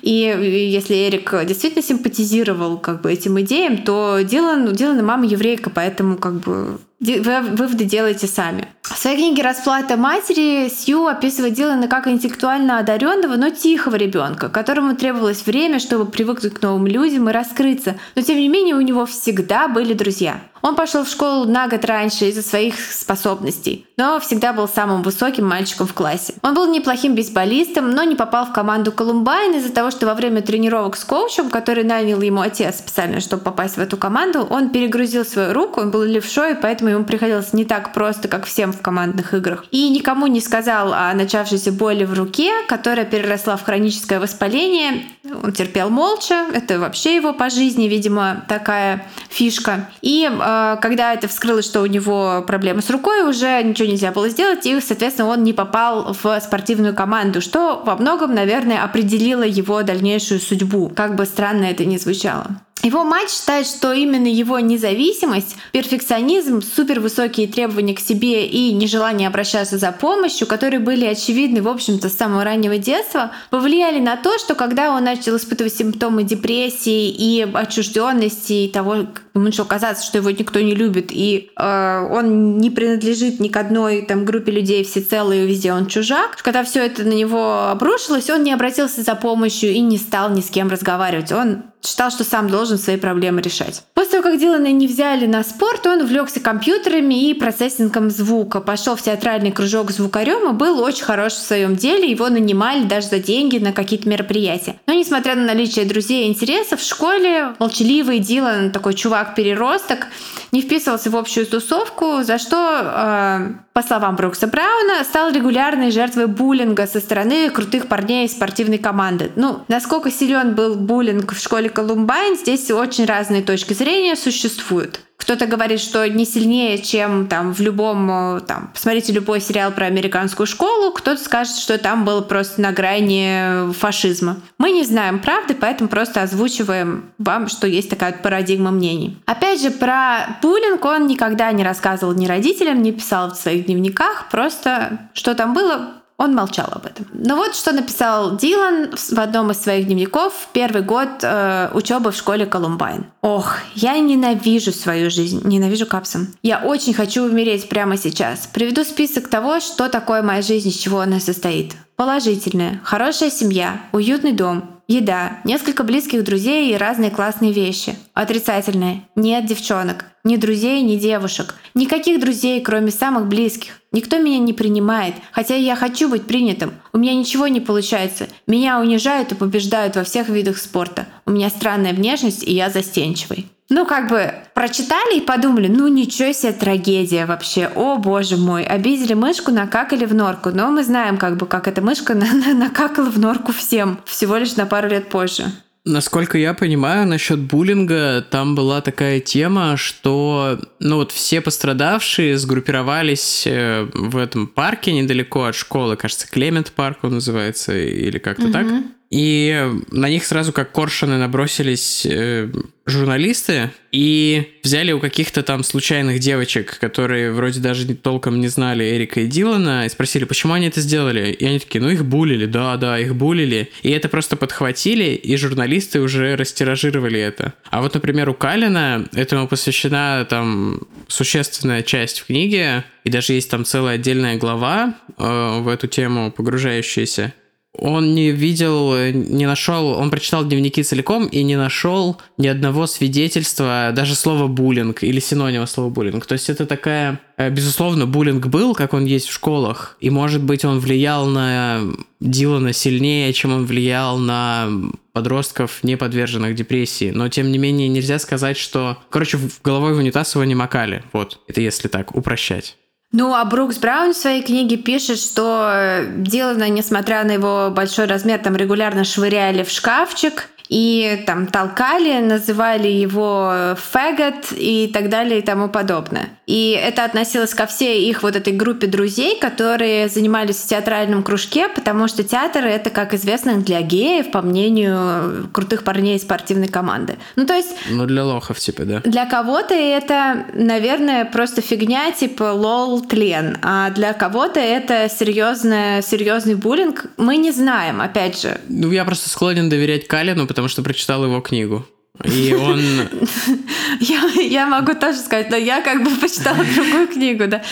и 0.03 0.69
если 0.71 0.95
Эрик 0.95 1.33
действительно 1.47 1.83
симпатизировал 1.83 2.79
как 2.79 3.01
бы 3.01 3.11
этим 3.11 3.41
идеям, 3.41 3.79
то 3.79 4.21
Дилан, 4.23 4.73
Дилан 4.75 4.99
и 4.99 5.03
мама 5.03 5.25
еврейка, 5.25 5.71
поэтому 5.71 6.19
как 6.19 6.35
бы 6.35 6.79
выводы 7.01 7.85
делайте 7.85 8.27
сами. 8.27 8.69
В 8.83 8.97
своей 8.99 9.17
книге 9.17 9.43
«Расплата 9.43 9.97
матери» 9.97 10.69
Сью 10.69 11.07
описывает 11.07 11.55
Дилана 11.55 11.89
как 11.89 12.07
интеллектуально 12.09 12.79
одаренного, 12.79 13.37
но 13.37 13.51
тихого 13.51 13.97
ребенка, 13.97 14.49
которому 14.49 14.97
требовалось 14.97 15.45
время, 15.45 15.79
чтобы 15.79 16.07
привыкнуть 16.11 16.55
к 16.55 16.63
новым 16.63 16.87
людям 16.87 17.29
и 17.29 17.33
раскрыться. 17.33 17.97
Но 18.15 18.23
тем 18.23 18.37
не 18.37 18.49
менее 18.49 18.77
у 18.77 18.81
него 18.81 19.05
всегда 19.07 19.69
были 19.69 19.93
друзья. 19.93 20.41
Он 20.63 20.75
пошел 20.75 21.05
в 21.05 21.09
школу 21.09 21.45
на 21.45 21.69
год 21.69 21.85
раньше 21.85 22.27
из-за 22.27 22.43
своих 22.43 22.81
способностей, 22.81 23.87
но 23.97 24.19
всегда 24.21 24.53
был 24.53 24.69
самым 24.69 25.03
высоким 25.03 25.47
мальчиком 25.47 25.87
в 25.87 25.95
классе. 25.95 26.35
Он 26.43 26.55
был 26.55 26.67
неплохим 26.67 27.15
бейсболистом, 27.15 27.91
но 27.91 28.03
не 28.03 28.17
попал 28.17 28.47
в 28.47 28.53
команду 28.53 28.93
Колумбайн 28.93 29.55
из-за 29.55 29.73
того, 29.73 29.91
что 29.91 30.07
во 30.07 30.15
время 30.15 30.43
тренировок 30.43 30.97
с 30.97 31.05
коучем, 31.05 31.51
который 31.51 31.85
нанял 31.85 32.21
ему 32.21 32.41
отец 32.41 32.79
специально, 32.79 33.21
чтобы 33.21 33.43
попасть 33.43 33.77
в 33.77 33.81
эту 33.81 33.97
команду, 33.97 34.47
он 34.49 34.71
перегрузил 34.71 35.25
свою 35.25 35.53
руку, 35.53 35.81
он 35.81 35.91
был 35.91 36.03
левшой, 36.03 36.55
поэтому 36.55 36.91
ему 36.91 37.05
приходилось 37.05 37.53
не 37.53 37.65
так 37.65 37.93
просто, 37.93 38.29
как 38.29 38.45
всем 38.47 38.73
в 38.73 38.81
командных 38.81 39.35
играх. 39.35 39.65
И 39.71 39.89
никому 39.91 40.27
не 40.27 40.41
сказал 40.41 40.93
о 40.93 41.13
начавшейся 41.15 41.73
боли 41.73 42.05
в 42.05 42.15
руке, 42.15 42.51
которая 42.69 43.05
переросла 43.05 43.57
в 43.57 43.63
хроническое 43.63 44.21
воспаление. 44.21 45.05
Он 45.43 45.53
терпел 45.53 45.91
молча, 45.91 46.47
это 46.53 46.79
вообще 46.79 47.17
его 47.17 47.33
по 47.33 47.51
жизни, 47.51 47.85
видимо, 47.85 48.45
такая 48.49 49.07
фишка. 49.29 49.89
И 50.01 50.31
э, 50.31 50.46
когда 50.81 51.13
это 51.13 51.27
вскрылось, 51.27 51.65
что 51.65 51.81
у 51.81 51.87
него 51.87 52.45
проблемы 52.47 52.81
с 52.81 52.91
рукой, 52.91 53.29
уже 53.29 53.63
ничего 53.63 53.89
нельзя 53.89 54.13
было 54.13 54.29
сделать, 54.29 54.65
и, 54.65 54.81
соответственно, 54.81 55.29
он 55.29 55.43
не 55.43 55.53
попал 55.53 56.15
в 56.23 56.41
спортивную 56.41 56.95
команду, 56.95 57.41
что 57.41 57.83
во 57.85 57.97
многом, 57.97 58.35
наверное, 58.35 58.85
определило 58.85 59.43
его 59.43 59.83
дальнейшую 59.83 60.41
судьбу, 60.41 60.93
как 60.95 61.17
бы 61.17 61.25
странно 61.25 61.65
это 61.65 61.85
ни 61.85 61.97
звучало. 61.97 62.47
Его 62.83 63.03
мать 63.05 63.31
считает, 63.31 63.67
что 63.67 63.93
именно 63.93 64.29
его 64.29 64.61
независимость, 64.61 65.57
перфекционизм, 65.73 66.63
супервысокие 66.63 67.49
требования 67.49 67.95
к 67.95 68.01
себе 68.01 68.47
и 68.47 68.73
нежелание 68.73 69.29
обращаться 69.29 69.77
за 69.77 69.91
помощью, 69.91 70.47
которые 70.47 70.79
были 70.79 71.05
очевидны, 71.05 71.63
в 71.63 71.69
общем-то, 71.69 72.09
с 72.09 72.17
самого 72.17 72.45
раннего 72.45 72.79
детства, 72.79 73.33
повлияли 73.51 73.99
на 73.99 74.17
то, 74.17 74.39
что 74.39 74.55
когда 74.55 74.93
он 74.95 75.05
начал 75.05 75.37
испытывать 75.37 75.75
симптомы 75.75 76.23
депрессии 76.23 77.09
и 77.09 77.49
отчужденности, 77.53 78.53
и 78.53 78.69
того, 78.69 78.95
ему 78.95 79.09
начало 79.35 79.67
казаться, 79.67 80.07
что 80.07 80.19
его 80.19 80.31
никто 80.31 80.61
не 80.61 80.75
любит, 80.75 81.07
и 81.11 81.51
э, 81.57 82.09
он 82.13 82.59
не 82.59 82.71
принадлежит 82.71 83.41
ни 83.41 83.49
к 83.49 83.57
одной 83.57 84.03
там, 84.03 84.25
группе 84.25 84.53
людей 84.53 84.85
всецело, 84.85 85.33
и 85.33 85.47
везде 85.47 85.73
он 85.73 85.87
чужак, 85.87 86.37
когда 86.43 86.63
все 86.63 86.87
это 86.87 87.03
на 87.05 87.15
него 87.15 87.69
обрушилось, 87.69 88.31
он 88.31 88.45
не 88.45 88.53
обратился 88.53 89.03
за 89.03 89.15
помощью 89.15 89.73
и 89.73 89.81
не 89.81 89.99
стал 89.99 90.31
ни 90.31 90.41
с 90.41 90.51
кем 90.51 90.69
разговаривать. 90.69 91.33
Он 91.33 91.65
считал, 91.83 92.11
что 92.11 92.25
сам 92.25 92.49
должен 92.49 92.79
свои 92.79 92.97
проблемы 92.97 93.41
решать. 93.41 93.83
После 93.95 94.13
того, 94.13 94.23
как 94.25 94.41
Дилана 94.41 94.73
не 94.73 94.87
взяли 94.87 95.27
на 95.27 95.43
спорт, 95.45 95.87
он 95.87 96.03
увлекся 96.03 96.41
компьютерами 96.41 97.29
и 97.29 97.35
процессингом 97.35 98.11
звука, 98.11 98.61
пошел 98.61 98.97
в 98.97 99.03
театральный 99.03 99.53
кружок 99.53 99.91
звукарем 99.91 100.51
и 100.51 100.53
был 100.53 100.81
очень 100.81 101.05
хорош 101.05 101.35
в 101.35 101.43
своем 101.43 101.77
деле, 101.77 102.11
его 102.11 102.29
нанимали 102.29 102.85
даже 102.85 103.09
за 103.09 103.19
деньги 103.19 103.59
на 103.59 103.73
какие-то 103.73 104.09
мероприятия. 104.09 104.77
Но 104.87 104.95
несмотря 104.95 105.35
на 105.35 105.45
наличие 105.45 105.85
друзей 105.85 106.27
и 106.27 106.29
интересов, 106.29 106.81
в 106.81 106.87
школе 106.87 107.55
молчаливый 107.59 108.19
Дилан, 108.19 108.73
такой 108.73 108.95
чувак-переросток, 108.95 110.07
не 110.53 110.63
вписывался 110.63 111.11
в 111.11 111.17
общую 111.17 111.47
тусовку, 111.47 112.23
за 112.23 112.39
что, 112.39 112.81
э, 112.83 113.66
по 113.77 113.83
словам 113.83 114.17
Брукса 114.17 114.47
Брауна, 114.47 115.05
стал 115.05 115.31
регулярной 115.31 115.91
жертвой 115.91 116.29
буллинга 116.29 116.87
со 116.87 116.99
стороны 116.99 117.51
крутых 117.51 117.89
парней 117.89 118.25
из 118.25 118.33
спортивной 118.33 118.79
команды. 118.79 119.31
Ну, 119.37 119.65
насколько 119.69 120.11
силен 120.11 120.55
был 120.55 120.77
буллинг 120.77 121.35
в 121.35 121.39
школе 121.39 121.69
Колумбайн, 121.69 122.39
здесь 122.39 122.71
очень 122.71 123.05
разные 123.05 123.43
точки 123.43 123.75
зрения 123.75 124.17
существуют. 124.17 125.06
Кто-то 125.17 125.47
говорит, 125.47 125.81
что 125.81 126.09
не 126.09 126.25
сильнее, 126.25 126.79
чем 126.79 127.27
там 127.27 127.53
в 127.53 127.61
любом, 127.61 128.41
там, 128.47 128.71
посмотрите 128.73 129.13
любой 129.13 129.41
сериал 129.41 129.73
про 129.73 129.87
американскую 129.87 130.47
школу, 130.47 130.93
кто-то 130.93 131.21
скажет, 131.21 131.57
что 131.57 131.79
там 131.79 132.05
было 132.05 132.21
просто 132.21 132.61
на 132.61 132.73
грани 132.73 133.73
фашизма. 133.73 134.37
Мы 134.59 134.73
не 134.73 134.85
знаем 134.85 135.19
правды, 135.19 135.55
поэтому 135.59 135.89
просто 135.89 136.23
озвучиваем 136.23 137.11
вам, 137.19 137.49
что 137.49 137.67
есть 137.67 137.91
такая 137.91 138.13
вот 138.13 138.23
парадигма 138.23 138.71
мнений. 138.71 139.19
Опять 139.27 139.61
же, 139.63 139.71
про 139.71 140.39
буллинг 140.43 140.85
он 140.85 141.07
никогда 141.07 141.51
не 141.53 141.65
рассказывал 141.65 142.15
ни 142.15 142.27
родителям, 142.27 142.83
не 142.83 142.93
писал 142.93 143.33
в 143.33 143.37
своих 143.37 143.67
дневниках, 143.67 144.29
просто 144.31 145.09
что 145.15 145.35
там 145.35 145.55
было, 145.55 145.95
он 146.19 146.35
молчал 146.35 146.69
об 146.71 146.87
этом. 146.87 147.07
Но 147.13 147.37
вот 147.37 147.55
что 147.55 147.73
написал 147.73 148.37
Дилан 148.37 148.91
в 148.97 149.19
одном 149.19 149.51
из 149.51 149.61
своих 149.61 149.87
дневников 149.87 150.49
первый 150.53 150.83
год 150.83 151.09
э, 151.23 151.71
учебы 151.75 152.11
в 152.11 152.17
школе 152.17 152.47
Колумбайн. 152.47 153.07
Ох, 153.21 153.57
я 153.75 153.99
ненавижу 153.99 154.73
свою 154.73 155.11
жизнь, 155.11 155.43
ненавижу 155.45 155.87
капсом. 155.87 156.29
Я 156.43 156.61
очень 156.61 156.95
хочу 156.95 157.25
умереть 157.25 157.69
прямо 157.69 157.97
сейчас. 157.99 158.49
Приведу 158.53 158.85
список 158.85 159.29
того, 159.29 159.61
что 159.61 159.89
такое 159.89 160.23
моя 160.23 160.41
жизнь, 160.41 160.69
из 160.69 160.77
чего 160.77 161.01
она 161.01 161.21
состоит. 161.21 161.75
Положительная, 161.97 162.81
хорошая 162.85 163.31
семья, 163.31 163.81
уютный 163.93 164.33
дом, 164.33 164.76
еда, 164.89 165.41
несколько 165.45 165.85
близких 165.85 166.25
друзей 166.25 166.73
и 166.73 166.77
разные 166.77 167.11
классные 167.11 167.53
вещи. 167.53 167.97
Отрицательное. 168.15 169.09
Нет 169.15 169.47
девчонок. 169.47 170.07
Ни 170.25 170.37
друзей, 170.37 170.83
ни 170.83 170.97
девушек. 170.97 171.55
Никаких 171.75 172.21
друзей, 172.21 172.61
кроме 172.61 172.91
самых 172.91 173.27
близких. 173.27 173.81
Никто 173.93 174.19
меня 174.19 174.39
не 174.39 174.53
принимает, 174.53 175.15
хотя 175.33 175.55
я 175.55 175.77
хочу 175.77 176.09
быть 176.09 176.27
принятым. 176.27 176.75
У 176.93 176.99
меня 176.99 177.15
ничего 177.15 177.47
не 177.49 177.61
получается. 177.61 178.29
Меня 178.47 178.81
унижают 178.81 179.33
и 179.33 179.37
побеждают 179.37 179.97
во 179.97 180.05
всех 180.05 180.29
видах 180.29 180.59
спорта. 180.59 181.07
У 181.25 181.31
меня 181.31 181.49
странная 181.51 181.93
внешность, 181.93 182.43
и 182.43 182.53
я 182.53 182.71
застенчивый 182.71 183.47
ну, 183.69 183.85
как 183.85 184.09
бы 184.09 184.33
прочитали 184.55 185.19
и 185.19 185.21
подумали, 185.21 185.69
ну, 185.69 185.89
ничего 185.89 186.33
себе 186.33 186.53
трагедия 186.53 187.27
вообще, 187.27 187.71
о 187.75 187.97
боже 187.97 188.37
мой, 188.37 188.63
обидели 188.63 189.15
мышку, 189.15 189.51
накакали 189.51 190.05
в 190.05 190.15
норку. 190.15 190.51
Но 190.51 190.71
мы 190.71 190.85
знаем, 190.85 191.17
как 191.17 191.37
бы, 191.37 191.47
как 191.47 191.67
эта 191.67 191.83
мышка 191.83 192.15
накакала 192.55 193.11
в 193.11 193.19
норку 193.19 193.53
всем, 193.53 193.99
всего 194.05 194.37
лишь 194.37 194.57
на 194.57 194.67
пару 194.67 194.89
лет 194.89 195.09
позже. 195.09 195.47
Насколько 195.89 196.37
я 196.37 196.53
понимаю, 196.53 197.07
насчет 197.07 197.39
буллинга, 197.39 198.21
там 198.29 198.57
была 198.57 198.81
такая 198.81 199.21
тема, 199.21 199.77
что 199.77 200.59
ну 200.81 200.97
вот 200.97 201.13
все 201.13 201.41
пострадавшие 201.41 202.37
сгруппировались 202.39 203.47
э, 203.47 203.89
в 203.95 204.17
этом 204.17 204.49
парке 204.49 204.91
недалеко 204.91 205.45
от 205.45 205.55
школы, 205.55 205.95
кажется, 205.95 206.29
Клемент 206.29 206.73
парк 206.73 206.99
он 207.03 207.15
называется, 207.15 207.79
или 207.79 208.19
как-то 208.19 208.47
угу. 208.47 208.53
так. 208.53 208.67
И 209.11 209.71
на 209.91 210.09
них 210.09 210.25
сразу 210.25 210.53
как 210.53 210.73
коршуны 210.73 211.17
набросились 211.17 212.05
э, 212.05 212.51
журналисты 212.87 213.71
и 213.93 214.55
взяли 214.65 214.91
у 214.91 214.99
каких-то 214.99 215.45
там 215.45 215.63
случайных 215.63 216.19
девочек, 216.19 216.79
которые 216.81 217.31
вроде 217.31 217.61
даже 217.61 217.95
толком 217.95 218.41
не 218.41 218.49
знали 218.49 218.85
Эрика 218.85 219.21
и 219.21 219.27
Дилана, 219.27 219.87
и 219.87 219.89
спросили, 219.89 220.25
почему 220.25 220.55
они 220.55 220.67
это 220.67 220.81
сделали. 220.81 221.31
И 221.31 221.45
они 221.45 221.61
такие, 221.61 221.81
ну 221.81 221.89
их 221.89 222.05
булили, 222.05 222.47
да-да, 222.47 222.99
их 222.99 223.15
булили. 223.15 223.71
И 223.83 223.91
это 223.91 224.09
просто 224.09 224.35
подхватили, 224.37 225.15
и 225.15 225.37
журналисты 225.37 226.01
уже 226.01 226.35
растиражировали 226.35 227.21
это. 227.21 227.55
А 227.71 227.83
вот, 227.83 227.95
например, 227.95 228.29
у 228.29 228.35
Калина 228.35 229.09
этому 229.15 229.47
посвящена 229.47 230.27
там 230.29 230.81
существенная 231.07 231.83
часть 231.83 232.21
в 232.21 232.27
книге, 232.27 232.85
и 233.05 233.11
даже 233.11 233.35
есть 233.35 233.51
там 233.51 233.65
целая 233.65 233.95
отдельная 233.95 234.37
глава 234.37 234.95
э, 235.17 235.61
в 235.61 235.69
эту 235.69 235.87
тему, 235.87 236.33
погружающаяся 236.33 237.33
он 237.79 238.15
не 238.15 238.31
видел, 238.31 238.95
не 239.13 239.47
нашел, 239.47 239.89
он 239.89 240.11
прочитал 240.11 240.45
дневники 240.45 240.83
целиком 240.83 241.27
и 241.27 241.43
не 241.43 241.57
нашел 241.57 242.19
ни 242.39 242.47
одного 242.47 242.87
свидетельства, 242.87 243.91
даже 243.95 244.15
слова 244.15 244.47
буллинг 244.47 245.03
или 245.03 245.21
синонима 245.21 245.67
слова 245.67 245.91
буллинг. 245.91 246.27
То 246.27 246.33
есть 246.35 246.51
это 246.51 246.67
такая, 246.67 247.21
э, 247.37 247.51
безусловно, 247.51 248.07
буллинг 248.07 248.47
был, 248.47 248.75
как 248.75 248.95
он 248.95 249.05
есть 249.05 249.29
в 249.29 249.33
школах, 249.33 249.97
и 250.01 250.11
может 250.11 250.43
быть 250.43 250.65
он 250.65 250.79
влиял 250.79 251.27
на 251.27 251.83
Дилана 252.21 252.73
сильнее, 252.73 253.33
чем 253.33 253.53
он 253.53 253.67
влиял 253.67 254.19
на 254.19 254.69
подростков, 255.13 255.83
не 255.83 255.97
подверженных 255.97 256.55
депрессии. 256.55 257.11
Но, 257.11 257.29
тем 257.29 257.51
не 257.51 257.59
менее, 257.59 257.89
нельзя 257.89 258.19
сказать, 258.19 258.57
что... 258.57 258.99
Короче, 259.11 259.39
головой 259.65 259.95
в 259.95 259.99
унитаз 259.99 260.35
его 260.35 260.45
не 260.45 260.55
макали. 260.55 261.03
Вот, 261.13 261.41
это 261.47 261.61
если 261.61 261.89
так 261.89 262.15
упрощать. 262.15 262.77
Ну, 263.13 263.35
а 263.35 263.45
Брукс 263.45 263.79
Браун 263.79 264.13
в 264.13 264.17
своей 264.17 264.43
книге 264.43 264.77
пишет, 264.77 265.19
что 265.19 265.71
э, 265.73 266.07
Дилана, 266.17 266.69
несмотря 266.69 267.25
на 267.25 267.33
его 267.33 267.71
большой 267.71 268.07
размер, 268.07 268.39
там 268.41 268.57
регулярно 268.57 269.05
швыряли 269.05 269.63
в 269.63 269.71
шкафчик 269.71 270.49
и 270.69 271.23
там 271.27 271.47
толкали, 271.47 272.21
называли 272.21 272.89
его 272.89 273.77
фэгот 273.77 274.53
и 274.53 274.91
так 274.93 275.09
далее 275.09 275.39
и 275.39 275.43
тому 275.43 275.69
подобное. 275.69 276.36
И 276.47 276.71
это 276.71 277.05
относилось 277.05 277.55
ко 277.55 277.67
всей 277.67 278.09
их 278.09 278.23
вот 278.23 278.37
этой 278.37 278.53
группе 278.53 278.87
друзей, 278.87 279.39
которые 279.39 280.09
занимались 280.09 280.57
в 280.57 280.69
театральном 280.69 281.25
кружке, 281.25 281.69
потому 281.69 282.07
что 282.07 282.23
театр— 282.23 282.65
это, 282.67 282.91
как 282.91 283.15
известно, 283.15 283.57
для 283.57 283.83
геев, 283.83 284.31
по 284.31 284.43
мнению 284.43 285.49
крутых 285.53 285.83
парней 285.83 286.19
спортивной 286.21 286.69
команды. 286.69 287.17
Ну, 287.35 287.47
то 287.47 287.55
есть... 287.55 287.71
Ну, 287.91 288.07
для 288.07 288.25
лохов, 288.25 288.61
типа, 288.61 288.85
да. 288.85 289.01
Для 289.01 289.27
кого-то 289.27 289.75
это, 289.75 290.47
наверное, 290.55 291.25
просто 291.25 291.63
фигня, 291.63 292.13
типа 292.13 292.53
лол, 292.53 293.01
тлен. 293.01 293.59
А 293.63 293.91
для 293.91 294.13
кого-то 294.13 294.61
это 294.61 295.09
серьезный, 295.09 296.01
серьезный 296.03 296.55
буллинг. 296.55 297.07
Мы 297.17 297.39
не 297.39 297.51
знаем, 297.51 298.01
опять 298.01 298.41
же. 298.41 298.61
Ну, 298.69 298.93
я 298.93 299.05
просто 299.05 299.29
склонен 299.29 299.69
доверять 299.69 300.07
Калину, 300.07 300.47
потому 300.47 300.69
что 300.69 300.83
прочитал 300.83 301.25
его 301.25 301.41
книгу. 301.41 301.85
И 302.25 302.55
он... 302.55 302.81
я, 304.01 304.23
я 304.43 304.67
могу 304.67 304.95
тоже 304.95 305.19
сказать, 305.19 305.51
но 305.51 305.57
я 305.57 305.81
как 305.81 306.03
бы 306.03 306.11
почитала 306.11 306.65
другую 306.75 307.09
книгу, 307.09 307.47
да. 307.47 307.63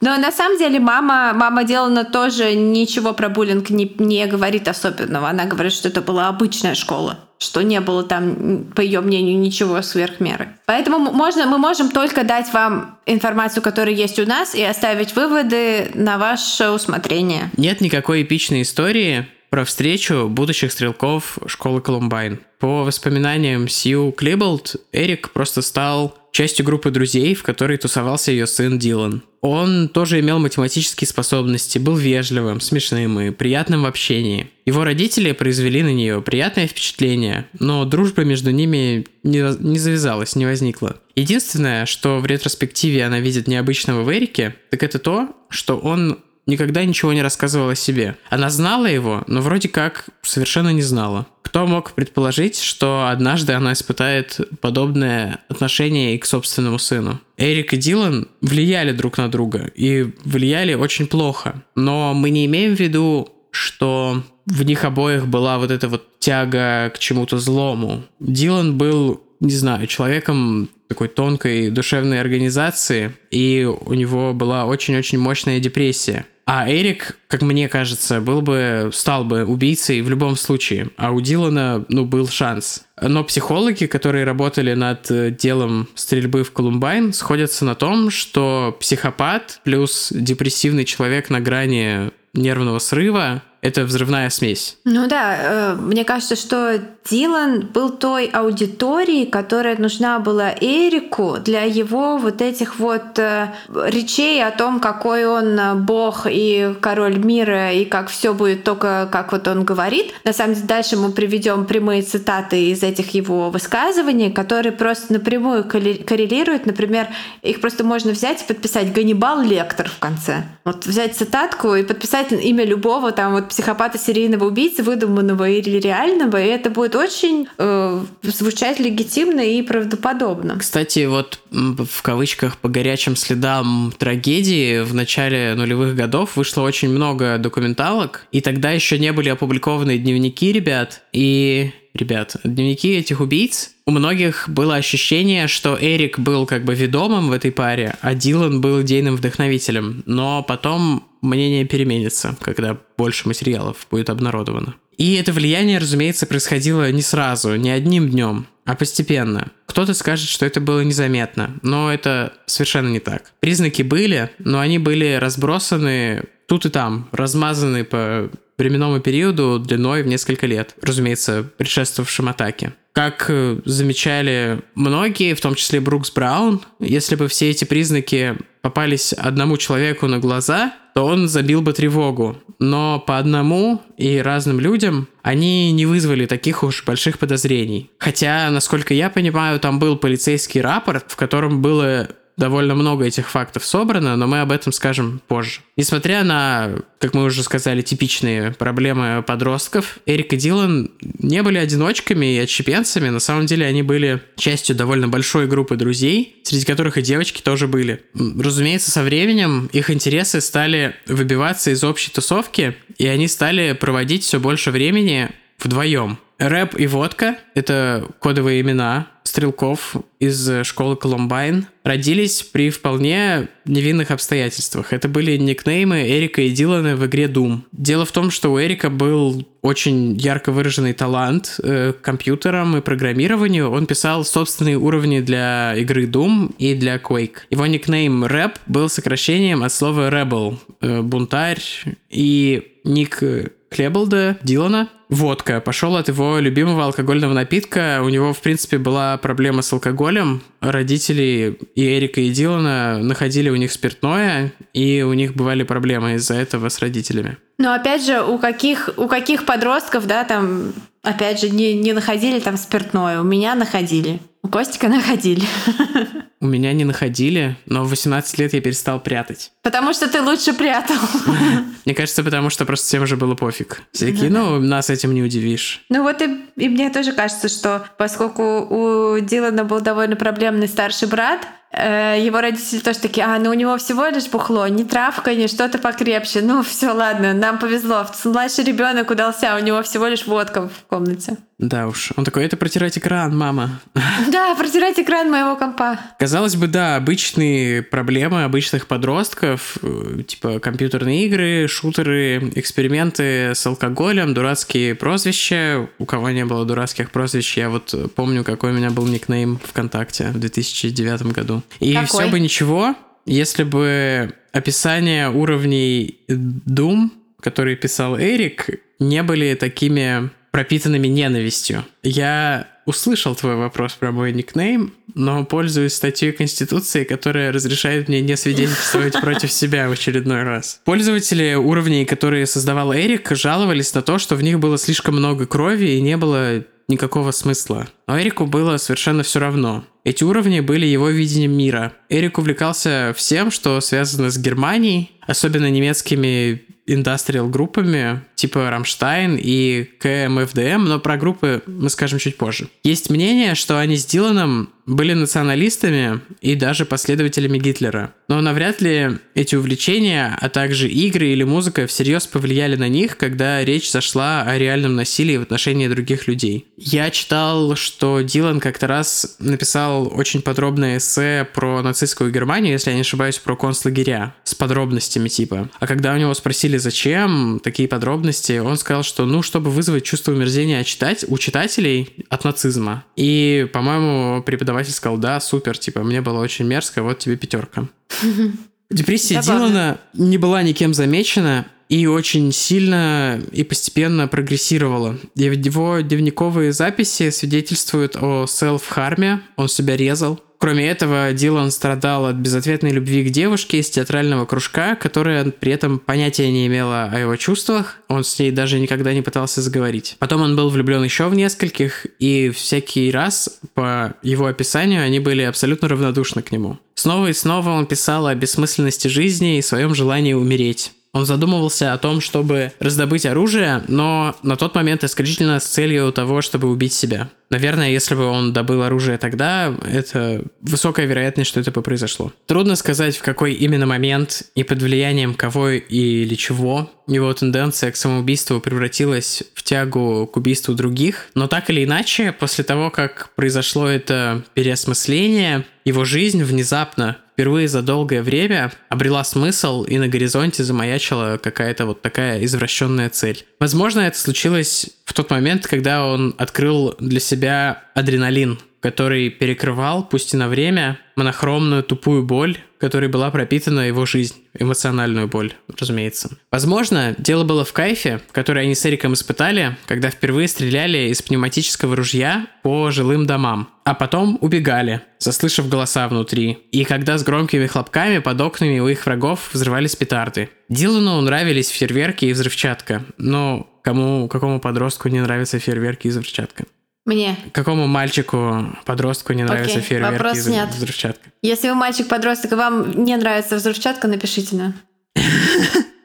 Но 0.00 0.16
на 0.16 0.32
самом 0.32 0.58
деле 0.58 0.80
мама, 0.80 1.32
мама 1.34 1.64
Делана 1.64 2.04
тоже 2.04 2.54
ничего 2.54 3.12
про 3.12 3.28
буллинг 3.28 3.70
не, 3.70 3.92
не 3.98 4.26
говорит 4.26 4.68
особенного. 4.68 5.28
Она 5.28 5.44
говорит, 5.44 5.72
что 5.72 5.88
это 5.88 6.02
была 6.02 6.28
обычная 6.28 6.74
школа 6.74 7.18
что 7.38 7.60
не 7.62 7.80
было 7.80 8.02
там, 8.02 8.64
по 8.74 8.80
ее 8.80 9.00
мнению, 9.02 9.38
ничего 9.38 9.82
сверх 9.82 10.20
меры. 10.20 10.48
Поэтому 10.64 10.98
можно, 10.98 11.46
мы 11.46 11.58
можем 11.58 11.90
только 11.90 12.24
дать 12.24 12.50
вам 12.52 12.98
информацию, 13.04 13.62
которая 13.62 13.94
есть 13.94 14.18
у 14.18 14.24
нас, 14.24 14.54
и 14.54 14.62
оставить 14.62 15.14
выводы 15.14 15.90
на 15.94 16.16
ваше 16.16 16.70
усмотрение. 16.70 17.50
Нет 17.56 17.82
никакой 17.82 18.22
эпичной 18.22 18.62
истории, 18.62 19.26
про 19.50 19.64
встречу 19.64 20.28
будущих 20.28 20.72
стрелков 20.72 21.38
школы 21.46 21.80
Колумбайн. 21.80 22.40
По 22.58 22.84
воспоминаниям 22.84 23.68
Сью 23.68 24.12
Клиболд, 24.12 24.76
Эрик 24.92 25.30
просто 25.30 25.62
стал 25.62 26.16
частью 26.32 26.66
группы 26.66 26.90
друзей, 26.90 27.34
в 27.34 27.42
которой 27.42 27.78
тусовался 27.78 28.30
ее 28.30 28.46
сын 28.46 28.78
Дилан. 28.78 29.22
Он 29.40 29.88
тоже 29.88 30.20
имел 30.20 30.38
математические 30.38 31.08
способности, 31.08 31.78
был 31.78 31.96
вежливым, 31.96 32.60
смешным 32.60 33.18
и 33.20 33.30
приятным 33.30 33.82
в 33.82 33.86
общении. 33.86 34.50
Его 34.66 34.84
родители 34.84 35.32
произвели 35.32 35.82
на 35.82 35.92
нее 35.92 36.20
приятное 36.20 36.66
впечатление, 36.66 37.46
но 37.58 37.84
дружба 37.84 38.24
между 38.24 38.50
ними 38.50 39.06
не, 39.22 39.44
не 39.62 39.78
завязалась, 39.78 40.36
не 40.36 40.44
возникла. 40.44 40.96
Единственное, 41.14 41.86
что 41.86 42.18
в 42.18 42.26
ретроспективе 42.26 43.04
она 43.04 43.20
видит 43.20 43.46
необычного 43.46 44.02
в 44.02 44.12
Эрике, 44.12 44.56
так 44.70 44.82
это 44.82 44.98
то, 44.98 45.34
что 45.48 45.78
он 45.78 46.18
никогда 46.46 46.84
ничего 46.84 47.12
не 47.12 47.22
рассказывала 47.22 47.72
о 47.72 47.76
себе. 47.76 48.16
Она 48.30 48.50
знала 48.50 48.86
его, 48.86 49.24
но 49.26 49.40
вроде 49.40 49.68
как 49.68 50.06
совершенно 50.22 50.72
не 50.72 50.82
знала. 50.82 51.26
Кто 51.42 51.66
мог 51.66 51.92
предположить, 51.92 52.60
что 52.60 53.08
однажды 53.08 53.52
она 53.52 53.72
испытает 53.72 54.40
подобное 54.60 55.40
отношение 55.48 56.14
и 56.14 56.18
к 56.18 56.26
собственному 56.26 56.78
сыну? 56.78 57.20
Эрик 57.36 57.72
и 57.72 57.76
Дилан 57.76 58.28
влияли 58.40 58.92
друг 58.92 59.18
на 59.18 59.28
друга 59.28 59.70
и 59.74 60.12
влияли 60.24 60.74
очень 60.74 61.06
плохо. 61.06 61.62
Но 61.74 62.14
мы 62.14 62.30
не 62.30 62.46
имеем 62.46 62.76
в 62.76 62.80
виду, 62.80 63.28
что 63.50 64.22
в 64.46 64.62
них 64.64 64.84
обоих 64.84 65.26
была 65.28 65.58
вот 65.58 65.70
эта 65.70 65.88
вот 65.88 66.18
тяга 66.18 66.90
к 66.94 66.98
чему-то 66.98 67.38
злому. 67.38 68.04
Дилан 68.20 68.76
был 68.76 69.22
не 69.40 69.52
знаю, 69.52 69.86
человеком 69.86 70.70
такой 70.88 71.08
тонкой 71.08 71.70
душевной 71.70 72.20
организации, 72.20 73.12
и 73.30 73.64
у 73.64 73.92
него 73.92 74.32
была 74.32 74.66
очень-очень 74.66 75.18
мощная 75.18 75.60
депрессия. 75.60 76.26
А 76.46 76.70
Эрик, 76.70 77.18
как 77.26 77.42
мне 77.42 77.68
кажется, 77.68 78.20
был 78.20 78.40
бы, 78.40 78.90
стал 78.92 79.24
бы 79.24 79.44
убийцей 79.44 80.00
в 80.00 80.08
любом 80.08 80.36
случае. 80.36 80.90
А 80.96 81.10
у 81.10 81.20
Дилана, 81.20 81.84
ну, 81.88 82.04
был 82.04 82.28
шанс. 82.28 82.84
Но 83.02 83.24
психологи, 83.24 83.86
которые 83.86 84.24
работали 84.24 84.72
над 84.74 85.10
э, 85.10 85.32
делом 85.32 85.88
стрельбы 85.96 86.44
в 86.44 86.52
Колумбайн, 86.52 87.12
сходятся 87.12 87.64
на 87.64 87.74
том, 87.74 88.10
что 88.10 88.76
психопат 88.78 89.60
плюс 89.64 90.12
депрессивный 90.14 90.84
человек 90.84 91.30
на 91.30 91.40
грани 91.40 92.12
нервного 92.32 92.78
срыва 92.78 93.42
это 93.66 93.84
взрывная 93.84 94.30
смесь. 94.30 94.76
Ну 94.84 95.08
да, 95.08 95.36
э, 95.38 95.74
мне 95.74 96.04
кажется, 96.04 96.36
что 96.36 96.80
Дилан 97.10 97.66
был 97.66 97.90
той 97.90 98.26
аудиторией, 98.26 99.26
которая 99.26 99.76
нужна 99.76 100.20
была 100.20 100.52
Эрику 100.60 101.38
для 101.44 101.62
его 101.62 102.16
вот 102.16 102.42
этих 102.42 102.78
вот 102.78 103.18
э, 103.18 103.52
речей 103.68 104.44
о 104.44 104.52
том, 104.52 104.78
какой 104.78 105.26
он 105.26 105.58
э, 105.58 105.74
бог 105.74 106.26
и 106.30 106.74
король 106.80 107.16
мира, 107.16 107.72
и 107.72 107.84
как 107.84 108.08
все 108.08 108.34
будет 108.34 108.62
только 108.62 109.08
как 109.10 109.32
вот 109.32 109.48
он 109.48 109.64
говорит. 109.64 110.14
На 110.24 110.32
самом 110.32 110.54
деле 110.54 110.66
дальше 110.66 110.96
мы 110.96 111.10
приведем 111.10 111.64
прямые 111.64 112.02
цитаты 112.02 112.70
из 112.70 112.84
этих 112.84 113.14
его 113.14 113.50
высказываний, 113.50 114.30
которые 114.30 114.72
просто 114.72 115.12
напрямую 115.12 115.64
коррелируют. 115.64 116.66
Например, 116.66 117.08
их 117.42 117.60
просто 117.60 117.82
можно 117.82 118.12
взять 118.12 118.42
и 118.42 118.46
подписать 118.46 118.92
Ганнибал 118.92 119.42
Лектор 119.42 119.88
в 119.88 119.98
конце. 119.98 120.44
Вот 120.64 120.86
взять 120.86 121.16
цитатку 121.16 121.74
и 121.74 121.82
подписать 121.82 122.30
имя 122.30 122.64
любого 122.64 123.10
там 123.10 123.32
вот 123.32 123.55
психопата 123.56 123.96
серийного 123.96 124.44
убийцы, 124.44 124.82
выдуманного 124.82 125.48
или 125.48 125.78
реального, 125.78 126.36
и 126.36 126.46
это 126.46 126.68
будет 126.68 126.94
очень 126.94 127.48
э, 127.56 128.04
звучать 128.22 128.78
легитимно 128.78 129.40
и 129.40 129.62
правдоподобно. 129.62 130.58
Кстати, 130.58 131.06
вот 131.06 131.40
в 131.50 132.02
кавычках 132.02 132.58
по 132.58 132.68
горячим 132.68 133.16
следам 133.16 133.94
трагедии 133.96 134.82
в 134.82 134.94
начале 134.94 135.54
нулевых 135.54 135.96
годов 135.96 136.36
вышло 136.36 136.60
очень 136.60 136.90
много 136.90 137.38
документалок, 137.38 138.26
и 138.30 138.42
тогда 138.42 138.72
еще 138.72 138.98
не 138.98 139.10
были 139.12 139.30
опубликованы 139.30 139.96
дневники 139.96 140.52
ребят, 140.52 141.00
и 141.14 141.70
ребят, 141.94 142.36
дневники 142.44 142.92
этих 142.92 143.20
убийц, 143.20 143.70
у 143.86 143.92
многих 143.92 144.48
было 144.48 144.74
ощущение, 144.74 145.46
что 145.46 145.78
Эрик 145.80 146.18
был 146.18 146.44
как 146.44 146.64
бы 146.64 146.74
ведомым 146.74 147.28
в 147.28 147.32
этой 147.32 147.52
паре, 147.52 147.94
а 148.00 148.14
Дилан 148.14 148.60
был 148.60 148.82
идейным 148.82 149.14
вдохновителем. 149.14 150.02
Но 150.06 150.42
потом 150.42 151.04
мнение 151.26 151.64
переменится, 151.64 152.36
когда 152.40 152.78
больше 152.96 153.28
материалов 153.28 153.86
будет 153.90 154.10
обнародовано. 154.10 154.74
И 154.96 155.14
это 155.14 155.32
влияние, 155.32 155.78
разумеется, 155.78 156.26
происходило 156.26 156.90
не 156.90 157.02
сразу, 157.02 157.54
не 157.56 157.70
одним 157.70 158.08
днем, 158.08 158.46
а 158.64 158.74
постепенно. 158.74 159.52
Кто-то 159.66 159.92
скажет, 159.92 160.28
что 160.28 160.46
это 160.46 160.60
было 160.60 160.80
незаметно, 160.80 161.54
но 161.62 161.92
это 161.92 162.32
совершенно 162.46 162.88
не 162.88 163.00
так. 163.00 163.32
Признаки 163.40 163.82
были, 163.82 164.30
но 164.38 164.60
они 164.60 164.78
были 164.78 165.18
разбросаны 165.20 166.24
тут 166.46 166.64
и 166.64 166.70
там, 166.70 167.08
размазаны 167.12 167.84
по 167.84 168.30
временному 168.58 169.00
периоду 169.00 169.58
длиной 169.58 170.02
в 170.02 170.06
несколько 170.06 170.46
лет, 170.46 170.74
разумеется, 170.80 171.44
предшествовавшим 171.58 172.28
атаке. 172.28 172.72
Как 172.92 173.26
э, 173.28 173.58
замечали 173.66 174.62
многие, 174.74 175.34
в 175.34 175.40
том 175.40 175.54
числе 175.54 175.80
Брукс 175.80 176.10
Браун, 176.10 176.62
если 176.80 177.16
бы 177.16 177.28
все 177.28 177.50
эти 177.50 177.66
признаки 177.66 178.38
попались 178.62 179.12
одному 179.12 179.58
человеку 179.58 180.06
на 180.06 180.18
глаза, 180.18 180.72
то 180.96 181.04
он 181.04 181.28
забил 181.28 181.60
бы 181.60 181.74
тревогу. 181.74 182.38
Но 182.58 182.98
по 183.06 183.18
одному 183.18 183.82
и 183.98 184.16
разным 184.16 184.58
людям 184.58 185.08
они 185.20 185.70
не 185.72 185.84
вызвали 185.84 186.24
таких 186.24 186.62
уж 186.62 186.82
больших 186.86 187.18
подозрений. 187.18 187.90
Хотя, 187.98 188.48
насколько 188.48 188.94
я 188.94 189.10
понимаю, 189.10 189.60
там 189.60 189.78
был 189.78 189.98
полицейский 189.98 190.62
рапорт, 190.62 191.04
в 191.12 191.16
котором 191.16 191.60
было 191.60 192.08
довольно 192.36 192.74
много 192.74 193.04
этих 193.04 193.30
фактов 193.30 193.64
собрано, 193.64 194.16
но 194.16 194.26
мы 194.26 194.40
об 194.40 194.52
этом 194.52 194.72
скажем 194.72 195.20
позже. 195.26 195.60
Несмотря 195.76 196.22
на, 196.24 196.76
как 196.98 197.14
мы 197.14 197.24
уже 197.24 197.42
сказали, 197.42 197.82
типичные 197.82 198.52
проблемы 198.52 199.22
подростков, 199.26 199.98
Эрик 200.06 200.32
и 200.32 200.36
Дилан 200.36 200.90
не 201.18 201.42
были 201.42 201.58
одиночками 201.58 202.34
и 202.34 202.38
отщепенцами. 202.38 203.08
На 203.08 203.20
самом 203.20 203.46
деле 203.46 203.66
они 203.66 203.82
были 203.82 204.22
частью 204.36 204.76
довольно 204.76 205.08
большой 205.08 205.46
группы 205.46 205.76
друзей, 205.76 206.40
среди 206.42 206.64
которых 206.64 206.98
и 206.98 207.02
девочки 207.02 207.40
тоже 207.40 207.68
были. 207.68 208.02
Разумеется, 208.14 208.90
со 208.90 209.02
временем 209.02 209.68
их 209.72 209.90
интересы 209.90 210.40
стали 210.40 210.94
выбиваться 211.06 211.70
из 211.70 211.82
общей 211.84 212.10
тусовки, 212.10 212.76
и 212.98 213.06
они 213.06 213.28
стали 213.28 213.72
проводить 213.72 214.24
все 214.24 214.40
больше 214.40 214.70
времени 214.70 215.30
вдвоем. 215.58 216.18
Рэп 216.38 216.78
и 216.78 216.86
водка— 216.86 217.38
это 217.54 218.06
кодовые 218.20 218.60
имена 218.60 219.06
стрелков 219.36 219.96
из 220.18 220.64
школы 220.64 220.96
Колумбайн 220.96 221.66
родились 221.84 222.42
при 222.42 222.70
вполне 222.70 223.48
невинных 223.64 224.10
обстоятельствах. 224.10 224.92
Это 224.92 225.08
были 225.08 225.36
никнеймы 225.36 226.08
Эрика 226.08 226.42
и 226.42 226.50
Дилана 226.50 226.96
в 226.96 227.04
игре 227.06 227.24
Doom. 227.24 227.60
Дело 227.72 228.04
в 228.04 228.12
том, 228.12 228.30
что 228.30 228.52
у 228.52 228.60
Эрика 228.60 228.88
был 228.88 229.46
очень 229.62 230.16
ярко 230.16 230.52
выраженный 230.52 230.92
талант 230.92 231.58
э, 231.62 231.92
к 231.92 232.00
компьютерам 232.00 232.76
и 232.76 232.80
программированию. 232.80 233.70
Он 233.70 233.86
писал 233.86 234.24
собственные 234.24 234.78
уровни 234.78 235.20
для 235.20 235.74
игры 235.76 236.06
Doom 236.06 236.54
и 236.58 236.74
для 236.74 236.96
Quake. 236.96 237.38
Его 237.50 237.66
никнейм 237.66 238.24
Рэп 238.24 238.52
был 238.66 238.88
сокращением 238.88 239.62
от 239.62 239.72
слова 239.72 240.08
Rebel, 240.08 240.58
э, 240.80 241.02
бунтарь, 241.02 241.62
и 242.08 242.72
ник 242.84 243.22
Клеболда, 243.70 244.38
Дилана, 244.42 244.88
водка. 245.08 245.60
Пошел 245.60 245.96
от 245.96 246.08
его 246.08 246.38
любимого 246.38 246.84
алкогольного 246.84 247.32
напитка. 247.32 248.00
У 248.02 248.08
него, 248.08 248.32
в 248.32 248.40
принципе, 248.40 248.78
была 248.78 249.16
проблема 249.18 249.62
с 249.62 249.72
алкоголем. 249.72 250.42
Родители 250.60 251.58
и 251.74 251.98
Эрика, 251.98 252.20
и 252.20 252.30
Дилана 252.30 252.98
находили 252.98 253.50
у 253.50 253.56
них 253.56 253.72
спиртное, 253.72 254.52
и 254.72 255.02
у 255.02 255.12
них 255.12 255.34
бывали 255.34 255.62
проблемы 255.62 256.14
из-за 256.14 256.34
этого 256.34 256.68
с 256.68 256.78
родителями. 256.78 257.38
Но 257.58 257.72
опять 257.72 258.04
же, 258.04 258.22
у 258.22 258.38
каких, 258.38 258.90
у 258.96 259.08
каких 259.08 259.46
подростков, 259.46 260.06
да, 260.06 260.24
там, 260.24 260.72
опять 261.02 261.40
же, 261.40 261.50
не, 261.50 261.74
не 261.74 261.92
находили 261.92 262.38
там 262.38 262.56
спиртное? 262.56 263.20
У 263.20 263.24
меня 263.24 263.54
находили. 263.54 264.20
У 264.46 264.48
Костика 264.48 264.86
находили. 264.86 265.42
У 266.40 266.46
меня 266.46 266.72
не 266.72 266.84
находили, 266.84 267.56
но 267.66 267.82
в 267.82 267.88
18 267.88 268.38
лет 268.38 268.54
я 268.54 268.60
перестал 268.60 269.00
прятать. 269.00 269.50
Потому 269.62 269.92
что 269.92 270.06
ты 270.06 270.22
лучше 270.22 270.52
прятал. 270.52 270.98
Мне 271.84 271.96
кажется, 271.96 272.22
потому 272.22 272.48
что 272.48 272.64
просто 272.64 272.86
всем 272.86 273.02
уже 273.02 273.16
было 273.16 273.34
пофиг. 273.34 273.82
Все 273.90 274.06
такие, 274.06 274.30
ну, 274.30 274.60
нас 274.60 274.88
этим 274.88 275.12
не 275.14 275.24
удивишь. 275.24 275.84
Ну 275.88 276.04
вот 276.04 276.22
и, 276.22 276.44
и 276.54 276.68
мне 276.68 276.90
тоже 276.90 277.10
кажется, 277.10 277.48
что 277.48 277.88
поскольку 277.98 278.60
у 278.60 279.18
Дилана 279.18 279.64
был 279.64 279.80
довольно 279.80 280.14
проблемный 280.14 280.68
старший 280.68 281.08
брат, 281.08 281.44
э, 281.72 282.18
его 282.20 282.40
родители 282.40 282.78
тоже 282.78 283.00
такие, 283.00 283.26
а, 283.26 283.40
ну 283.40 283.50
у 283.50 283.54
него 283.54 283.76
всего 283.78 284.06
лишь 284.06 284.28
бухло, 284.28 284.68
не 284.68 284.84
травка, 284.84 285.34
не 285.34 285.48
что-то 285.48 285.78
покрепче. 285.78 286.40
Ну 286.40 286.62
все, 286.62 286.92
ладно, 286.92 287.32
нам 287.32 287.58
повезло. 287.58 288.06
Младший 288.22 288.62
ребенок 288.62 289.10
удался, 289.10 289.56
у 289.56 289.58
него 289.58 289.82
всего 289.82 290.06
лишь 290.06 290.24
водка 290.24 290.68
в 290.68 290.86
комнате. 290.86 291.36
Да 291.58 291.86
уж. 291.86 292.12
Он 292.16 292.24
такой, 292.24 292.44
это 292.44 292.56
протирать 292.56 292.98
экран, 292.98 293.36
мама. 293.36 293.80
Да, 294.30 294.54
протирать 294.54 294.98
экран 294.98 295.30
моего 295.30 295.56
компа. 295.56 295.98
Казалось 296.18 296.54
бы, 296.56 296.66
да, 296.66 296.96
обычные 296.96 297.82
проблемы 297.82 298.44
обычных 298.44 298.86
подростков, 298.86 299.78
э, 299.82 300.22
типа 300.26 300.58
компьютерные 300.58 301.26
игры, 301.26 301.66
шутеры, 301.68 302.52
эксперименты 302.54 303.54
с 303.54 303.66
алкоголем, 303.66 304.34
дурацкие 304.34 304.94
прозвища. 304.94 305.88
У 305.98 306.04
кого 306.04 306.30
не 306.30 306.44
было 306.44 306.66
дурацких 306.66 307.10
прозвищ, 307.10 307.56
я 307.56 307.70
вот 307.70 307.94
помню, 308.14 308.44
какой 308.44 308.72
у 308.72 308.74
меня 308.74 308.90
был 308.90 309.06
никнейм 309.06 309.58
ВКонтакте 309.64 310.28
в 310.28 310.38
2009 310.38 311.32
году. 311.32 311.62
И 311.80 311.94
Какой? 311.94 312.06
все 312.06 312.30
бы 312.30 312.38
ничего, 312.38 312.94
если 313.24 313.64
бы 313.64 314.34
описание 314.52 315.30
уровней 315.30 316.20
Doom, 316.28 317.10
которые 317.40 317.76
писал 317.76 318.18
Эрик, 318.18 318.68
не 318.98 319.22
были 319.22 319.54
такими 319.54 320.30
пропитанными 320.56 321.06
ненавистью. 321.06 321.84
Я 322.02 322.66
услышал 322.86 323.34
твой 323.34 323.56
вопрос 323.56 323.92
про 323.92 324.10
мой 324.10 324.32
никнейм, 324.32 324.94
но 325.14 325.44
пользуюсь 325.44 325.92
статьей 325.92 326.32
Конституции, 326.32 327.04
которая 327.04 327.52
разрешает 327.52 328.08
мне 328.08 328.22
не 328.22 328.38
свидетельствовать 328.38 329.20
против 329.20 329.52
себя 329.52 329.86
в 329.90 329.92
очередной 329.92 330.44
раз. 330.44 330.80
Пользователи 330.86 331.52
уровней, 331.52 332.06
которые 332.06 332.46
создавал 332.46 332.94
Эрик, 332.94 333.32
жаловались 333.32 333.92
на 333.92 334.00
то, 334.00 334.16
что 334.16 334.34
в 334.34 334.42
них 334.42 334.58
было 334.58 334.78
слишком 334.78 335.16
много 335.16 335.44
крови 335.44 335.88
и 335.88 336.00
не 336.00 336.16
было 336.16 336.64
никакого 336.88 337.32
смысла. 337.32 337.86
Но 338.06 338.18
Эрику 338.18 338.46
было 338.46 338.78
совершенно 338.78 339.22
все 339.24 339.40
равно. 339.40 339.84
Эти 340.04 340.24
уровни 340.24 340.60
были 340.60 340.86
его 340.86 341.10
видением 341.10 341.52
мира. 341.52 341.92
Эрик 342.08 342.38
увлекался 342.38 343.12
всем, 343.14 343.50
что 343.50 343.78
связано 343.82 344.30
с 344.30 344.38
Германией, 344.38 345.10
особенно 345.26 345.68
немецкими 345.68 346.62
индастриал 346.86 347.48
группами, 347.48 348.22
типа 348.34 348.70
Рамштайн 348.70 349.36
и 349.40 349.84
КМФДМ, 349.98 350.84
но 350.84 351.00
про 351.00 351.16
группы 351.16 351.62
мы 351.66 351.90
скажем 351.90 352.18
чуть 352.18 352.36
позже. 352.36 352.68
Есть 352.84 353.10
мнение, 353.10 353.54
что 353.54 353.78
они 353.78 353.96
с 353.96 354.06
Диланом 354.06 354.70
были 354.86 355.12
националистами 355.12 356.20
и 356.40 356.54
даже 356.54 356.86
последователями 356.86 357.58
Гитлера. 357.58 358.14
Но 358.28 358.40
навряд 358.40 358.80
ли 358.80 359.18
эти 359.34 359.54
увлечения, 359.54 360.36
а 360.40 360.48
также 360.48 360.88
игры 360.88 361.28
или 361.28 361.42
музыка 361.42 361.86
всерьез 361.86 362.26
повлияли 362.26 362.76
на 362.76 362.88
них, 362.88 363.16
когда 363.16 363.64
речь 363.64 363.90
зашла 363.90 364.42
о 364.42 364.56
реальном 364.56 364.96
насилии 364.96 365.36
в 365.36 365.42
отношении 365.42 365.88
других 365.88 366.28
людей. 366.28 366.66
Я 366.76 367.10
читал, 367.10 367.76
что 367.76 368.20
Дилан 368.20 368.60
как-то 368.60 368.86
раз 368.86 369.36
написал 369.38 370.12
очень 370.16 370.40
подробное 370.40 370.98
эссе 370.98 371.46
про 371.52 371.82
нацистскую 371.82 372.32
Германию, 372.32 372.72
если 372.72 372.90
я 372.90 372.94
не 372.94 373.02
ошибаюсь, 373.02 373.38
про 373.38 373.56
концлагеря, 373.56 374.34
с 374.44 374.54
подробностями 374.54 375.28
типа. 375.28 375.68
А 375.78 375.86
когда 375.86 376.14
у 376.14 376.16
него 376.16 376.32
спросили, 376.34 376.76
зачем 376.76 377.60
такие 377.62 377.88
подробности, 377.88 378.58
он 378.58 378.76
сказал, 378.76 379.02
что 379.02 379.26
ну, 379.26 379.42
чтобы 379.42 379.70
вызвать 379.70 380.04
чувство 380.04 380.32
умерзения 380.32 380.82
читать, 380.84 381.24
у 381.28 381.38
читателей 381.38 382.10
от 382.28 382.44
нацизма. 382.44 383.04
И, 383.16 383.68
по-моему, 383.72 384.42
преподаватель 384.42 384.75
сказал, 384.84 385.18
да, 385.18 385.40
супер, 385.40 385.78
типа, 385.78 386.02
мне 386.02 386.20
было 386.20 386.40
очень 386.40 386.66
мерзко, 386.66 387.02
вот 387.02 387.18
тебе 387.18 387.36
пятерка. 387.36 387.88
Депрессия 388.90 389.42
Забавно. 389.42 389.68
Дилана 389.68 389.98
не 390.14 390.38
была 390.38 390.62
никем 390.62 390.94
замечена 390.94 391.66
и 391.88 392.06
очень 392.06 392.52
сильно 392.52 393.40
и 393.52 393.64
постепенно 393.64 394.28
прогрессировала. 394.28 395.18
Его 395.34 396.00
дневниковые 396.00 396.72
записи 396.72 397.30
свидетельствуют 397.30 398.16
о 398.16 398.46
селф-харме, 398.46 399.42
он 399.56 399.68
себя 399.68 399.96
резал. 399.96 400.40
Кроме 400.58 400.88
этого, 400.88 401.32
Дилан 401.32 401.70
страдал 401.70 402.26
от 402.26 402.36
безответной 402.36 402.90
любви 402.90 403.24
к 403.24 403.30
девушке 403.30 403.78
из 403.78 403.90
театрального 403.90 404.46
кружка, 404.46 404.96
которая 404.96 405.44
при 405.50 405.72
этом 405.72 405.98
понятия 405.98 406.50
не 406.50 406.66
имела 406.66 407.04
о 407.04 407.18
его 407.18 407.36
чувствах. 407.36 407.98
Он 408.08 408.24
с 408.24 408.38
ней 408.38 408.50
даже 408.50 408.78
никогда 408.78 409.12
не 409.12 409.22
пытался 409.22 409.60
заговорить. 409.60 410.16
Потом 410.18 410.42
он 410.42 410.56
был 410.56 410.70
влюблен 410.70 411.04
еще 411.04 411.28
в 411.28 411.34
нескольких, 411.34 412.06
и 412.18 412.50
всякий 412.50 413.10
раз, 413.10 413.60
по 413.74 414.14
его 414.22 414.46
описанию, 414.46 415.04
они 415.04 415.20
были 415.20 415.42
абсолютно 415.42 415.88
равнодушны 415.88 416.42
к 416.42 416.52
нему. 416.52 416.78
Снова 416.94 417.28
и 417.28 417.32
снова 417.34 417.70
он 417.70 417.86
писал 417.86 418.26
о 418.26 418.34
бессмысленности 418.34 419.08
жизни 419.08 419.58
и 419.58 419.62
своем 419.62 419.94
желании 419.94 420.32
умереть. 420.32 420.92
Он 421.16 421.24
задумывался 421.24 421.94
о 421.94 421.98
том, 421.98 422.20
чтобы 422.20 422.72
раздобыть 422.78 423.24
оружие, 423.24 423.82
но 423.88 424.36
на 424.42 424.56
тот 424.56 424.74
момент 424.74 425.02
исключительно 425.02 425.60
с 425.60 425.64
целью 425.64 426.12
того, 426.12 426.42
чтобы 426.42 426.68
убить 426.68 426.92
себя. 426.92 427.30
Наверное, 427.48 427.90
если 427.90 428.14
бы 428.14 428.24
он 428.24 428.52
добыл 428.52 428.82
оружие 428.82 429.16
тогда, 429.16 429.74
это 429.90 430.42
высокая 430.60 431.06
вероятность, 431.06 431.48
что 431.48 431.60
это 431.60 431.70
бы 431.70 431.80
произошло. 431.80 432.34
Трудно 432.46 432.76
сказать, 432.76 433.16
в 433.16 433.22
какой 433.22 433.54
именно 433.54 433.86
момент 433.86 434.42
и 434.54 434.62
под 434.62 434.82
влиянием 434.82 435.32
кого 435.32 435.70
или 435.70 436.34
чего 436.34 436.90
его 437.06 437.32
тенденция 437.32 437.92
к 437.92 437.96
самоубийству 437.96 438.60
превратилась 438.60 439.42
в 439.54 439.62
тягу 439.62 440.28
к 440.30 440.36
убийству 440.36 440.74
других. 440.74 441.28
Но 441.34 441.46
так 441.46 441.70
или 441.70 441.84
иначе, 441.84 442.32
после 442.32 442.62
того, 442.62 442.90
как 442.90 443.30
произошло 443.36 443.88
это 443.88 444.44
переосмысление, 444.52 445.64
его 445.86 446.04
жизнь 446.04 446.42
внезапно 446.42 447.16
впервые 447.36 447.68
за 447.68 447.82
долгое 447.82 448.22
время 448.22 448.72
обрела 448.88 449.22
смысл 449.22 449.84
и 449.84 449.98
на 449.98 450.08
горизонте 450.08 450.64
замаячила 450.64 451.36
какая-то 451.36 451.84
вот 451.84 452.00
такая 452.00 452.42
извращенная 452.42 453.10
цель. 453.10 453.44
Возможно, 453.60 454.00
это 454.00 454.18
случилось 454.18 454.88
в 455.04 455.12
тот 455.12 455.30
момент, 455.30 455.66
когда 455.66 456.06
он 456.06 456.34
открыл 456.38 456.96
для 456.98 457.20
себя 457.20 457.84
адреналин, 457.94 458.58
который 458.80 459.28
перекрывал, 459.28 460.08
пусть 460.08 460.32
и 460.32 460.36
на 460.38 460.48
время, 460.48 460.98
монохромную 461.14 461.82
тупую 461.82 462.24
боль, 462.24 462.56
которой 462.78 463.08
была 463.08 463.30
пропитана 463.30 463.80
его 463.80 464.06
жизнь, 464.06 464.34
эмоциональную 464.58 465.28
боль, 465.28 465.52
разумеется. 465.78 466.38
Возможно, 466.50 467.14
дело 467.18 467.44
было 467.44 467.64
в 467.64 467.72
кайфе, 467.72 468.20
который 468.32 468.64
они 468.64 468.74
с 468.74 468.84
Эриком 468.86 469.14
испытали, 469.14 469.76
когда 469.86 470.10
впервые 470.10 470.48
стреляли 470.48 471.08
из 471.08 471.22
пневматического 471.22 471.96
ружья 471.96 472.46
по 472.62 472.90
жилым 472.90 473.26
домам, 473.26 473.68
а 473.84 473.94
потом 473.94 474.38
убегали, 474.40 475.02
заслышав 475.18 475.68
голоса 475.68 476.08
внутри, 476.08 476.58
и 476.72 476.84
когда 476.84 477.18
с 477.18 477.24
громкими 477.24 477.66
хлопками 477.66 478.18
под 478.18 478.40
окнами 478.40 478.78
у 478.78 478.88
их 478.88 479.06
врагов 479.06 479.50
взрывались 479.52 479.96
петарды. 479.96 480.50
Дилану 480.68 481.20
нравились 481.20 481.68
фейерверки 481.68 482.24
и 482.24 482.32
взрывчатка, 482.32 483.04
но 483.18 483.68
кому, 483.82 484.28
какому 484.28 484.60
подростку 484.60 485.08
не 485.08 485.20
нравятся 485.20 485.58
фейерверки 485.58 486.08
и 486.08 486.10
взрывчатка? 486.10 486.64
Мне. 487.06 487.38
Какому 487.52 487.86
мальчику, 487.86 488.76
подростку 488.84 489.32
не 489.32 489.44
нравятся 489.44 489.78
Окей, 489.78 489.88
фейерверки 489.88 490.12
вопрос 490.12 490.38
и 490.38 490.42
снят. 490.42 490.68
взрывчатка? 490.74 491.30
Если 491.40 491.68
вы 491.68 491.76
мальчик-подросток, 491.76 492.52
и 492.52 492.54
вам 492.56 493.04
не 493.04 493.16
нравится 493.16 493.56
взрывчатка, 493.56 494.08
напишите 494.08 494.56
нам. 494.56 494.74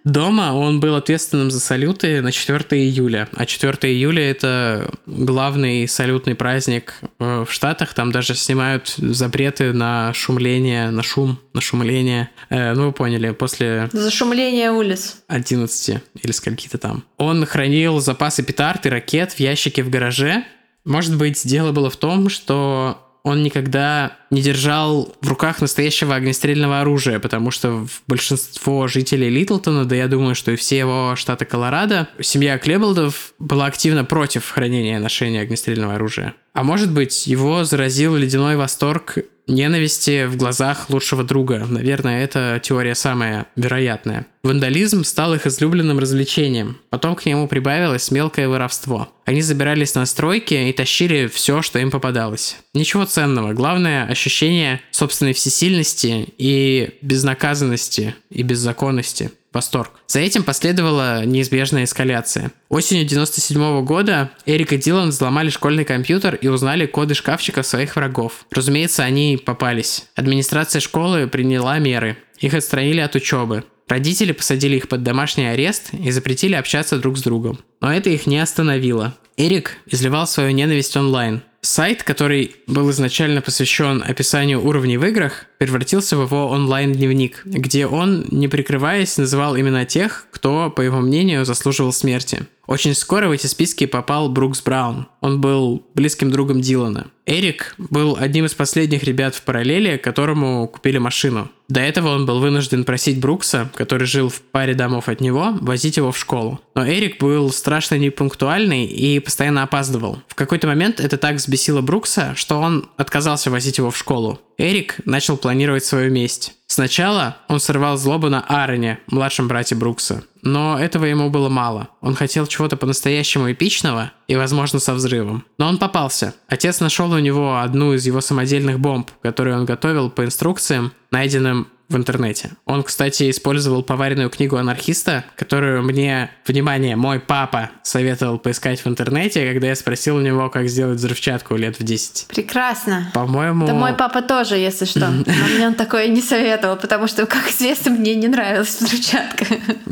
Дома 0.03 0.53
он 0.53 0.79
был 0.79 0.95
ответственным 0.95 1.51
за 1.51 1.59
салюты 1.59 2.21
на 2.21 2.31
4 2.31 2.59
июля. 2.81 3.27
А 3.35 3.45
4 3.45 3.93
июля 3.93 4.31
это 4.31 4.91
главный 5.05 5.87
салютный 5.87 6.33
праздник 6.33 6.95
э, 7.19 7.45
в 7.47 7.51
Штатах. 7.51 7.93
Там 7.93 8.11
даже 8.11 8.33
снимают 8.33 8.95
запреты 8.97 9.73
на 9.73 10.11
шумление, 10.13 10.89
на 10.89 11.03
шум, 11.03 11.39
на 11.53 11.61
шумление. 11.61 12.29
Э, 12.49 12.73
ну, 12.73 12.87
вы 12.87 12.91
поняли, 12.93 13.31
после 13.31 13.89
Зашумление 13.91 14.71
улиц. 14.71 15.17
11 15.27 16.01
или 16.23 16.31
скольки-то 16.31 16.79
там. 16.79 17.03
Он 17.17 17.45
хранил 17.45 17.99
запасы 17.99 18.41
петард 18.41 18.87
и 18.87 18.89
ракет 18.89 19.33
в 19.33 19.39
ящике 19.39 19.83
в 19.83 19.89
гараже. 19.91 20.45
Может 20.85 21.17
быть, 21.17 21.45
дело 21.45 21.71
было 21.71 21.89
в 21.89 21.97
том, 21.97 22.29
что 22.29 22.97
он 23.23 23.43
никогда 23.43 24.17
не 24.31 24.41
держал 24.41 25.13
в 25.21 25.27
руках 25.27 25.61
настоящего 25.61 26.15
огнестрельного 26.15 26.81
оружия, 26.81 27.19
потому 27.19 27.51
что 27.51 27.85
большинство 28.07 28.87
жителей 28.87 29.29
Литлтона, 29.29 29.85
да 29.85 29.95
я 29.95 30.07
думаю, 30.07 30.33
что 30.33 30.51
и 30.51 30.55
всего 30.55 31.15
штата 31.15 31.45
Колорадо, 31.45 32.07
семья 32.19 32.57
Клеболдов 32.57 33.33
была 33.37 33.67
активно 33.67 34.03
против 34.05 34.49
хранения 34.49 34.97
и 34.97 35.01
ношения 35.01 35.41
огнестрельного 35.41 35.95
оружия. 35.95 36.33
А 36.53 36.63
может 36.63 36.91
быть, 36.91 37.27
его 37.27 37.63
заразил 37.63 38.15
ледяной 38.15 38.55
восторг 38.57 39.17
ненависти 39.47 40.25
в 40.25 40.37
глазах 40.37 40.89
лучшего 40.89 41.23
друга. 41.23 41.65
Наверное, 41.67 42.23
это 42.23 42.59
теория 42.63 42.95
самая 42.95 43.47
вероятная. 43.55 44.25
Вандализм 44.43 45.03
стал 45.03 45.33
их 45.33 45.45
излюбленным 45.45 45.99
развлечением. 45.99 46.77
Потом 46.89 47.15
к 47.15 47.25
нему 47.25 47.47
прибавилось 47.47 48.11
мелкое 48.11 48.47
воровство. 48.47 49.09
Они 49.25 49.41
забирались 49.41 49.93
на 49.95 50.05
стройки 50.05 50.53
и 50.53 50.73
тащили 50.73 51.27
все, 51.27 51.61
что 51.61 51.79
им 51.79 51.91
попадалось. 51.91 52.57
Ничего 52.73 53.05
ценного. 53.05 53.53
Главное 53.53 54.05
ощущение 54.05 54.81
собственной 54.91 55.33
всесильности 55.33 56.27
и 56.37 56.97
безнаказанности 57.01 58.15
и 58.29 58.41
беззаконности. 58.43 59.31
Восторг. 59.53 59.91
За 60.07 60.19
этим 60.19 60.43
последовала 60.43 61.25
неизбежная 61.25 61.83
эскаляция. 61.83 62.51
Осенью 62.69 63.05
97 63.05 63.83
года 63.85 64.31
Эрик 64.45 64.73
и 64.73 64.77
Дилан 64.77 65.09
взломали 65.09 65.49
школьный 65.49 65.85
компьютер 65.85 66.35
и 66.35 66.47
узнали 66.47 66.85
коды 66.85 67.13
шкафчиков 67.13 67.65
своих 67.65 67.95
врагов. 67.95 68.45
Разумеется, 68.51 69.03
они 69.03 69.41
попались. 69.43 70.05
Администрация 70.15 70.79
школы 70.79 71.27
приняла 71.27 71.79
меры. 71.79 72.17
Их 72.39 72.53
отстранили 72.53 72.99
от 72.99 73.15
учебы. 73.15 73.63
Родители 73.87 74.31
посадили 74.31 74.77
их 74.77 74.87
под 74.87 75.03
домашний 75.03 75.47
арест 75.47 75.93
и 75.93 76.11
запретили 76.11 76.55
общаться 76.55 76.97
друг 76.97 77.17
с 77.17 77.21
другом. 77.21 77.59
Но 77.81 77.93
это 77.93 78.09
их 78.09 78.27
не 78.27 78.39
остановило. 78.39 79.15
Эрик 79.37 79.77
изливал 79.87 80.27
свою 80.27 80.51
ненависть 80.51 80.95
онлайн. 80.95 81.41
Сайт, 81.63 82.01
который 82.01 82.55
был 82.65 82.89
изначально 82.89 83.41
посвящен 83.41 84.03
описанию 84.03 84.65
уровней 84.65 84.97
в 84.97 85.05
играх, 85.05 85.45
превратился 85.59 86.17
в 86.17 86.23
его 86.23 86.47
онлайн-дневник, 86.47 87.41
где 87.45 87.85
он, 87.85 88.25
не 88.31 88.47
прикрываясь, 88.47 89.17
называл 89.17 89.55
имена 89.55 89.85
тех, 89.85 90.25
кто, 90.31 90.71
по 90.71 90.81
его 90.81 90.99
мнению, 91.01 91.45
заслуживал 91.45 91.93
смерти. 91.93 92.47
Очень 92.65 92.95
скоро 92.95 93.27
в 93.27 93.31
эти 93.31 93.47
списки 93.47 93.85
попал 93.85 94.29
Брукс 94.29 94.61
Браун. 94.61 95.07
Он 95.19 95.39
был 95.39 95.85
близким 95.93 96.31
другом 96.31 96.61
Дилана. 96.61 97.07
Эрик 97.25 97.75
был 97.77 98.17
одним 98.19 98.45
из 98.45 98.53
последних 98.53 99.03
ребят 99.03 99.35
в 99.35 99.43
параллели, 99.43 99.97
которому 99.97 100.67
купили 100.67 100.97
машину. 100.97 101.51
До 101.67 101.79
этого 101.79 102.15
он 102.15 102.25
был 102.25 102.39
вынужден 102.39 102.85
просить 102.85 103.19
Брукса, 103.19 103.69
который 103.75 104.07
жил 104.07 104.29
в 104.29 104.41
паре 104.41 104.73
домов 104.73 105.09
от 105.09 105.21
него, 105.21 105.57
возить 105.61 105.97
его 105.97 106.11
в 106.11 106.17
школу. 106.17 106.59
Но 106.75 106.87
Эрик 106.87 107.19
был 107.19 107.51
страшно 107.51 107.95
непунктуальный 107.95 108.85
и 108.85 109.19
постоянно 109.19 109.63
опаздывал. 109.63 110.21
В 110.27 110.35
какой-то 110.35 110.67
момент 110.67 110.99
это 110.99 111.17
так 111.17 111.35
взбесило 111.35 111.81
Брукса, 111.81 112.33
что 112.35 112.59
он 112.59 112.89
отказался 112.97 113.51
возить 113.51 113.77
его 113.77 113.91
в 113.91 113.97
школу. 113.97 114.39
Эрик 114.57 114.97
начал 115.05 115.37
планировать 115.37 115.83
свою 115.83 116.11
месть. 116.11 116.53
Сначала 116.67 117.37
он 117.49 117.59
сорвал 117.59 117.97
злобу 117.97 118.29
на 118.29 118.41
Аароне, 118.41 118.99
младшем 119.07 119.47
брате 119.47 119.75
Брукса. 119.75 120.23
Но 120.41 120.79
этого 120.79 121.05
ему 121.05 121.29
было 121.29 121.49
мало. 121.49 121.89
Он 121.99 122.15
хотел 122.15 122.47
чего-то 122.47 122.77
по-настоящему 122.77 123.51
эпичного 123.51 124.11
и, 124.27 124.35
возможно, 124.35 124.79
со 124.79 124.93
взрывом. 124.93 125.43
Но 125.57 125.67
он 125.67 125.77
попался. 125.77 126.33
Отец 126.47 126.79
нашел 126.79 127.11
у 127.11 127.19
него 127.19 127.59
одну 127.59 127.93
из 127.93 128.05
его 128.05 128.21
самодельных 128.21 128.79
бомб, 128.79 129.11
которую 129.21 129.57
он 129.57 129.65
готовил 129.65 130.09
по 130.09 130.23
инструкциям, 130.23 130.93
найденным 131.11 131.67
в 131.91 131.97
интернете. 131.97 132.51
Он, 132.65 132.83
кстати, 132.83 133.29
использовал 133.29 133.83
поваренную 133.83 134.29
книгу 134.29 134.57
анархиста, 134.57 135.25
которую 135.35 135.83
мне, 135.83 136.31
внимание, 136.45 136.95
мой 136.95 137.19
папа 137.19 137.71
советовал 137.83 138.39
поискать 138.39 138.83
в 138.83 138.87
интернете, 138.87 139.51
когда 139.51 139.67
я 139.67 139.75
спросил 139.75 140.15
у 140.15 140.21
него, 140.21 140.49
как 140.49 140.67
сделать 140.67 140.97
взрывчатку 140.97 141.55
лет 141.55 141.79
в 141.79 141.83
10. 141.83 142.27
Прекрасно. 142.27 143.11
По-моему... 143.13 143.67
Да 143.67 143.73
мой 143.73 143.93
папа 143.93 144.21
тоже, 144.21 144.55
если 144.55 144.85
что. 144.85 145.07
Но 145.09 145.23
мне 145.55 145.67
он 145.67 145.75
такое 145.75 146.07
не 146.07 146.21
советовал, 146.21 146.77
потому 146.77 147.07
что, 147.07 147.25
как 147.25 147.49
известно, 147.49 147.91
мне 147.91 148.15
не 148.15 148.27
нравилась 148.27 148.79
взрывчатка. 148.79 149.45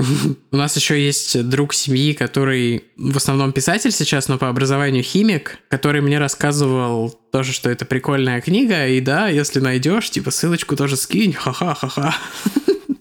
У 0.52 0.58
нас 0.58 0.76
еще 0.76 1.00
есть 1.00 1.48
друг 1.48 1.74
семьи, 1.74 2.14
который 2.14 2.84
в 3.00 3.16
основном 3.16 3.54
писатель 3.54 3.92
сейчас, 3.92 4.28
но 4.28 4.38
по 4.38 4.50
образованию 4.50 5.04
химик, 5.04 5.60
который 5.70 6.02
мне 6.02 6.20
рассказывал 6.20 7.10
тоже, 7.32 7.54
что 7.54 7.70
это 7.70 7.86
прикольная 7.86 8.42
книга, 8.42 8.88
и 8.88 9.00
да, 9.00 9.30
если 9.30 9.62
найдешь, 9.62 10.10
типа 10.10 10.32
ссылочку 10.32 10.76
тоже 10.76 10.98
скинь, 10.98 11.34
ха-ха-ха-ха. 11.34 12.14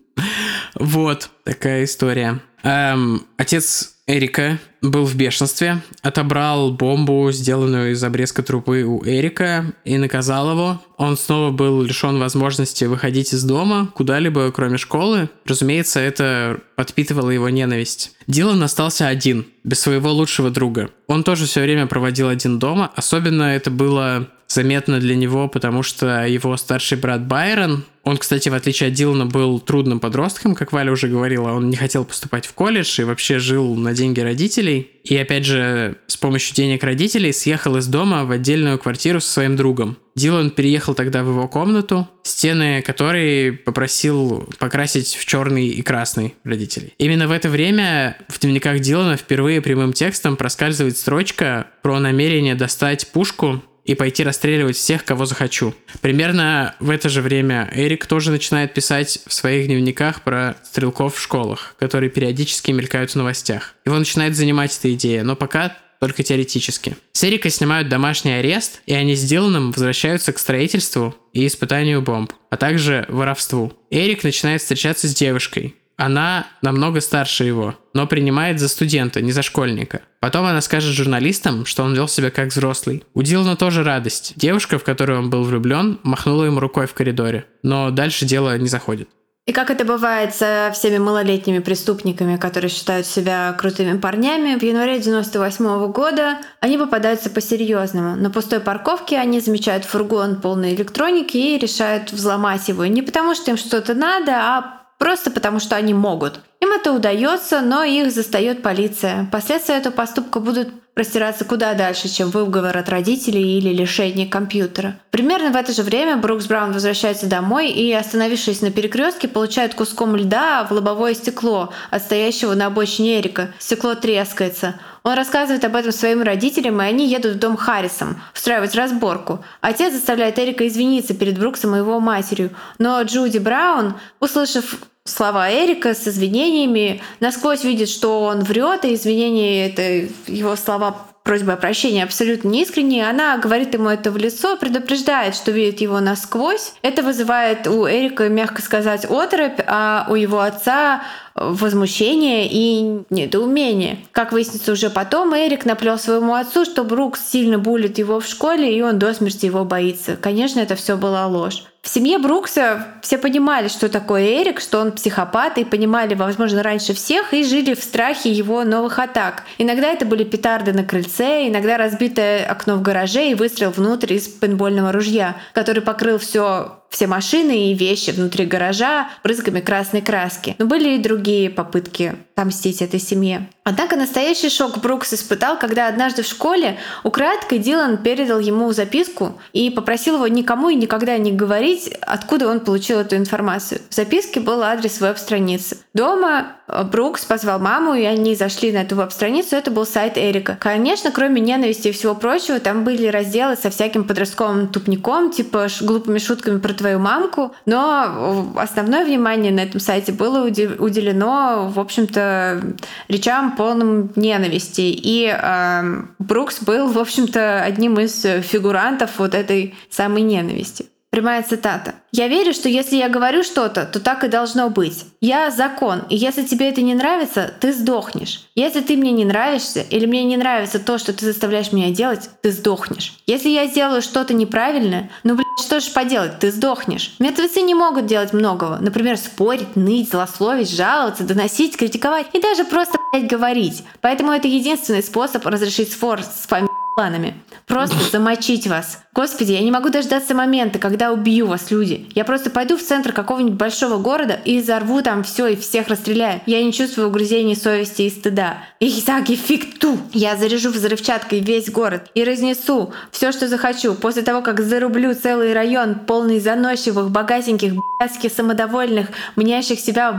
Вот 0.78 1.30
такая 1.44 1.84
история. 1.84 2.40
Эм, 2.62 3.26
отец 3.36 3.94
Эрика 4.06 4.58
был 4.80 5.04
в 5.04 5.14
бешенстве, 5.16 5.82
отобрал 6.02 6.72
бомбу, 6.72 7.30
сделанную 7.30 7.92
из 7.92 8.02
обрезка 8.02 8.42
трупы 8.42 8.82
у 8.82 9.04
Эрика, 9.04 9.74
и 9.84 9.98
наказал 9.98 10.50
его. 10.50 10.82
Он 10.96 11.16
снова 11.16 11.50
был 11.50 11.82
лишен 11.82 12.18
возможности 12.18 12.84
выходить 12.84 13.34
из 13.34 13.44
дома 13.44 13.90
куда-либо, 13.94 14.50
кроме 14.50 14.78
школы. 14.78 15.28
Разумеется, 15.44 16.00
это 16.00 16.60
подпитывало 16.74 17.30
его 17.30 17.48
ненависть. 17.48 18.12
Дилан 18.26 18.62
остался 18.62 19.08
один, 19.08 19.46
без 19.64 19.80
своего 19.80 20.10
лучшего 20.12 20.50
друга. 20.50 20.90
Он 21.06 21.24
тоже 21.24 21.46
все 21.46 21.60
время 21.60 21.86
проводил 21.86 22.28
один 22.28 22.58
дома. 22.58 22.90
Особенно 22.94 23.42
это 23.42 23.70
было 23.70 24.28
заметно 24.48 24.98
для 24.98 25.14
него, 25.14 25.48
потому 25.48 25.82
что 25.82 26.26
его 26.26 26.56
старший 26.56 26.98
брат 26.98 27.26
Байрон, 27.26 27.84
он, 28.02 28.16
кстати, 28.16 28.48
в 28.48 28.54
отличие 28.54 28.88
от 28.88 28.94
Дилана, 28.94 29.26
был 29.26 29.60
трудным 29.60 30.00
подростком, 30.00 30.54
как 30.54 30.72
Валя 30.72 30.90
уже 30.90 31.08
говорила. 31.08 31.50
Он 31.50 31.68
не 31.68 31.76
хотел 31.76 32.06
поступать 32.06 32.46
в 32.46 32.54
колледж 32.54 32.98
и 33.00 33.04
вообще 33.04 33.38
жил 33.38 33.74
на 33.74 33.92
деньги 33.92 34.20
родителей. 34.20 34.90
И 35.04 35.14
опять 35.16 35.44
же, 35.44 35.96
с 36.06 36.16
помощью 36.16 36.54
денег 36.54 36.82
родителей 36.82 37.34
съехал 37.34 37.76
из 37.76 37.86
дома 37.86 38.24
в 38.24 38.30
отдельную 38.30 38.78
квартиру 38.78 39.20
со 39.20 39.30
своим 39.30 39.56
другом. 39.56 39.98
Дилан 40.16 40.50
переехал 40.50 40.94
тогда 40.94 41.22
в 41.22 41.28
его 41.28 41.46
комнату, 41.48 42.08
стены 42.22 42.80
которой 42.80 43.52
попросил 43.52 44.48
покрасить 44.58 45.14
в 45.14 45.26
черный 45.26 45.68
и 45.68 45.82
красный 45.82 46.34
родителей. 46.44 46.94
Именно 46.98 47.28
в 47.28 47.32
это 47.32 47.50
время 47.50 48.16
в 48.28 48.40
дневниках 48.40 48.80
Дилана 48.80 49.18
впервые 49.18 49.60
прямым 49.60 49.92
текстом 49.92 50.36
проскальзывает 50.36 50.96
строчка 50.96 51.66
про 51.82 52.00
намерение 52.00 52.54
достать 52.54 53.08
пушку 53.12 53.62
и 53.88 53.94
пойти 53.94 54.22
расстреливать 54.22 54.76
всех, 54.76 55.02
кого 55.02 55.24
захочу. 55.24 55.74
Примерно 56.02 56.74
в 56.78 56.90
это 56.90 57.08
же 57.08 57.22
время 57.22 57.70
Эрик 57.74 58.06
тоже 58.06 58.30
начинает 58.30 58.74
писать 58.74 59.20
в 59.26 59.32
своих 59.32 59.66
дневниках 59.66 60.22
про 60.22 60.56
стрелков 60.62 61.16
в 61.16 61.20
школах, 61.20 61.74
которые 61.78 62.10
периодически 62.10 62.70
мелькают 62.70 63.12
в 63.12 63.16
новостях. 63.16 63.74
Его 63.86 63.98
начинает 63.98 64.36
занимать 64.36 64.76
эта 64.78 64.92
идея, 64.92 65.22
но 65.22 65.36
пока 65.36 65.74
только 66.00 66.22
теоретически. 66.22 66.96
С 67.12 67.24
Эрика 67.24 67.48
снимают 67.48 67.88
домашний 67.88 68.32
арест, 68.32 68.82
и 68.84 68.92
они 68.92 69.16
с 69.16 69.24
Диланом 69.24 69.72
возвращаются 69.72 70.34
к 70.34 70.38
строительству 70.38 71.16
и 71.32 71.46
испытанию 71.46 72.02
бомб, 72.02 72.32
а 72.50 72.58
также 72.58 73.06
воровству. 73.08 73.72
Эрик 73.90 74.22
начинает 74.22 74.60
встречаться 74.60 75.08
с 75.08 75.14
девушкой, 75.14 75.74
она 75.98 76.46
намного 76.62 77.00
старше 77.00 77.44
его, 77.44 77.74
но 77.92 78.06
принимает 78.06 78.60
за 78.60 78.68
студента, 78.68 79.20
не 79.20 79.32
за 79.32 79.42
школьника. 79.42 80.00
Потом 80.20 80.46
она 80.46 80.60
скажет 80.60 80.94
журналистам, 80.94 81.66
что 81.66 81.82
он 81.82 81.94
вел 81.94 82.08
себя 82.08 82.30
как 82.30 82.48
взрослый. 82.48 83.04
У 83.14 83.22
Дилана 83.22 83.56
тоже 83.56 83.82
радость. 83.82 84.32
Девушка, 84.36 84.78
в 84.78 84.84
которую 84.84 85.18
он 85.18 85.28
был 85.28 85.42
влюблен, 85.42 85.98
махнула 86.04 86.44
ему 86.44 86.60
рукой 86.60 86.86
в 86.86 86.94
коридоре. 86.94 87.46
Но 87.62 87.90
дальше 87.90 88.24
дело 88.24 88.56
не 88.56 88.68
заходит. 88.68 89.08
И 89.48 89.52
как 89.52 89.70
это 89.70 89.86
бывает 89.86 90.34
со 90.34 90.70
всеми 90.74 90.98
малолетними 90.98 91.60
преступниками, 91.60 92.36
которые 92.36 92.68
считают 92.68 93.06
себя 93.06 93.54
крутыми 93.54 93.96
парнями, 93.96 94.58
в 94.58 94.62
январе 94.62 95.00
98 95.00 95.64
-го 95.64 95.90
года 95.90 96.36
они 96.60 96.76
попадаются 96.76 97.30
по-серьезному. 97.30 98.14
На 98.14 98.30
пустой 98.30 98.60
парковке 98.60 99.16
они 99.16 99.40
замечают 99.40 99.86
фургон 99.86 100.42
полной 100.42 100.74
электроники 100.74 101.38
и 101.38 101.58
решают 101.58 102.12
взломать 102.12 102.68
его. 102.68 102.84
Не 102.84 103.00
потому, 103.00 103.34
что 103.34 103.50
им 103.50 103.56
что-то 103.56 103.94
надо, 103.94 104.32
а 104.32 104.77
просто 104.98 105.30
потому 105.30 105.60
что 105.60 105.76
они 105.76 105.94
могут. 105.94 106.40
Им 106.60 106.72
это 106.72 106.92
удается, 106.92 107.60
но 107.60 107.84
их 107.84 108.12
застает 108.12 108.62
полиция. 108.62 109.28
Последствия 109.32 109.76
этого 109.76 109.92
поступка 109.92 110.40
будут 110.40 110.68
простираться 110.98 111.44
куда 111.44 111.74
дальше, 111.74 112.08
чем 112.08 112.30
выговор 112.30 112.76
от 112.76 112.88
родителей 112.88 113.56
или 113.56 113.72
лишение 113.72 114.26
компьютера. 114.26 114.98
Примерно 115.12 115.52
в 115.52 115.56
это 115.56 115.72
же 115.72 115.84
время 115.84 116.16
Брукс 116.16 116.46
Браун 116.46 116.72
возвращается 116.72 117.28
домой 117.28 117.70
и, 117.70 117.92
остановившись 117.92 118.62
на 118.62 118.72
перекрестке, 118.72 119.28
получает 119.28 119.74
куском 119.74 120.16
льда 120.16 120.64
в 120.64 120.72
лобовое 120.72 121.14
стекло 121.14 121.72
от 121.90 122.02
стоящего 122.02 122.54
на 122.54 122.66
обочине 122.66 123.20
Эрика. 123.20 123.54
Стекло 123.60 123.94
трескается. 123.94 124.74
Он 125.08 125.14
рассказывает 125.14 125.64
об 125.64 125.74
этом 125.74 125.90
своим 125.90 126.20
родителям, 126.20 126.82
и 126.82 126.84
они 126.84 127.08
едут 127.08 127.36
в 127.36 127.38
дом 127.38 127.56
Харрисом 127.56 128.20
устраивать 128.34 128.74
разборку. 128.74 129.42
Отец 129.62 129.94
заставляет 129.94 130.38
Эрика 130.38 130.68
извиниться 130.68 131.14
перед 131.14 131.38
Бруксом 131.38 131.74
и 131.74 131.78
его 131.78 131.98
матерью. 131.98 132.50
Но 132.76 133.00
Джуди 133.00 133.38
Браун, 133.38 133.94
услышав 134.20 134.74
слова 135.04 135.50
Эрика 135.50 135.94
с 135.94 136.06
извинениями, 136.06 137.00
насквозь 137.20 137.64
видит, 137.64 137.88
что 137.88 138.20
он 138.20 138.40
врет, 138.40 138.84
и 138.84 138.92
извинения— 138.92 139.68
это 139.70 140.10
его 140.30 140.54
слова 140.56 141.06
просьба 141.22 141.54
о 141.54 141.56
прощении 141.56 142.02
абсолютно 142.02 142.48
неискренней. 142.48 143.08
Она 143.08 143.36
говорит 143.38 143.74
ему 143.74 143.88
это 143.88 144.10
в 144.10 144.16
лицо, 144.16 144.56
предупреждает, 144.56 145.34
что 145.34 145.50
видит 145.50 145.80
его 145.80 146.00
насквозь. 146.00 146.72
Это 146.82 147.02
вызывает 147.02 147.66
у 147.66 147.86
Эрика, 147.86 148.28
мягко 148.28 148.62
сказать, 148.62 149.04
оторопь, 149.04 149.60
а 149.66 150.06
у 150.08 150.14
его 150.14 150.40
отца 150.40 151.02
возмущение 151.34 152.48
и 152.50 153.02
недоумение. 153.10 153.98
Как 154.12 154.32
выяснится 154.32 154.72
уже 154.72 154.90
потом, 154.90 155.34
Эрик 155.34 155.64
наплел 155.64 155.98
своему 155.98 156.34
отцу, 156.34 156.64
что 156.64 156.84
Брукс 156.84 157.20
сильно 157.20 157.58
булит 157.58 157.98
его 157.98 158.20
в 158.20 158.26
школе, 158.26 158.76
и 158.76 158.82
он 158.82 158.98
до 158.98 159.12
смерти 159.14 159.46
его 159.46 159.64
боится. 159.64 160.16
Конечно, 160.16 160.60
это 160.60 160.74
все 160.74 160.96
была 160.96 161.26
ложь. 161.26 161.64
В 161.88 161.90
семье 161.90 162.18
Брукса 162.18 162.86
все 163.00 163.16
понимали, 163.16 163.68
что 163.68 163.88
такое 163.88 164.42
Эрик, 164.42 164.60
что 164.60 164.78
он 164.78 164.92
психопат, 164.92 165.56
и 165.56 165.64
понимали, 165.64 166.12
возможно, 166.14 166.62
раньше 166.62 166.92
всех, 166.92 167.32
и 167.32 167.42
жили 167.42 167.72
в 167.72 167.82
страхе 167.82 168.30
его 168.30 168.62
новых 168.62 168.98
атак. 168.98 169.44
Иногда 169.56 169.88
это 169.88 170.04
были 170.04 170.22
петарды 170.24 170.74
на 170.74 170.84
крыльце, 170.84 171.48
иногда 171.48 171.78
разбитое 171.78 172.44
окно 172.44 172.76
в 172.76 172.82
гараже 172.82 173.30
и 173.30 173.34
выстрел 173.34 173.70
внутрь 173.70 174.12
из 174.12 174.28
пейнтбольного 174.28 174.92
ружья, 174.92 175.36
который 175.54 175.80
покрыл 175.80 176.18
все 176.18 176.77
все 176.90 177.06
машины 177.06 177.70
и 177.70 177.74
вещи 177.74 178.10
внутри 178.10 178.46
гаража 178.46 179.08
брызгами 179.22 179.60
красной 179.60 180.00
краски. 180.00 180.56
Но 180.58 180.66
были 180.66 180.96
и 180.96 181.02
другие 181.02 181.50
попытки 181.50 182.14
отомстить 182.34 182.82
этой 182.82 183.00
семье. 183.00 183.48
Однако 183.64 183.96
настоящий 183.96 184.48
шок 184.48 184.78
Брукс 184.78 185.12
испытал, 185.12 185.58
когда 185.58 185.88
однажды 185.88 186.22
в 186.22 186.26
школе 186.26 186.78
украдкой 187.04 187.58
Дилан 187.58 187.98
передал 187.98 188.38
ему 188.38 188.72
записку 188.72 189.38
и 189.52 189.68
попросил 189.68 190.14
его 190.14 190.28
никому 190.28 190.70
и 190.70 190.74
никогда 190.74 191.18
не 191.18 191.32
говорить, 191.32 191.88
откуда 192.00 192.48
он 192.48 192.60
получил 192.60 192.98
эту 193.00 193.16
информацию. 193.16 193.82
В 193.90 193.94
записке 193.94 194.40
был 194.40 194.62
адрес 194.62 195.00
веб-страницы. 195.00 195.76
Дома 195.92 196.52
э, 196.66 196.82
Брукс 196.84 197.24
позвал 197.26 197.58
маму, 197.58 197.94
и 197.94 198.04
они 198.04 198.34
зашли 198.34 198.72
на 198.72 198.78
эту 198.78 198.96
веб-страницу. 198.96 199.56
Это 199.56 199.70
был 199.70 199.84
сайт 199.84 200.16
Эрика. 200.16 200.56
Конечно, 200.60 201.10
кроме 201.10 201.42
ненависти 201.42 201.88
и 201.88 201.92
всего 201.92 202.14
прочего, 202.14 202.60
там 202.60 202.84
были 202.84 203.08
разделы 203.08 203.56
со 203.56 203.68
всяким 203.68 204.04
подростковым 204.04 204.68
тупником, 204.68 205.30
типа 205.30 205.66
глупыми 205.82 206.18
шутками 206.18 206.58
про 206.58 206.72
твою 206.78 206.98
мамку. 206.98 207.54
Но 207.66 208.52
основное 208.56 209.04
внимание 209.04 209.52
на 209.52 209.60
этом 209.60 209.80
сайте 209.80 210.12
было 210.12 210.46
уделено, 210.46 211.70
в 211.74 211.78
общем-то, 211.78 212.62
речам 213.08 213.56
полным 213.56 214.12
ненависти. 214.16 214.80
И 214.80 215.26
э, 215.30 216.02
Брукс 216.18 216.62
был, 216.62 216.88
в 216.88 216.98
общем-то, 216.98 217.62
одним 217.62 217.98
из 217.98 218.22
фигурантов 218.22 219.10
вот 219.18 219.34
этой 219.34 219.74
самой 219.90 220.22
ненависти. 220.22 220.86
Прямая 221.10 221.42
цитата. 221.42 221.94
«Я 222.12 222.28
верю, 222.28 222.52
что 222.52 222.68
если 222.68 222.96
я 222.96 223.08
говорю 223.08 223.42
что-то, 223.42 223.86
то 223.86 223.98
так 223.98 224.24
и 224.24 224.28
должно 224.28 224.68
быть. 224.68 225.06
Я 225.22 225.50
закон, 225.50 226.02
и 226.10 226.16
если 226.16 226.42
тебе 226.42 226.68
это 226.68 226.82
не 226.82 226.94
нравится, 226.94 227.50
ты 227.60 227.72
сдохнешь. 227.72 228.46
Если 228.54 228.80
ты 228.82 228.94
мне 228.96 229.12
не 229.12 229.24
нравишься, 229.24 229.80
или 229.80 230.04
мне 230.04 230.24
не 230.24 230.36
нравится 230.36 230.78
то, 230.78 230.98
что 230.98 231.14
ты 231.14 231.24
заставляешь 231.24 231.72
меня 231.72 231.90
делать, 231.94 232.28
ты 232.42 232.52
сдохнешь. 232.52 233.14
Если 233.26 233.48
я 233.48 233.66
сделаю 233.66 234.02
что-то 234.02 234.34
неправильное, 234.34 235.10
ну, 235.24 235.34
блядь, 235.34 235.47
что 235.58 235.80
ж 235.80 235.92
поделать, 235.92 236.38
ты 236.38 236.50
сдохнешь. 236.50 237.14
Мертвецы 237.18 237.60
не 237.62 237.74
могут 237.74 238.06
делать 238.06 238.32
многого. 238.32 238.78
Например, 238.80 239.16
спорить, 239.16 239.76
ныть, 239.76 240.10
злословить, 240.10 240.70
жаловаться, 240.70 241.24
доносить, 241.24 241.76
критиковать 241.76 242.26
и 242.32 242.40
даже 242.40 242.64
просто, 242.64 242.98
блядь, 243.12 243.30
говорить. 243.30 243.84
Поэтому 244.00 244.32
это 244.32 244.48
единственный 244.48 245.02
способ 245.02 245.44
разрешить 245.46 245.92
спор 245.92 246.22
с 246.22 246.46
фамилией 246.46 246.77
планами. 246.98 247.34
Просто 247.68 247.94
замочить 248.10 248.66
вас. 248.66 249.04
Господи, 249.14 249.52
я 249.52 249.60
не 249.60 249.70
могу 249.70 249.88
дождаться 249.88 250.34
момента, 250.34 250.80
когда 250.80 251.12
убью 251.12 251.46
вас, 251.46 251.70
люди. 251.70 252.08
Я 252.16 252.24
просто 252.24 252.50
пойду 252.50 252.76
в 252.76 252.82
центр 252.82 253.12
какого-нибудь 253.12 253.54
большого 253.54 253.98
города 253.98 254.36
и 254.44 254.58
взорву 254.58 255.00
там 255.00 255.22
все 255.22 255.46
и 255.46 255.54
всех 255.54 255.86
расстреляю. 255.86 256.40
Я 256.46 256.60
не 256.60 256.72
чувствую 256.72 257.06
угрызений 257.06 257.54
совести 257.54 258.02
и 258.02 258.10
стыда. 258.10 258.58
И 258.80 259.00
так 259.06 259.30
эффекту. 259.30 259.96
Я 260.12 260.34
заряжу 260.34 260.70
взрывчаткой 260.70 261.38
весь 261.38 261.70
город 261.70 262.10
и 262.14 262.24
разнесу 262.24 262.92
все, 263.12 263.30
что 263.30 263.46
захочу. 263.46 263.94
После 263.94 264.22
того, 264.22 264.42
как 264.42 264.60
зарублю 264.60 265.14
целый 265.14 265.52
район, 265.52 266.00
полный 266.04 266.40
заносчивых, 266.40 267.10
богатеньких, 267.10 267.74
блядских, 268.00 268.32
самодовольных, 268.32 269.06
мнящих 269.36 269.78
себя 269.78 270.10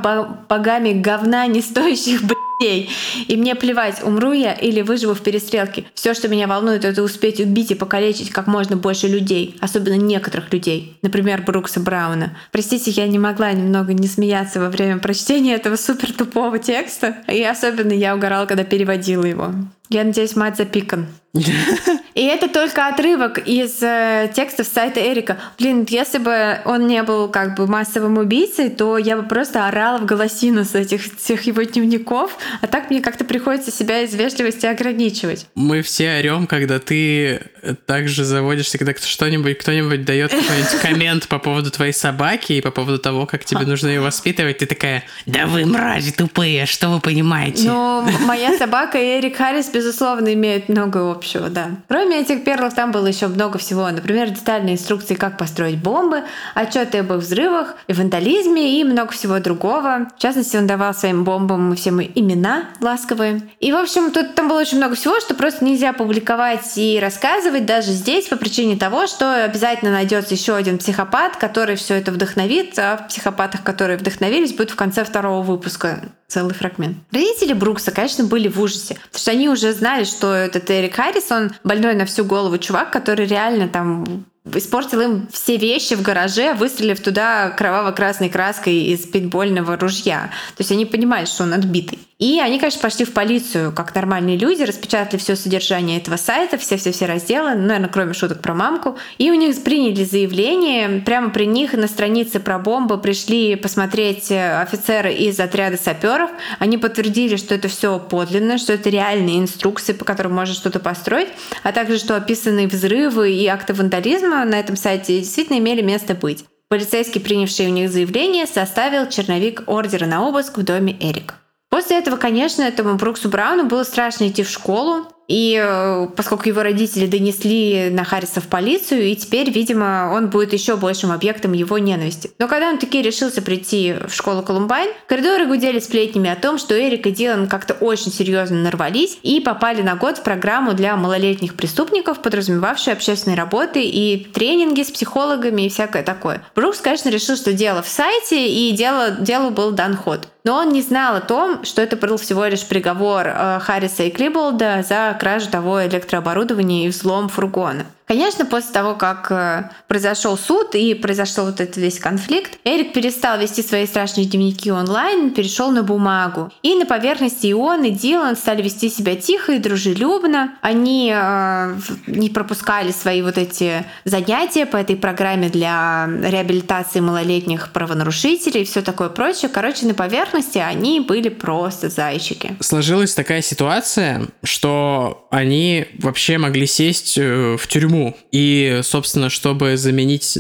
богами 0.47 0.93
говна, 0.93 1.45
не 1.47 1.61
стоящих, 1.61 2.21
блядь, 2.23 2.48
людей. 2.59 2.89
И 3.27 3.37
мне 3.37 3.55
плевать, 3.55 4.03
умру 4.03 4.33
я 4.33 4.53
или 4.53 4.81
выживу 4.81 5.13
в 5.13 5.21
перестрелке. 5.21 5.85
Все, 5.93 6.13
что 6.13 6.27
меня 6.27 6.47
волнует, 6.47 6.85
это 6.85 7.03
успеть 7.03 7.39
убить 7.39 7.71
и 7.71 7.75
покалечить 7.75 8.31
как 8.31 8.47
можно 8.47 8.75
больше 8.75 9.07
людей, 9.07 9.57
особенно 9.61 9.95
некоторых 9.95 10.51
людей, 10.51 10.97
например, 11.01 11.41
Брукса 11.43 11.79
Брауна. 11.79 12.37
Простите, 12.51 12.91
я 12.91 13.07
не 13.07 13.19
могла 13.19 13.51
немного 13.51 13.93
не 13.93 14.07
смеяться 14.07 14.59
во 14.59 14.69
время 14.69 14.99
прочтения 14.99 15.55
этого 15.55 15.75
супер 15.75 16.11
тупого 16.11 16.59
текста, 16.59 17.17
и 17.27 17.41
особенно 17.43 17.93
я 17.93 18.15
угорала, 18.15 18.45
когда 18.45 18.63
переводила 18.63 19.23
его. 19.23 19.53
Я 19.89 20.03
надеюсь, 20.03 20.35
мать 20.35 20.57
запикан. 20.57 21.07
И 22.19 22.23
это 22.25 22.49
только 22.49 22.89
отрывок 22.89 23.37
из 23.47 23.81
э, 23.81 24.29
текстов 24.35 24.67
сайта 24.67 24.99
Эрика. 24.99 25.37
Блин, 25.57 25.87
если 25.89 26.17
бы 26.17 26.59
он 26.65 26.85
не 26.85 27.01
был 27.01 27.29
как 27.29 27.55
бы 27.55 27.65
массовым 27.65 28.17
убийцей, 28.17 28.69
то 28.69 28.97
я 28.97 29.15
бы 29.15 29.23
просто 29.23 29.69
орала 29.69 29.99
в 29.99 30.05
голосину 30.05 30.65
с 30.65 30.75
этих 30.75 31.15
всех 31.15 31.43
его 31.43 31.61
дневников, 31.61 32.37
а 32.59 32.67
так 32.67 32.89
мне 32.89 32.99
как-то 32.99 33.23
приходится 33.23 33.71
себя 33.71 34.01
из 34.01 34.13
вежливости 34.13 34.65
ограничивать. 34.65 35.47
Мы 35.55 35.81
все 35.81 36.17
орем, 36.17 36.45
когда 36.45 36.79
ты 36.79 37.39
также 37.85 38.25
заводишься, 38.25 38.77
когда 38.77 38.93
что-нибудь, 38.95 39.57
кто-нибудь 39.57 40.03
дает 40.03 40.31
какой-нибудь 40.31 40.71
коммент 40.81 41.27
по 41.29 41.39
поводу 41.39 41.71
твоей 41.71 41.93
собаки 41.93 42.51
и 42.51 42.59
по 42.59 42.71
поводу 42.71 42.99
того, 42.99 43.27
как 43.27 43.45
тебе 43.45 43.61
нужно 43.61 43.87
ее 43.87 44.01
воспитывать, 44.01 44.57
ты 44.57 44.65
такая, 44.65 45.05
да 45.25 45.45
вы 45.45 45.65
мрази 45.65 46.11
тупые, 46.11 46.65
что 46.65 46.89
вы 46.89 46.99
понимаете? 46.99 47.63
Ну, 47.65 48.05
моя 48.25 48.57
собака 48.57 48.97
и 48.97 49.19
Эрик 49.19 49.37
Харрис, 49.37 49.69
безусловно, 49.69 50.33
имеют 50.33 50.67
много 50.67 51.09
общего, 51.09 51.47
да. 51.47 51.69
Кроме 51.87 52.08
этих 52.17 52.43
перлов 52.43 52.73
там 52.73 52.91
было 52.91 53.07
еще 53.07 53.27
много 53.27 53.57
всего. 53.57 53.89
Например, 53.89 54.29
детальные 54.29 54.75
инструкции, 54.75 55.15
как 55.15 55.37
построить 55.37 55.81
бомбы, 55.81 56.23
отчеты 56.55 56.99
об 56.99 57.13
их 57.13 57.19
взрывах, 57.19 57.75
и 57.87 57.93
вандализме 57.93 58.79
и 58.79 58.83
много 58.83 59.11
всего 59.11 59.39
другого. 59.39 60.07
В 60.15 60.21
частности, 60.21 60.57
он 60.57 60.67
давал 60.67 60.93
своим 60.93 61.23
бомбам 61.23 61.75
всем 61.75 62.01
имена 62.01 62.65
ласковые. 62.81 63.41
И, 63.59 63.71
в 63.71 63.75
общем, 63.75 64.11
тут 64.11 64.35
там 64.35 64.47
было 64.47 64.59
очень 64.59 64.77
много 64.77 64.95
всего, 64.95 65.19
что 65.19 65.33
просто 65.35 65.65
нельзя 65.65 65.93
публиковать 65.93 66.77
и 66.77 66.99
рассказывать 67.01 67.65
даже 67.65 67.91
здесь 67.91 68.27
по 68.27 68.35
причине 68.35 68.77
того, 68.77 69.07
что 69.07 69.43
обязательно 69.43 69.91
найдется 69.91 70.33
еще 70.33 70.55
один 70.55 70.77
психопат, 70.77 71.37
который 71.37 71.75
все 71.75 71.95
это 71.95 72.11
вдохновит, 72.11 72.77
а 72.77 72.97
в 72.97 73.07
психопатах, 73.07 73.63
которые 73.63 73.97
вдохновились, 73.97 74.53
будет 74.53 74.71
в 74.71 74.75
конце 74.75 75.03
второго 75.03 75.41
выпуска 75.41 76.01
целый 76.29 76.53
фрагмент. 76.53 76.97
Родители 77.11 77.53
Брукса, 77.53 77.91
конечно, 77.91 78.23
были 78.23 78.47
в 78.47 78.61
ужасе, 78.61 78.95
потому 78.95 79.19
что 79.19 79.31
они 79.31 79.49
уже 79.49 79.73
знали, 79.73 80.03
что 80.03 80.33
этот 80.33 80.69
Эрик 80.69 80.95
Харрис, 80.95 81.31
он 81.31 81.51
больной 81.63 81.88
на 81.95 82.05
всю 82.05 82.25
голову 82.25 82.57
чувак, 82.57 82.91
который 82.91 83.25
реально 83.25 83.67
там 83.67 84.25
испортил 84.45 85.01
им 85.01 85.27
все 85.31 85.57
вещи 85.57 85.95
в 85.95 86.01
гараже, 86.01 86.53
выстрелив 86.53 86.99
туда 87.01 87.49
кроваво-красной 87.51 88.29
краской 88.29 88.75
из 88.75 89.05
пейнтбольного 89.05 89.77
ружья. 89.77 90.31
То 90.55 90.61
есть 90.61 90.71
они 90.71 90.85
понимали, 90.85 91.25
что 91.25 91.43
он 91.43 91.53
отбитый. 91.53 91.99
И 92.19 92.41
они, 92.41 92.59
конечно, 92.59 92.81
пошли 92.81 93.05
в 93.05 93.13
полицию, 93.13 93.71
как 93.71 93.95
нормальные 93.95 94.35
люди, 94.35 94.63
распечатали 94.63 95.17
все 95.17 95.37
содержание 95.37 95.97
этого 95.97 96.17
сайта, 96.17 96.57
все-все-все 96.57 97.05
разделы, 97.05 97.55
ну, 97.55 97.67
наверное, 97.67 97.87
кроме 97.87 98.13
шуток 98.13 98.41
про 98.41 98.53
мамку. 98.53 98.97
И 99.17 99.31
у 99.31 99.35
них 99.35 99.63
приняли 99.63 100.03
заявление. 100.03 101.01
Прямо 101.05 101.29
при 101.29 101.45
них 101.45 101.71
на 101.71 101.87
странице 101.87 102.41
про 102.41 102.59
бомбы 102.59 102.97
пришли 102.97 103.55
посмотреть 103.55 104.31
э, 104.31 104.59
офицеры 104.59 105.13
из 105.13 105.39
отряда 105.39 105.77
саперов. 105.77 106.29
Они 106.59 106.77
подтвердили, 106.77 107.37
что 107.37 107.55
это 107.55 107.69
все 107.69 107.97
подлинно, 107.99 108.57
что 108.57 108.73
это 108.73 108.89
реальные 108.89 109.39
инструкции, 109.39 109.93
по 109.93 110.03
которым 110.03 110.35
можно 110.35 110.53
что-то 110.53 110.81
построить, 110.81 111.29
а 111.63 111.71
также, 111.71 111.97
что 111.97 112.17
описанные 112.17 112.67
взрывы 112.67 113.31
и 113.31 113.47
акты 113.47 113.73
вандализма 113.73 114.43
на 114.43 114.59
этом 114.59 114.75
сайте 114.75 115.19
действительно 115.19 115.57
имели 115.57 115.81
место 115.81 116.15
быть. 116.15 116.43
Полицейский, 116.67 117.21
принявший 117.21 117.67
у 117.67 117.71
них 117.71 117.89
заявление, 117.89 118.45
составил 118.45 119.07
черновик 119.07 119.63
ордера 119.67 120.05
на 120.05 120.27
обыск 120.27 120.57
в 120.57 120.63
доме 120.63 120.97
Эрика. 120.99 121.35
После 121.69 121.97
этого, 121.97 122.17
конечно, 122.17 122.63
этому 122.63 122.95
Бруксу 122.95 123.29
Брауну 123.29 123.65
было 123.65 123.83
страшно 123.83 124.27
идти 124.27 124.43
в 124.43 124.49
школу, 124.49 125.07
и 125.29 125.61
э, 125.63 126.07
поскольку 126.15 126.49
его 126.49 126.63
родители 126.63 127.05
донесли 127.05 127.89
на 127.91 128.03
Харриса 128.03 128.41
в 128.41 128.47
полицию, 128.47 129.03
и 129.03 129.15
теперь, 129.15 129.51
видимо, 129.51 130.11
он 130.11 130.29
будет 130.29 130.53
еще 130.53 130.75
большим 130.75 131.11
объектом 131.11 131.53
его 131.53 131.77
ненависти. 131.77 132.31
Но 132.39 132.47
когда 132.47 132.69
он 132.69 132.79
таки 132.79 133.01
решился 133.01 133.43
прийти 133.43 133.95
в 134.07 134.13
школу 134.13 134.41
Колумбайн, 134.41 134.89
коридоры 135.07 135.45
гудели 135.45 135.79
сплетнями 135.79 136.31
о 136.31 136.35
том, 136.35 136.57
что 136.57 136.73
Эрик 136.73 137.05
и 137.05 137.11
Дилан 137.11 137.47
как-то 137.47 137.75
очень 137.75 138.11
серьезно 138.11 138.57
нарвались 138.57 139.19
и 139.21 139.39
попали 139.39 139.83
на 139.83 139.95
год 139.95 140.17
в 140.17 140.23
программу 140.23 140.73
для 140.73 140.95
малолетних 140.97 141.53
преступников, 141.53 142.19
подразумевавшую 142.21 142.93
общественные 142.93 143.37
работы 143.37 143.83
и 143.83 144.25
тренинги 144.33 144.81
с 144.81 144.89
психологами 144.89 145.63
и 145.63 145.69
всякое 145.69 146.01
такое. 146.01 146.43
Брукс, 146.55 146.79
конечно, 146.79 147.09
решил, 147.09 147.35
что 147.35 147.53
дело 147.53 147.83
в 147.83 147.87
сайте, 147.87 148.47
и 148.47 148.71
дело, 148.71 149.11
делу 149.11 149.51
был 149.51 149.71
дан 149.71 149.95
ход. 149.95 150.27
Но 150.45 150.55
он 150.55 150.69
не 150.69 150.81
знал 150.81 151.15
о 151.15 151.21
том, 151.21 151.63
что 151.63 151.81
это 151.81 151.97
был 151.97 152.17
всего 152.17 152.45
лишь 152.45 152.65
приговор 152.65 153.27
э, 153.27 153.59
Харриса 153.61 154.03
и 154.03 154.09
Клиболда 154.09 154.83
за 154.87 155.15
кражу 155.19 155.51
того 155.51 155.85
электрооборудования 155.85 156.85
и 156.85 156.89
взлом 156.89 157.29
фургона. 157.29 157.85
Конечно, 158.09 158.47
после 158.47 158.73
того, 158.73 158.95
как 158.95 159.27
э, 159.29 159.69
произошел 159.87 160.35
суд 160.35 160.73
и 160.73 160.95
произошел 160.95 161.45
вот 161.45 161.61
этот 161.61 161.77
весь 161.77 161.99
конфликт, 161.99 162.57
Эрик 162.63 162.91
перестал 162.91 163.37
вести 163.37 163.61
свои 163.61 163.85
страшные 163.85 164.25
дневники 164.25 164.71
онлайн, 164.71 165.29
перешел 165.29 165.69
на 165.69 165.83
бумагу. 165.83 166.51
И 166.63 166.73
на 166.73 166.87
поверхности 166.87 167.45
и 167.45 167.53
он, 167.53 167.83
и 167.83 167.91
Дилан 167.91 168.35
стали 168.35 168.63
вести 168.63 168.89
себя 168.89 169.15
тихо 169.15 169.51
и 169.51 169.59
дружелюбно. 169.59 170.55
Они 170.61 171.13
э, 171.15 171.75
не 172.07 172.31
пропускали 172.31 172.89
свои 172.89 173.21
вот 173.21 173.37
эти 173.37 173.85
занятия 174.05 174.65
по 174.65 174.77
этой 174.77 174.95
программе 174.95 175.49
для 175.49 176.09
реабилитации 176.23 177.01
малолетних 177.01 177.71
правонарушителей 177.73 178.63
и 178.63 178.65
все 178.65 178.81
такое 178.81 179.09
прочее. 179.09 179.51
Короче, 179.53 179.85
на 179.85 179.93
поверхности 179.93 180.57
они 180.57 180.99
были 180.99 181.29
просто 181.29 181.89
зайчики. 181.89 182.57
Сложилась 182.59 183.13
такая 183.13 183.43
ситуация, 183.43 184.25
что 184.41 185.27
они 185.29 185.85
вообще 185.99 186.39
могли 186.39 186.65
сесть 186.65 187.15
э, 187.19 187.55
в 187.55 187.67
тюрьму 187.67 187.98
тюрьму. 187.99 188.17
И, 188.31 188.79
собственно, 188.83 189.29
чтобы 189.29 189.77
заменить 189.77 190.33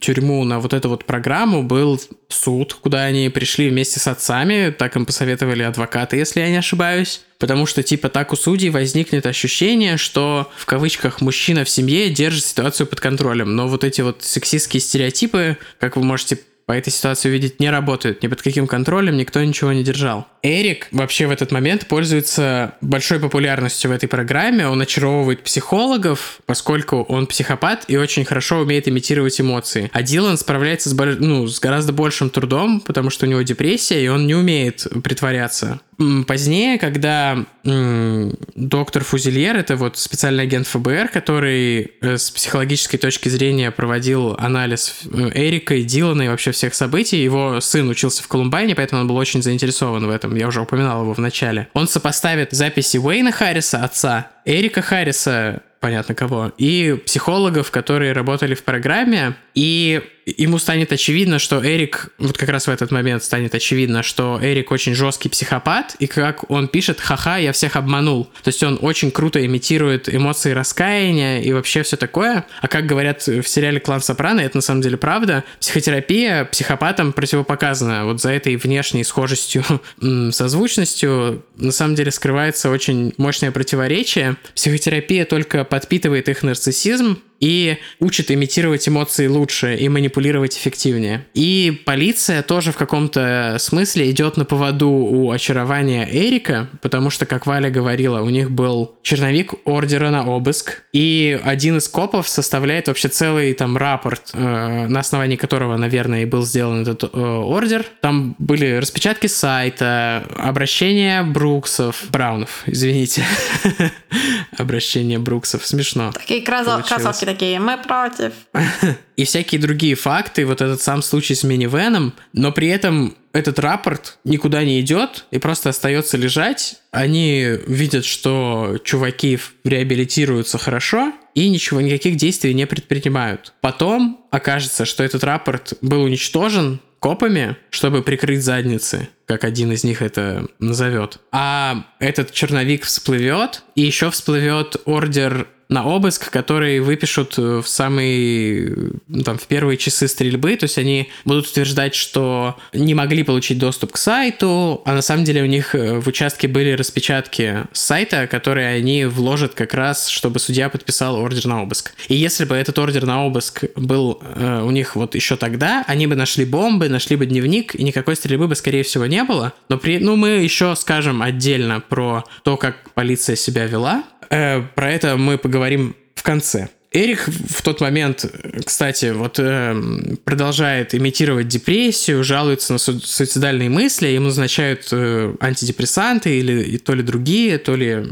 тюрьму 0.00 0.44
на 0.44 0.60
вот 0.60 0.72
эту 0.72 0.88
вот 0.88 1.04
программу, 1.04 1.62
был 1.62 2.00
суд, 2.28 2.74
куда 2.74 3.04
они 3.04 3.28
пришли 3.28 3.68
вместе 3.68 4.00
с 4.00 4.06
отцами, 4.06 4.74
так 4.76 4.96
им 4.96 5.06
посоветовали 5.06 5.62
адвокаты, 5.62 6.16
если 6.16 6.40
я 6.40 6.48
не 6.48 6.56
ошибаюсь. 6.56 7.22
Потому 7.38 7.66
что, 7.66 7.82
типа, 7.82 8.08
так 8.08 8.32
у 8.32 8.36
судей 8.36 8.70
возникнет 8.70 9.26
ощущение, 9.26 9.96
что, 9.98 10.50
в 10.56 10.66
кавычках, 10.66 11.20
мужчина 11.20 11.64
в 11.64 11.68
семье 11.68 12.08
держит 12.08 12.44
ситуацию 12.44 12.86
под 12.86 13.00
контролем. 13.00 13.54
Но 13.54 13.68
вот 13.68 13.84
эти 13.84 14.00
вот 14.00 14.22
сексистские 14.22 14.80
стереотипы, 14.80 15.58
как 15.78 15.96
вы 15.96 16.02
можете 16.02 16.38
по 16.64 16.72
этой 16.72 16.90
ситуации 16.90 17.28
увидеть, 17.28 17.60
не 17.60 17.70
работают. 17.70 18.22
Ни 18.22 18.28
под 18.28 18.42
каким 18.42 18.66
контролем 18.66 19.16
никто 19.16 19.42
ничего 19.44 19.72
не 19.72 19.84
держал. 19.84 20.26
Эрик 20.46 20.88
вообще 20.92 21.26
в 21.26 21.30
этот 21.30 21.50
момент 21.52 21.86
пользуется 21.86 22.74
большой 22.80 23.20
популярностью 23.20 23.90
в 23.90 23.94
этой 23.94 24.08
программе. 24.08 24.66
Он 24.68 24.80
очаровывает 24.80 25.42
психологов, 25.42 26.38
поскольку 26.46 27.02
он 27.02 27.26
психопат 27.26 27.84
и 27.88 27.96
очень 27.96 28.24
хорошо 28.24 28.58
умеет 28.58 28.88
имитировать 28.88 29.40
эмоции. 29.40 29.90
А 29.92 30.02
Дилан 30.02 30.38
справляется 30.38 30.90
с, 30.90 30.94
ну, 30.94 31.46
с 31.46 31.60
гораздо 31.60 31.92
большим 31.92 32.30
трудом, 32.30 32.80
потому 32.80 33.10
что 33.10 33.26
у 33.26 33.28
него 33.28 33.42
депрессия, 33.42 34.04
и 34.04 34.08
он 34.08 34.26
не 34.26 34.34
умеет 34.34 34.86
притворяться. 35.02 35.80
Позднее, 36.26 36.78
когда 36.78 37.46
доктор 37.64 39.02
Фузильер, 39.02 39.56
это 39.56 39.76
вот 39.76 39.96
специальный 39.96 40.44
агент 40.44 40.66
ФБР, 40.66 41.08
который 41.08 41.92
э, 42.00 42.18
с 42.18 42.30
психологической 42.30 42.98
точки 42.98 43.28
зрения 43.28 43.70
проводил 43.70 44.36
анализ 44.38 44.94
э, 45.10 45.30
Эрика 45.34 45.74
и 45.74 45.82
Дилана 45.82 46.22
и 46.22 46.28
вообще 46.28 46.52
всех 46.52 46.74
событий, 46.74 47.22
его 47.22 47.60
сын 47.60 47.88
учился 47.88 48.22
в 48.22 48.28
Колумбайне, 48.28 48.74
поэтому 48.74 49.00
он 49.00 49.08
был 49.08 49.16
очень 49.16 49.42
заинтересован 49.42 50.06
в 50.06 50.10
этом 50.10 50.35
я 50.36 50.48
уже 50.48 50.60
упоминал 50.60 51.02
его 51.02 51.14
в 51.14 51.18
начале, 51.18 51.68
он 51.72 51.88
сопоставит 51.88 52.52
записи 52.52 52.96
Уэйна 52.98 53.32
Харриса, 53.32 53.82
отца, 53.82 54.28
Эрика 54.44 54.82
Харриса, 54.82 55.62
понятно 55.86 56.16
кого, 56.16 56.52
и 56.58 57.00
психологов, 57.06 57.70
которые 57.70 58.12
работали 58.12 58.54
в 58.56 58.64
программе, 58.64 59.36
и 59.54 60.02
ему 60.26 60.58
станет 60.58 60.92
очевидно, 60.92 61.38
что 61.38 61.64
Эрик, 61.64 62.08
вот 62.18 62.36
как 62.36 62.48
раз 62.48 62.66
в 62.66 62.70
этот 62.70 62.90
момент 62.90 63.22
станет 63.22 63.54
очевидно, 63.54 64.02
что 64.02 64.40
Эрик 64.42 64.72
очень 64.72 64.94
жесткий 64.94 65.28
психопат, 65.28 65.94
и 66.00 66.08
как 66.08 66.50
он 66.50 66.66
пишет, 66.66 67.00
ха-ха, 67.00 67.36
я 67.36 67.52
всех 67.52 67.76
обманул. 67.76 68.24
То 68.42 68.48
есть 68.48 68.62
он 68.64 68.78
очень 68.82 69.12
круто 69.12 69.44
имитирует 69.44 70.12
эмоции 70.12 70.50
раскаяния 70.50 71.40
и 71.40 71.52
вообще 71.52 71.84
все 71.84 71.96
такое. 71.96 72.44
А 72.60 72.66
как 72.66 72.86
говорят 72.86 73.26
в 73.26 73.44
сериале 73.44 73.78
«Клан 73.78 74.00
Сопрано», 74.00 74.40
это 74.40 74.56
на 74.56 74.62
самом 74.62 74.80
деле 74.80 74.96
правда, 74.96 75.44
психотерапия 75.60 76.44
психопатам 76.46 77.12
противопоказана. 77.12 78.04
Вот 78.04 78.20
за 78.20 78.32
этой 78.32 78.56
внешней 78.56 79.04
схожестью, 79.04 79.62
созвучностью 80.32 81.44
на 81.56 81.72
самом 81.72 81.94
деле 81.94 82.10
скрывается 82.10 82.70
очень 82.70 83.14
мощное 83.16 83.52
противоречие. 83.52 84.36
Психотерапия 84.56 85.24
только 85.24 85.64
подпитывает 85.76 86.30
их 86.30 86.42
нарциссизм, 86.42 87.18
и 87.40 87.78
учит 88.00 88.30
имитировать 88.30 88.88
эмоции 88.88 89.26
лучше 89.26 89.76
и 89.76 89.88
манипулировать 89.88 90.56
эффективнее. 90.56 91.26
И 91.34 91.82
полиция 91.84 92.42
тоже 92.42 92.72
в 92.72 92.76
каком-то 92.76 93.56
смысле 93.58 94.10
идет 94.10 94.36
на 94.36 94.44
поводу 94.44 94.88
у 94.88 95.30
очарования 95.30 96.08
Эрика, 96.10 96.70
потому 96.82 97.10
что, 97.10 97.26
как 97.26 97.46
Валя 97.46 97.70
говорила, 97.70 98.20
у 98.22 98.30
них 98.30 98.50
был 98.50 98.96
черновик 99.02 99.54
ордера 99.64 100.10
на 100.10 100.26
обыск, 100.26 100.82
и 100.92 101.38
один 101.44 101.78
из 101.78 101.88
копов 101.88 102.28
составляет 102.28 102.88
вообще 102.88 103.08
целый 103.08 103.52
там 103.52 103.76
рапорт, 103.76 104.30
э, 104.32 104.86
на 104.86 105.00
основании 105.00 105.36
которого, 105.36 105.76
наверное, 105.76 106.22
и 106.22 106.26
был 106.26 106.44
сделан 106.44 106.82
этот 106.82 107.04
э, 107.04 107.18
ордер. 107.18 107.84
Там 108.00 108.34
были 108.38 108.76
распечатки 108.76 109.26
сайта, 109.26 110.24
обращения 110.36 111.22
Бруксов, 111.22 112.04
Браунов, 112.10 112.62
извините, 112.66 113.24
обращение 114.58 115.18
Бруксов, 115.18 115.66
смешно. 115.66 116.12
Такие 116.12 116.42
кроссовки 116.42 117.24
такие, 117.24 117.60
мы 117.60 117.78
против. 117.78 118.32
И 119.16 119.24
всякие 119.24 119.60
другие 119.60 119.94
факты, 119.94 120.44
вот 120.44 120.60
этот 120.60 120.82
сам 120.82 121.02
случай 121.02 121.34
с 121.34 121.42
минивеном, 121.42 122.12
но 122.32 122.52
при 122.52 122.68
этом 122.68 123.14
этот 123.32 123.58
рапорт 123.58 124.18
никуда 124.24 124.64
не 124.64 124.80
идет 124.80 125.26
и 125.30 125.38
просто 125.38 125.68
остается 125.68 126.16
лежать. 126.16 126.76
Они 126.90 127.44
видят, 127.66 128.04
что 128.04 128.78
чуваки 128.82 129.38
реабилитируются 129.64 130.58
хорошо 130.58 131.12
и 131.34 131.48
ничего, 131.50 131.82
никаких 131.82 132.16
действий 132.16 132.54
не 132.54 132.66
предпринимают. 132.66 133.52
Потом 133.60 134.26
окажется, 134.30 134.86
что 134.86 135.04
этот 135.04 135.22
рапорт 135.22 135.74
был 135.82 136.02
уничтожен 136.02 136.80
копами, 137.00 137.56
чтобы 137.70 138.02
прикрыть 138.02 138.42
задницы, 138.42 139.08
как 139.26 139.44
один 139.44 139.72
из 139.72 139.84
них 139.84 140.02
это 140.02 140.46
назовет. 140.58 141.18
А 141.32 141.86
этот 141.98 142.32
черновик 142.32 142.84
всплывет, 142.84 143.62
и 143.74 143.82
еще 143.82 144.10
всплывет 144.10 144.76
ордер 144.84 145.48
на 145.68 145.86
обыск, 145.86 146.30
который 146.30 146.80
выпишут 146.80 147.34
э, 147.38 147.60
в 147.62 147.68
самые, 147.68 148.92
ну, 149.08 149.22
там, 149.22 149.38
в 149.38 149.46
первые 149.46 149.76
часы 149.76 150.08
стрельбы, 150.08 150.56
то 150.56 150.64
есть 150.64 150.78
они 150.78 151.10
будут 151.24 151.46
утверждать, 151.46 151.94
что 151.94 152.56
не 152.72 152.94
могли 152.94 153.22
получить 153.22 153.58
доступ 153.58 153.92
к 153.92 153.96
сайту, 153.96 154.82
а 154.84 154.94
на 154.94 155.02
самом 155.02 155.24
деле 155.24 155.42
у 155.42 155.46
них 155.46 155.74
э, 155.74 155.98
в 155.98 156.06
участке 156.06 156.46
были 156.48 156.72
распечатки 156.72 157.66
сайта, 157.72 158.26
которые 158.26 158.68
они 158.68 159.04
вложат 159.06 159.54
как 159.54 159.74
раз, 159.74 160.08
чтобы 160.08 160.38
судья 160.38 160.68
подписал 160.68 161.16
ордер 161.16 161.46
на 161.46 161.62
обыск. 161.62 161.94
И 162.08 162.14
если 162.14 162.44
бы 162.44 162.54
этот 162.54 162.78
ордер 162.78 163.04
на 163.04 163.24
обыск 163.24 163.64
был 163.74 164.20
э, 164.22 164.62
у 164.62 164.70
них 164.70 164.96
вот 164.96 165.14
еще 165.14 165.36
тогда, 165.36 165.84
они 165.86 166.06
бы 166.06 166.14
нашли 166.14 166.44
бомбы, 166.44 166.88
нашли 166.88 167.16
бы 167.16 167.26
дневник, 167.26 167.74
и 167.74 167.82
никакой 167.82 168.16
стрельбы 168.16 168.46
бы, 168.46 168.54
скорее 168.54 168.84
всего, 168.84 169.06
не 169.06 169.24
было. 169.24 169.52
Но 169.68 169.78
при, 169.78 169.98
ну, 169.98 170.16
мы 170.16 170.28
еще 170.28 170.76
скажем 170.76 171.22
отдельно 171.22 171.80
про 171.80 172.24
то, 172.44 172.56
как 172.56 172.90
полиция 172.94 173.36
себя 173.36 173.66
вела, 173.66 174.04
Э, 174.30 174.62
про 174.74 174.90
это 174.90 175.16
мы 175.16 175.38
поговорим 175.38 175.94
в 176.14 176.22
конце. 176.22 176.68
Эрих 176.92 177.28
в 177.28 177.62
тот 177.62 177.80
момент, 177.80 178.24
кстати, 178.64 179.12
вот 179.12 179.38
э, 179.38 179.76
продолжает 180.24 180.94
имитировать 180.94 181.48
депрессию, 181.48 182.24
жалуется 182.24 182.72
на 182.72 182.78
су- 182.78 183.00
суицидальные 183.00 183.68
мысли, 183.68 184.06
ему 184.06 184.26
назначают 184.26 184.88
э, 184.92 185.34
антидепрессанты 185.40 186.38
или 186.38 186.78
то 186.78 186.94
ли 186.94 187.02
другие, 187.02 187.58
то 187.58 187.76
ли 187.76 188.02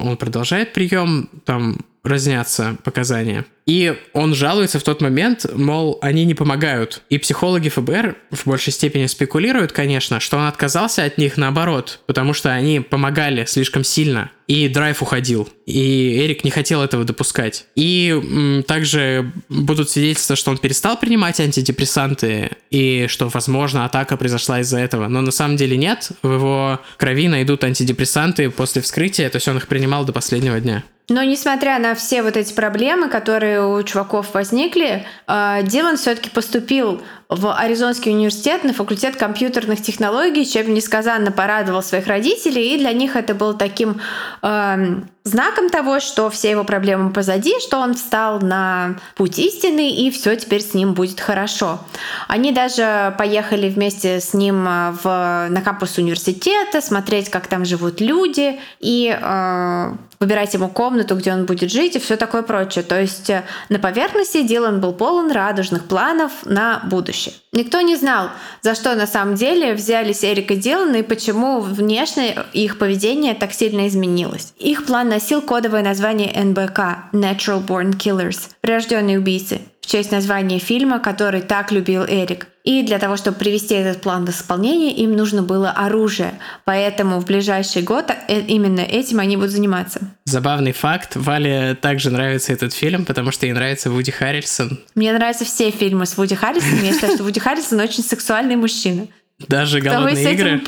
он 0.00 0.16
продолжает 0.16 0.72
прием, 0.72 1.28
там 1.44 1.78
разнятся 2.02 2.76
показания. 2.82 3.44
И 3.66 3.96
он 4.12 4.34
жалуется 4.34 4.78
в 4.78 4.84
тот 4.84 5.00
момент, 5.00 5.44
мол, 5.52 5.98
они 6.00 6.24
не 6.24 6.34
помогают. 6.34 7.02
И 7.10 7.18
психологи 7.18 7.68
ФБР 7.68 8.16
в 8.30 8.46
большей 8.46 8.72
степени 8.72 9.06
спекулируют, 9.06 9.72
конечно, 9.72 10.20
что 10.20 10.36
он 10.36 10.46
отказался 10.46 11.02
от 11.02 11.18
них 11.18 11.36
наоборот, 11.36 12.00
потому 12.06 12.32
что 12.32 12.52
они 12.52 12.80
помогали 12.80 13.44
слишком 13.44 13.82
сильно. 13.82 14.30
И 14.46 14.68
драйв 14.68 15.02
уходил. 15.02 15.48
И 15.66 16.18
Эрик 16.20 16.44
не 16.44 16.52
хотел 16.52 16.80
этого 16.80 17.02
допускать. 17.02 17.66
И 17.74 18.10
м, 18.10 18.62
также 18.62 19.32
будут 19.48 19.90
свидетельства, 19.90 20.36
что 20.36 20.52
он 20.52 20.58
перестал 20.58 20.96
принимать 20.96 21.40
антидепрессанты, 21.40 22.50
и 22.70 23.06
что, 23.08 23.28
возможно, 23.28 23.84
атака 23.84 24.16
произошла 24.16 24.60
из-за 24.60 24.78
этого. 24.78 25.08
Но 25.08 25.20
на 25.20 25.32
самом 25.32 25.56
деле 25.56 25.76
нет. 25.76 26.10
В 26.22 26.32
его 26.32 26.80
крови 26.96 27.26
найдут 27.26 27.64
антидепрессанты 27.64 28.48
после 28.50 28.82
вскрытия, 28.82 29.28
то 29.28 29.36
есть 29.36 29.48
он 29.48 29.56
их 29.56 29.66
принимал 29.66 30.04
до 30.04 30.12
последнего 30.12 30.60
дня. 30.60 30.84
Но 31.08 31.22
несмотря 31.22 31.78
на 31.78 31.94
все 31.94 32.22
вот 32.22 32.36
эти 32.36 32.52
проблемы, 32.52 33.08
которые 33.08 33.55
у 33.58 33.82
чуваков 33.82 34.34
возникли, 34.34 35.06
э, 35.26 35.62
Дилан 35.62 35.96
все-таки 35.96 36.30
поступил 36.30 37.02
в 37.28 37.52
Аризонский 37.52 38.12
университет 38.12 38.62
на 38.62 38.72
факультет 38.72 39.16
компьютерных 39.16 39.82
технологий, 39.82 40.46
чем 40.46 40.72
несказанно 40.72 41.32
порадовал 41.32 41.82
своих 41.82 42.06
родителей, 42.06 42.74
и 42.74 42.78
для 42.78 42.92
них 42.92 43.16
это 43.16 43.34
был 43.34 43.54
таким 43.54 44.00
э, 44.42 45.00
знаком 45.24 45.68
того, 45.68 45.98
что 45.98 46.30
все 46.30 46.50
его 46.50 46.62
проблемы 46.62 47.12
позади, 47.12 47.54
что 47.60 47.78
он 47.78 47.94
встал 47.94 48.40
на 48.40 48.94
путь 49.16 49.40
истины, 49.40 49.90
и 49.90 50.10
все 50.12 50.36
теперь 50.36 50.62
с 50.62 50.72
ним 50.72 50.94
будет 50.94 51.20
хорошо. 51.20 51.80
Они 52.28 52.52
даже 52.52 53.12
поехали 53.18 53.68
вместе 53.68 54.20
с 54.20 54.32
ним 54.32 54.64
э, 54.68 54.92
в, 55.02 55.48
на 55.50 55.62
кампус 55.62 55.98
университета, 55.98 56.80
смотреть, 56.80 57.28
как 57.28 57.48
там 57.48 57.64
живут 57.64 58.00
люди, 58.00 58.60
и 58.78 59.18
э, 59.20 59.92
выбирать 60.20 60.54
ему 60.54 60.68
комнату, 60.68 61.16
где 61.16 61.32
он 61.32 61.44
будет 61.44 61.72
жить, 61.72 61.96
и 61.96 61.98
все 61.98 62.16
такое 62.16 62.42
прочее. 62.42 62.84
То 62.84 63.00
есть 63.00 63.30
э, 63.30 63.42
на 63.68 63.80
поверхности 63.80 64.42
Дилан 64.42 64.80
был 64.80 64.92
полон 64.92 65.32
радужных 65.32 65.86
планов 65.86 66.30
на 66.44 66.82
будущее 66.84 67.15
будущее. 67.16 67.34
Никто 67.52 67.80
не 67.80 67.96
знал, 67.96 68.30
за 68.62 68.74
что 68.74 68.94
на 68.94 69.06
самом 69.06 69.34
деле 69.34 69.74
взялись 69.74 70.24
Эрик 70.24 70.50
и 70.50 70.56
Дилан 70.56 70.94
и 70.94 71.02
почему 71.02 71.60
внешне 71.60 72.36
их 72.52 72.78
поведение 72.78 73.34
так 73.34 73.52
сильно 73.52 73.88
изменилось. 73.88 74.52
Их 74.58 74.86
план 74.86 75.08
носил 75.08 75.40
кодовое 75.40 75.82
название 75.82 76.32
НБК– 76.44 76.78
Natural 77.12 77.64
Born 77.64 77.96
Killers– 77.96 78.50
прирожденные 78.60 79.18
убийцы 79.18 79.60
в 79.86 79.88
честь 79.88 80.10
названия 80.10 80.58
фильма, 80.58 80.98
который 80.98 81.40
так 81.40 81.70
любил 81.70 82.02
Эрик. 82.02 82.48
И 82.64 82.82
для 82.82 82.98
того, 82.98 83.16
чтобы 83.16 83.38
привести 83.38 83.74
этот 83.74 84.02
план 84.02 84.24
до 84.24 84.32
исполнения, 84.32 84.92
им 84.92 85.14
нужно 85.14 85.42
было 85.42 85.70
оружие. 85.70 86.34
Поэтому 86.64 87.20
в 87.20 87.24
ближайший 87.24 87.82
год 87.82 88.10
э, 88.10 88.40
именно 88.40 88.80
этим 88.80 89.20
они 89.20 89.36
будут 89.36 89.52
заниматься. 89.52 90.00
Забавный 90.24 90.72
факт. 90.72 91.14
Вале 91.14 91.76
также 91.80 92.10
нравится 92.10 92.52
этот 92.52 92.72
фильм, 92.72 93.04
потому 93.04 93.30
что 93.30 93.46
ей 93.46 93.52
нравится 93.52 93.88
Вуди 93.88 94.10
Харрельсон. 94.10 94.80
Мне 94.96 95.12
нравятся 95.12 95.44
все 95.44 95.70
фильмы 95.70 96.04
с 96.04 96.16
Вуди 96.16 96.34
Харрельсоном. 96.34 96.82
Я 96.82 96.92
считаю, 96.92 97.14
что 97.14 97.22
Вуди 97.22 97.38
Харрельсон 97.38 97.78
очень 97.78 98.02
сексуальный 98.02 98.56
мужчина. 98.56 99.06
Даже 99.46 99.80
«Голодные 99.80 100.32
игры»? 100.32 100.62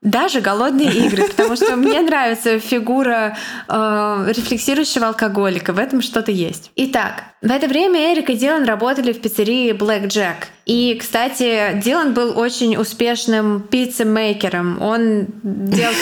даже 0.00 0.40
голодные 0.40 0.92
игры, 1.06 1.28
потому 1.28 1.54
что 1.54 1.76
мне 1.76 2.00
нравится 2.00 2.58
фигура 2.58 3.36
э, 3.68 4.32
рефлексирующего 4.34 5.08
алкоголика. 5.08 5.72
В 5.72 5.78
этом 5.78 6.02
что-то 6.02 6.32
есть. 6.32 6.72
Итак, 6.74 7.31
в 7.42 7.50
это 7.50 7.66
время 7.66 8.12
Эрик 8.12 8.30
и 8.30 8.34
Дилан 8.34 8.64
работали 8.64 9.12
в 9.12 9.20
пиццерии 9.20 9.72
Black 9.72 10.06
Jack. 10.06 10.46
И, 10.64 10.94
кстати, 10.94 11.80
Дилан 11.84 12.14
был 12.14 12.38
очень 12.38 12.76
успешным 12.76 13.62
пиццемейкером. 13.62 14.80
Он 14.80 15.26
делал, 15.42 15.92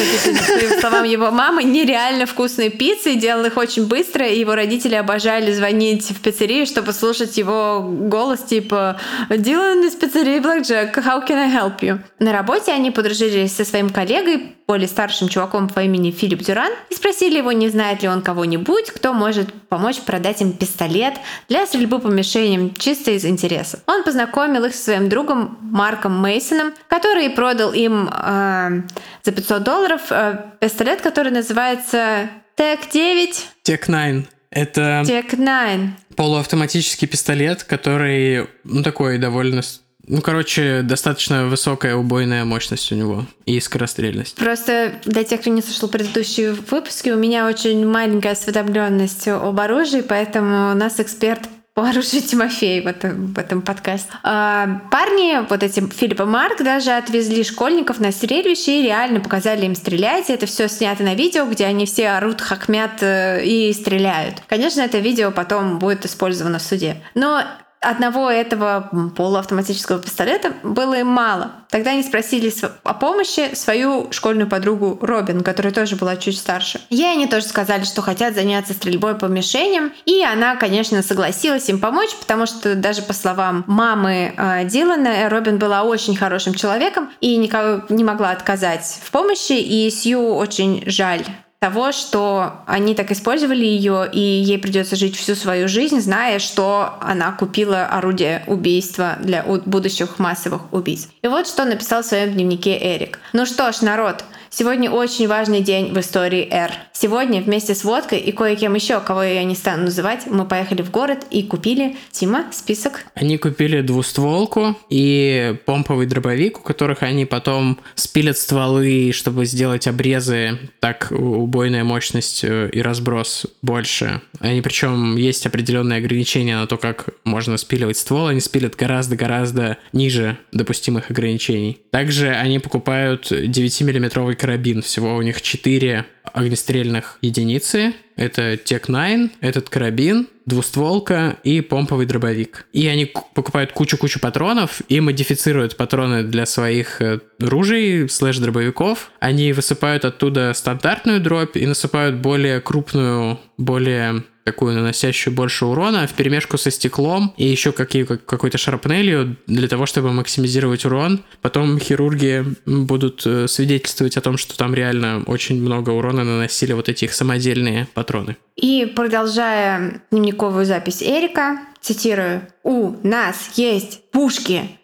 по 0.74 0.80
словам 0.80 1.04
его 1.04 1.30
мамы, 1.30 1.64
нереально 1.64 2.26
вкусные 2.26 2.68
пиццы, 2.68 3.14
делал 3.14 3.46
их 3.46 3.56
очень 3.56 3.86
быстро, 3.86 4.26
и 4.26 4.38
его 4.38 4.54
родители 4.54 4.96
обожали 4.96 5.50
звонить 5.52 6.10
в 6.10 6.20
пиццерию, 6.20 6.66
чтобы 6.66 6.92
слушать 6.92 7.38
его 7.38 7.80
голос 7.80 8.40
типа 8.40 9.00
«Дилан 9.30 9.86
из 9.86 9.94
пиццерии 9.94 10.40
Black 10.40 10.60
Jack, 10.60 10.94
how 10.96 11.26
can 11.26 11.36
I 11.36 11.48
help 11.48 11.80
you?» 11.80 12.00
На 12.18 12.32
работе 12.32 12.72
они 12.72 12.90
подружились 12.90 13.56
со 13.56 13.64
своим 13.64 13.88
коллегой, 13.88 14.56
более 14.66 14.86
старшим 14.86 15.28
чуваком 15.28 15.68
по 15.68 15.80
имени 15.80 16.12
Филипп 16.12 16.42
Дюран, 16.42 16.70
и 16.90 16.94
спросили 16.94 17.38
его, 17.38 17.50
не 17.50 17.70
знает 17.70 18.02
ли 18.02 18.08
он 18.08 18.22
кого-нибудь, 18.22 18.90
кто 18.90 19.12
может 19.12 19.52
помочь 19.68 20.00
продать 20.00 20.42
им 20.42 20.52
пистолет 20.52 21.14
для 21.48 21.66
стрельбы 21.66 21.98
по 21.98 22.08
мишеням 22.08 22.74
чисто 22.74 23.10
из 23.12 23.24
интереса. 23.24 23.80
Он 23.86 24.04
познакомил 24.04 24.64
их 24.64 24.74
со 24.74 24.84
своим 24.84 25.08
другом 25.08 25.58
Марком 25.60 26.20
Мейсоном, 26.20 26.72
который 26.88 27.30
продал 27.30 27.72
им 27.72 28.08
э, 28.08 28.82
за 29.22 29.32
500 29.32 29.62
долларов 29.62 30.00
э, 30.10 30.44
пистолет, 30.60 31.00
который 31.00 31.32
называется 31.32 32.28
ТЭК-9. 32.56 33.34
ТЭК-9. 33.62 34.26
Это... 34.50 35.02
ТЭК-9. 35.06 35.88
Полуавтоматический 36.16 37.06
пистолет, 37.06 37.64
который, 37.64 38.48
ну, 38.64 38.82
такой 38.82 39.18
довольно 39.18 39.62
ну, 40.10 40.20
короче, 40.22 40.82
достаточно 40.82 41.46
высокая 41.46 41.94
убойная 41.94 42.44
мощность 42.44 42.90
у 42.90 42.96
него 42.96 43.26
и 43.46 43.60
скорострельность. 43.60 44.34
Просто 44.34 44.94
для 45.04 45.22
тех, 45.22 45.40
кто 45.40 45.50
не 45.50 45.62
слушал 45.62 45.88
предыдущие 45.88 46.52
выпуски, 46.52 47.10
у 47.10 47.16
меня 47.16 47.46
очень 47.46 47.86
маленькая 47.86 48.32
осведомленность 48.32 49.28
об 49.28 49.60
оружии, 49.60 50.00
поэтому 50.00 50.72
у 50.72 50.74
нас 50.74 50.98
эксперт 50.98 51.42
по 51.74 51.82
оружию 51.88 52.22
Тимофей 52.22 52.80
в 52.80 52.88
этом, 52.88 53.32
в 53.32 53.38
этом 53.38 53.62
подкасте. 53.62 54.10
А, 54.24 54.80
парни, 54.90 55.46
вот 55.48 55.62
эти 55.62 55.80
Филипп 55.80 56.20
и 56.22 56.24
Марк, 56.24 56.60
даже 56.60 56.90
отвезли 56.90 57.44
школьников 57.44 58.00
на 58.00 58.10
стрельбище 58.10 58.80
и 58.80 58.82
реально 58.82 59.20
показали 59.20 59.64
им 59.64 59.76
стрелять. 59.76 60.28
Это 60.28 60.46
все 60.46 60.68
снято 60.68 61.04
на 61.04 61.14
видео, 61.14 61.46
где 61.46 61.66
они 61.66 61.86
все 61.86 62.08
орут, 62.08 62.40
хакмят 62.40 63.00
э, 63.02 63.44
и 63.44 63.72
стреляют. 63.72 64.42
Конечно, 64.48 64.80
это 64.80 64.98
видео 64.98 65.30
потом 65.30 65.78
будет 65.78 66.04
использовано 66.04 66.58
в 66.58 66.62
суде. 66.62 66.96
Но 67.14 67.44
одного 67.80 68.30
этого 68.30 69.10
полуавтоматического 69.16 69.98
пистолета 70.00 70.52
было 70.62 70.94
им 70.94 71.06
мало. 71.06 71.52
Тогда 71.70 71.92
они 71.92 72.02
спросили 72.02 72.52
о 72.82 72.94
помощи 72.94 73.54
свою 73.54 74.10
школьную 74.12 74.48
подругу 74.48 74.98
Робин, 75.00 75.42
которая 75.42 75.72
тоже 75.72 75.96
была 75.96 76.16
чуть 76.16 76.38
старше. 76.38 76.80
Ей 76.90 77.12
они 77.12 77.26
тоже 77.26 77.46
сказали, 77.46 77.84
что 77.84 78.02
хотят 78.02 78.34
заняться 78.34 78.74
стрельбой 78.74 79.14
по 79.14 79.26
мишеням, 79.26 79.92
и 80.04 80.22
она, 80.22 80.56
конечно, 80.56 81.02
согласилась 81.02 81.68
им 81.68 81.80
помочь, 81.80 82.10
потому 82.20 82.46
что 82.46 82.74
даже 82.74 83.02
по 83.02 83.12
словам 83.12 83.64
мамы 83.66 84.34
э, 84.36 84.64
Дилана, 84.64 85.28
Робин 85.28 85.58
была 85.58 85.84
очень 85.84 86.16
хорошим 86.16 86.54
человеком 86.54 87.10
и 87.20 87.36
никого 87.36 87.84
не 87.88 88.04
могла 88.04 88.30
отказать 88.30 89.00
в 89.02 89.10
помощи, 89.10 89.52
и 89.52 89.90
Сью 89.90 90.34
очень 90.34 90.82
жаль 90.86 91.24
того, 91.60 91.92
что 91.92 92.62
они 92.64 92.94
так 92.94 93.12
использовали 93.12 93.66
ее, 93.66 94.08
и 94.10 94.18
ей 94.18 94.58
придется 94.58 94.96
жить 94.96 95.14
всю 95.14 95.34
свою 95.34 95.68
жизнь, 95.68 96.00
зная, 96.00 96.38
что 96.38 96.94
она 97.02 97.32
купила 97.32 97.84
орудие 97.84 98.42
убийства 98.46 99.16
для 99.20 99.42
будущих 99.42 100.18
массовых 100.18 100.72
убийств. 100.72 101.12
И 101.20 101.28
вот 101.28 101.46
что 101.46 101.66
написал 101.66 102.02
в 102.02 102.06
своем 102.06 102.32
дневнике 102.32 102.78
Эрик. 102.80 103.18
Ну 103.34 103.44
что 103.44 103.70
ж, 103.72 103.82
народ, 103.82 104.24
Сегодня 104.52 104.90
очень 104.90 105.28
важный 105.28 105.60
день 105.60 105.92
в 105.92 106.00
истории 106.00 106.44
R. 106.50 106.72
Сегодня 106.92 107.40
вместе 107.40 107.76
с 107.76 107.84
водкой 107.84 108.18
и 108.18 108.32
кое-кем 108.32 108.74
еще, 108.74 108.98
кого 109.00 109.22
я 109.22 109.44
не 109.44 109.54
стану 109.54 109.84
называть, 109.84 110.26
мы 110.26 110.44
поехали 110.44 110.82
в 110.82 110.90
город 110.90 111.24
и 111.30 111.44
купили, 111.44 111.96
Тима, 112.10 112.46
список. 112.50 113.04
Они 113.14 113.38
купили 113.38 113.80
двустволку 113.80 114.76
и 114.90 115.56
помповый 115.66 116.06
дробовик, 116.06 116.58
у 116.58 116.62
которых 116.62 117.04
они 117.04 117.26
потом 117.26 117.78
спилят 117.94 118.36
стволы, 118.36 119.12
чтобы 119.14 119.46
сделать 119.46 119.86
обрезы, 119.86 120.58
так 120.80 121.12
убойная 121.12 121.84
мощность 121.84 122.42
э, 122.42 122.70
и 122.72 122.82
разброс 122.82 123.46
больше. 123.62 124.20
Они 124.40 124.60
причем 124.62 125.16
есть 125.16 125.46
определенные 125.46 125.98
ограничения 125.98 126.56
на 126.56 126.66
то, 126.66 126.76
как 126.76 127.10
можно 127.22 127.56
спиливать 127.56 127.98
ствол, 127.98 128.26
они 128.26 128.40
спилят 128.40 128.74
гораздо-гораздо 128.74 129.78
ниже 129.92 130.38
допустимых 130.50 131.10
ограничений. 131.10 131.78
Также 131.92 132.30
они 132.30 132.58
покупают 132.58 133.30
9-миллиметровый 133.30 134.39
карабин. 134.40 134.80
Всего 134.80 135.16
у 135.16 135.22
них 135.22 135.42
4 135.42 136.06
огнестрельных 136.32 137.18
единицы. 137.20 137.92
Это 138.16 138.56
TEC-9, 138.56 139.32
этот 139.40 139.68
карабин, 139.68 140.28
двустволка 140.46 141.36
и 141.44 141.60
помповый 141.60 142.06
дробовик. 142.06 142.66
И 142.72 142.86
они 142.86 143.04
покупают 143.04 143.72
кучу-кучу 143.72 144.18
патронов 144.18 144.80
и 144.88 145.00
модифицируют 145.00 145.76
патроны 145.76 146.22
для 146.22 146.46
своих 146.46 147.02
э, 147.02 147.20
ружей, 147.38 148.08
слэш-дробовиков. 148.08 149.10
Они 149.20 149.52
высыпают 149.52 150.06
оттуда 150.06 150.52
стандартную 150.54 151.20
дробь 151.20 151.56
и 151.56 151.66
насыпают 151.66 152.16
более 152.16 152.62
крупную, 152.62 153.38
более 153.58 154.24
такую 154.44 154.74
наносящую 154.74 155.34
больше 155.34 155.66
урона 155.66 156.06
в 156.06 156.12
перемешку 156.14 156.58
со 156.58 156.70
стеклом 156.70 157.34
и 157.36 157.46
еще 157.46 157.72
какие, 157.72 158.04
какой-то 158.04 158.58
шрапнелью 158.58 159.36
для 159.46 159.68
того, 159.68 159.86
чтобы 159.86 160.12
максимизировать 160.12 160.84
урон. 160.84 161.22
Потом 161.40 161.78
хирурги 161.78 162.44
будут 162.66 163.26
э, 163.26 163.48
свидетельствовать 163.48 164.16
о 164.16 164.20
том, 164.20 164.36
что 164.36 164.56
там 164.56 164.74
реально 164.74 165.22
очень 165.26 165.60
много 165.60 165.90
урона 165.90 166.24
наносили 166.24 166.72
вот 166.72 166.88
эти 166.88 167.04
их 167.04 167.14
самодельные 167.14 167.88
патроны. 167.94 168.36
И 168.56 168.90
продолжая 168.94 170.02
дневниковую 170.10 170.64
запись 170.64 171.02
Эрика, 171.02 171.60
цитирую, 171.80 172.42
«У 172.62 172.94
нас 173.02 173.52
есть 173.56 174.10
пушки, 174.10 174.79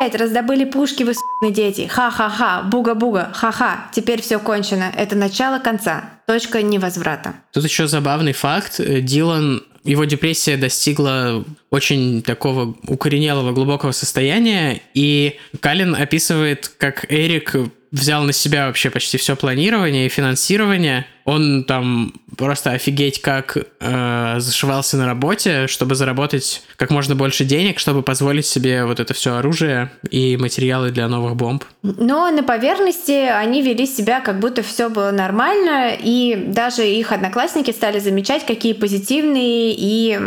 мы, 0.00 0.08
блядь, 0.08 0.20
раздобыли 0.20 0.64
пушки, 0.64 1.02
вы 1.02 1.14
сукные 1.14 1.52
дети. 1.52 1.86
Ха-ха-ха, 1.86 2.62
буга-буга, 2.62 3.30
ха-ха. 3.34 3.88
Теперь 3.92 4.22
все 4.22 4.38
кончено. 4.38 4.92
Это 4.96 5.16
начало 5.16 5.58
конца. 5.58 6.10
Точка 6.26 6.62
невозврата. 6.62 7.34
Тут 7.52 7.64
еще 7.64 7.86
забавный 7.86 8.32
факт. 8.32 8.80
Дилан 8.80 9.62
его 9.84 10.04
депрессия 10.04 10.56
достигла 10.56 11.44
очень 11.70 12.22
такого 12.22 12.76
укоренелого 12.86 13.52
глубокого 13.52 13.92
состояния, 13.92 14.82
и 14.92 15.38
Калин 15.60 15.94
описывает, 15.94 16.70
как 16.78 17.10
Эрик 17.10 17.54
взял 17.90 18.22
на 18.24 18.32
себя 18.32 18.66
вообще 18.66 18.90
почти 18.90 19.16
все 19.16 19.34
планирование 19.34 20.06
и 20.06 20.10
финансирование. 20.10 21.06
Он 21.28 21.64
там 21.64 22.14
просто 22.38 22.70
офигеть 22.70 23.20
как 23.20 23.58
э, 23.80 24.34
зашивался 24.38 24.96
на 24.96 25.04
работе, 25.04 25.66
чтобы 25.66 25.94
заработать 25.94 26.62
как 26.76 26.90
можно 26.90 27.14
больше 27.14 27.44
денег, 27.44 27.80
чтобы 27.80 28.02
позволить 28.02 28.46
себе 28.46 28.86
вот 28.86 28.98
это 28.98 29.12
все 29.12 29.34
оружие 29.34 29.90
и 30.10 30.38
материалы 30.38 30.90
для 30.90 31.06
новых 31.06 31.36
бомб. 31.36 31.64
Но 31.82 32.30
на 32.30 32.42
поверхности 32.42 33.28
они 33.28 33.60
вели 33.60 33.86
себя, 33.86 34.20
как 34.20 34.40
будто 34.40 34.62
все 34.62 34.88
было 34.88 35.10
нормально, 35.10 35.90
и 36.00 36.44
даже 36.46 36.88
их 36.88 37.12
одноклассники 37.12 37.72
стали 37.72 37.98
замечать, 37.98 38.46
какие 38.46 38.72
позитивные 38.72 39.74
и 39.76 40.18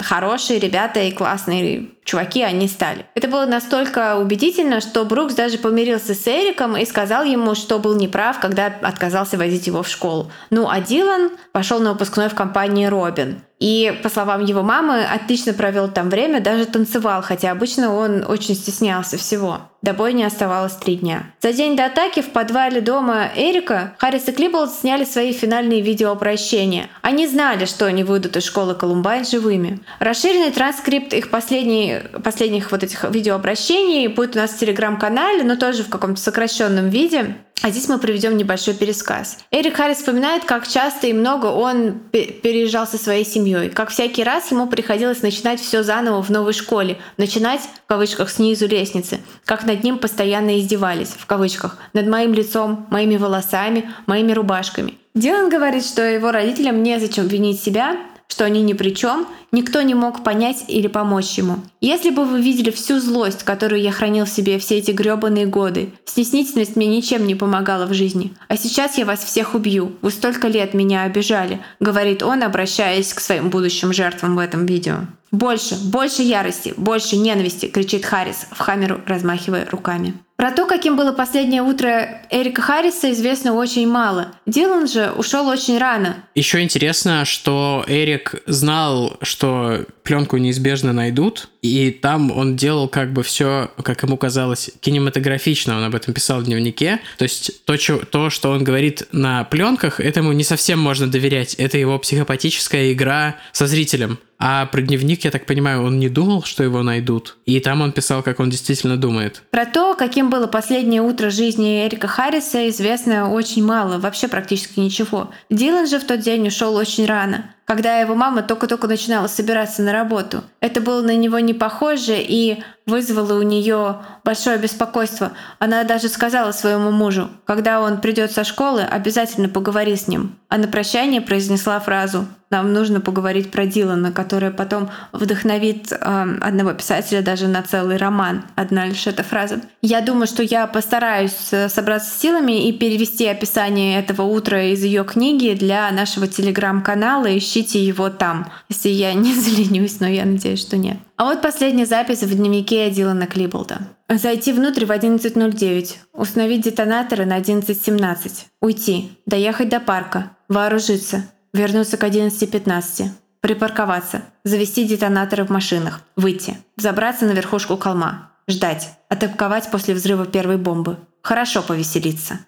хорошие 0.00 0.58
ребята 0.58 0.98
и 0.98 1.12
классные 1.12 1.86
чуваки 2.08 2.42
они 2.42 2.68
стали. 2.68 3.04
Это 3.14 3.28
было 3.28 3.44
настолько 3.44 4.16
убедительно, 4.16 4.80
что 4.80 5.04
Брукс 5.04 5.34
даже 5.34 5.58
помирился 5.58 6.14
с 6.14 6.26
Эриком 6.26 6.76
и 6.76 6.86
сказал 6.86 7.24
ему, 7.24 7.54
что 7.54 7.78
был 7.78 7.94
неправ, 7.94 8.40
когда 8.40 8.66
отказался 8.66 9.36
возить 9.36 9.66
его 9.66 9.82
в 9.82 9.88
школу. 9.88 10.32
Ну 10.50 10.68
а 10.68 10.80
Дилан 10.80 11.30
пошел 11.52 11.80
на 11.80 11.92
выпускной 11.92 12.28
в 12.28 12.34
компании 12.34 12.86
Робин. 12.86 13.42
И, 13.58 13.98
по 14.02 14.08
словам 14.08 14.44
его 14.44 14.62
мамы, 14.62 15.04
отлично 15.04 15.52
провел 15.52 15.88
там 15.88 16.10
время, 16.10 16.40
даже 16.40 16.66
танцевал, 16.66 17.22
хотя 17.22 17.50
обычно 17.50 17.94
он 17.94 18.24
очень 18.28 18.54
стеснялся 18.54 19.18
всего. 19.18 19.62
До 19.80 19.94
не 20.10 20.24
оставалось 20.24 20.74
три 20.74 20.96
дня. 20.96 21.32
За 21.40 21.52
день 21.52 21.76
до 21.76 21.86
атаки 21.86 22.20
в 22.20 22.30
подвале 22.30 22.80
дома 22.80 23.30
Эрика 23.36 23.94
Харрис 23.98 24.28
и 24.28 24.32
Клиболд 24.32 24.72
сняли 24.72 25.04
свои 25.04 25.32
финальные 25.32 25.82
видеообращения. 25.82 26.88
Они 27.00 27.28
знали, 27.28 27.64
что 27.64 27.86
они 27.86 28.02
выйдут 28.02 28.36
из 28.36 28.44
школы 28.44 28.74
Колумбайн 28.74 29.24
живыми. 29.24 29.80
Расширенный 30.00 30.50
транскрипт 30.50 31.12
их 31.12 31.30
последних 31.30 32.72
вот 32.72 32.82
этих 32.82 33.04
видеообращений 33.04 34.08
будет 34.08 34.34
у 34.34 34.40
нас 34.40 34.50
в 34.50 34.58
телеграм-канале, 34.58 35.44
но 35.44 35.54
тоже 35.54 35.84
в 35.84 35.88
каком-то 35.88 36.20
сокращенном 36.20 36.88
виде. 36.88 37.36
А 37.62 37.70
здесь 37.70 37.88
мы 37.88 37.98
приведем 37.98 38.36
небольшой 38.36 38.74
пересказ. 38.74 39.38
Эрик 39.50 39.76
Харрис 39.76 39.98
вспоминает, 39.98 40.44
как 40.44 40.66
часто 40.66 41.08
и 41.08 41.12
много 41.12 41.46
он 41.46 42.00
переезжал 42.12 42.86
со 42.86 42.98
своей 42.98 43.24
семьей. 43.24 43.47
Как 43.74 43.90
всякий 43.90 44.24
раз 44.24 44.50
ему 44.50 44.66
приходилось 44.66 45.22
начинать 45.22 45.60
все 45.60 45.82
заново 45.82 46.22
в 46.22 46.30
новой 46.30 46.52
школе. 46.52 46.98
Начинать, 47.16 47.60
в 47.60 47.88
кавычках, 47.88 48.30
снизу 48.30 48.66
лестницы. 48.66 49.20
Как 49.44 49.64
над 49.64 49.82
ним 49.84 49.98
постоянно 49.98 50.58
издевались, 50.58 51.10
в 51.18 51.26
кавычках. 51.26 51.78
Над 51.92 52.06
моим 52.08 52.34
лицом, 52.34 52.86
моими 52.90 53.16
волосами, 53.16 53.90
моими 54.06 54.32
рубашками. 54.32 54.94
Дилан 55.14 55.48
говорит, 55.48 55.84
что 55.84 56.02
его 56.02 56.30
родителям 56.30 56.82
незачем 56.82 57.26
винить 57.26 57.60
себя, 57.60 57.96
что 58.28 58.44
они 58.44 58.62
ни 58.62 58.74
при 58.74 58.94
чем, 58.94 59.26
никто 59.52 59.82
не 59.82 59.94
мог 59.94 60.22
понять 60.22 60.64
или 60.68 60.86
помочь 60.86 61.38
ему. 61.38 61.56
Если 61.80 62.10
бы 62.10 62.24
вы 62.24 62.40
видели 62.40 62.70
всю 62.70 63.00
злость, 63.00 63.42
которую 63.42 63.80
я 63.80 63.90
хранил 63.90 64.26
в 64.26 64.30
себе 64.30 64.58
все 64.58 64.78
эти 64.78 64.90
грёбаные 64.90 65.46
годы, 65.46 65.90
стеснительность 66.04 66.76
мне 66.76 66.86
ничем 66.86 67.26
не 67.26 67.34
помогала 67.34 67.86
в 67.86 67.94
жизни. 67.94 68.34
А 68.48 68.56
сейчас 68.56 68.98
я 68.98 69.06
вас 69.06 69.24
всех 69.24 69.54
убью. 69.54 69.92
Вы 70.02 70.10
столько 70.10 70.48
лет 70.48 70.74
меня 70.74 71.02
обижали, 71.02 71.60
говорит 71.80 72.22
он, 72.22 72.42
обращаясь 72.42 73.12
к 73.14 73.20
своим 73.20 73.48
будущим 73.48 73.92
жертвам 73.92 74.36
в 74.36 74.38
этом 74.38 74.66
видео. 74.66 75.00
Больше, 75.30 75.76
больше 75.76 76.22
ярости, 76.22 76.72
больше 76.76 77.16
ненависти, 77.16 77.66
кричит 77.66 78.04
Харрис 78.04 78.46
в 78.50 78.58
хамеру, 78.58 79.00
размахивая 79.06 79.66
руками. 79.70 80.14
Про 80.38 80.52
то, 80.52 80.66
каким 80.66 80.96
было 80.96 81.10
последнее 81.10 81.62
утро 81.62 82.22
Эрика 82.30 82.62
Харриса, 82.62 83.10
известно 83.10 83.54
очень 83.54 83.88
мало. 83.88 84.28
Дилан 84.46 84.86
же 84.86 85.10
ушел 85.10 85.48
очень 85.48 85.78
рано. 85.78 86.24
Еще 86.36 86.62
интересно, 86.62 87.24
что 87.24 87.84
Эрик 87.88 88.36
знал, 88.46 89.16
что 89.20 89.84
пленку 90.04 90.36
неизбежно 90.36 90.92
найдут, 90.92 91.48
и 91.60 91.90
там 91.90 92.30
он 92.30 92.54
делал 92.54 92.86
как 92.86 93.12
бы 93.12 93.24
все, 93.24 93.72
как 93.82 94.04
ему 94.04 94.16
казалось, 94.16 94.70
кинематографично, 94.80 95.76
он 95.76 95.82
об 95.82 95.96
этом 95.96 96.14
писал 96.14 96.38
в 96.38 96.44
дневнике. 96.44 97.00
То 97.16 97.24
есть 97.24 97.64
то, 97.64 97.76
что, 97.76 98.06
то, 98.06 98.30
что 98.30 98.50
он 98.52 98.62
говорит 98.62 99.08
на 99.10 99.42
пленках, 99.42 99.98
этому 99.98 100.32
не 100.32 100.44
совсем 100.44 100.78
можно 100.78 101.10
доверять. 101.10 101.54
Это 101.54 101.78
его 101.78 101.98
психопатическая 101.98 102.92
игра 102.92 103.34
со 103.50 103.66
зрителем. 103.66 104.20
А 104.38 104.66
про 104.66 104.82
дневник, 104.82 105.24
я 105.24 105.30
так 105.30 105.46
понимаю, 105.46 105.82
он 105.82 105.98
не 105.98 106.08
думал, 106.08 106.44
что 106.44 106.62
его 106.62 106.82
найдут. 106.82 107.36
И 107.44 107.58
там 107.60 107.80
он 107.80 107.92
писал, 107.92 108.22
как 108.22 108.38
он 108.38 108.50
действительно 108.50 108.96
думает. 108.96 109.42
Про 109.50 109.66
то, 109.66 109.94
каким 109.94 110.30
было 110.30 110.46
последнее 110.46 111.02
утро 111.02 111.30
жизни 111.30 111.86
Эрика 111.86 112.06
Харриса, 112.06 112.68
известно 112.68 113.30
очень 113.30 113.64
мало, 113.64 113.98
вообще 113.98 114.28
практически 114.28 114.78
ничего. 114.78 115.30
Дилан 115.50 115.88
же 115.88 115.98
в 115.98 116.04
тот 116.04 116.20
день 116.20 116.46
ушел 116.46 116.74
очень 116.76 117.06
рано 117.06 117.54
когда 117.68 117.98
его 117.98 118.14
мама 118.14 118.42
только-только 118.42 118.88
начинала 118.88 119.26
собираться 119.26 119.82
на 119.82 119.92
работу. 119.92 120.42
Это 120.60 120.80
было 120.80 121.02
на 121.02 121.14
него 121.14 121.38
не 121.38 121.52
похоже 121.52 122.16
и 122.16 122.62
вызвало 122.88 123.38
у 123.38 123.42
нее 123.42 123.96
большое 124.24 124.58
беспокойство. 124.58 125.32
Она 125.58 125.84
даже 125.84 126.08
сказала 126.08 126.52
своему 126.52 126.90
мужу, 126.90 127.28
когда 127.44 127.80
он 127.80 128.00
придет 128.00 128.32
со 128.32 128.44
школы, 128.44 128.82
обязательно 128.82 129.48
поговори 129.48 129.94
с 129.94 130.08
ним. 130.08 130.36
А 130.48 130.56
на 130.56 130.66
прощание 130.66 131.20
произнесла 131.20 131.78
фразу 131.78 132.26
«Нам 132.50 132.72
нужно 132.72 133.02
поговорить 133.02 133.50
про 133.50 133.66
Дилана», 133.66 134.10
которая 134.10 134.50
потом 134.50 134.88
вдохновит 135.12 135.92
э, 135.92 135.96
одного 136.40 136.72
писателя 136.72 137.20
даже 137.20 137.46
на 137.46 137.62
целый 137.62 137.98
роман. 137.98 138.44
Одна 138.56 138.86
лишь 138.86 139.06
эта 139.06 139.22
фраза. 139.22 139.60
Я 139.82 140.00
думаю, 140.00 140.26
что 140.26 140.42
я 140.42 140.66
постараюсь 140.66 141.52
э, 141.52 141.68
собраться 141.68 142.10
с 142.10 142.18
силами 142.18 142.66
и 142.66 142.72
перевести 142.72 143.26
описание 143.26 143.98
этого 143.98 144.22
утра 144.22 144.62
из 144.62 144.82
ее 144.82 145.04
книги 145.04 145.54
для 145.54 145.90
нашего 145.90 146.26
телеграм-канала. 146.26 147.36
Ищите 147.36 147.84
его 147.84 148.08
там, 148.08 148.50
если 148.70 148.88
я 148.88 149.12
не 149.12 149.34
заленюсь, 149.34 150.00
но 150.00 150.06
я 150.06 150.24
надеюсь, 150.24 150.60
что 150.60 150.78
нет. 150.78 150.96
А 151.18 151.24
вот 151.24 151.42
последняя 151.42 151.84
запись 151.84 152.22
в 152.22 152.32
дневнике 152.32 152.88
Дилана 152.90 153.26
Клиболда. 153.26 153.88
Зайти 154.08 154.52
внутрь 154.52 154.86
в 154.86 154.92
11.09. 154.92 155.96
Установить 156.12 156.62
детонаторы 156.62 157.26
на 157.26 157.40
11.17. 157.40 158.44
Уйти. 158.60 159.18
Доехать 159.26 159.68
до 159.68 159.80
парка. 159.80 160.36
Вооружиться. 160.48 161.28
Вернуться 161.52 161.96
к 161.96 162.04
11.15. 162.04 163.08
Припарковаться. 163.40 164.22
Завести 164.44 164.84
детонаторы 164.84 165.44
в 165.44 165.50
машинах. 165.50 166.02
Выйти. 166.14 166.56
Забраться 166.76 167.26
на 167.26 167.32
верхушку 167.32 167.76
холма. 167.76 168.30
Ждать. 168.46 168.88
Атаковать 169.08 169.72
после 169.72 169.94
взрыва 169.94 170.24
первой 170.24 170.56
бомбы. 170.56 170.98
Хорошо 171.22 171.62
повеселиться. 171.62 172.46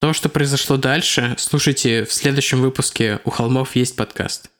То, 0.00 0.12
что 0.12 0.28
произошло 0.28 0.76
дальше, 0.76 1.36
слушайте 1.38 2.04
в 2.04 2.12
следующем 2.12 2.60
выпуске 2.62 3.20
«У 3.24 3.30
холмов 3.30 3.76
есть 3.76 3.94
подкаст». 3.94 4.50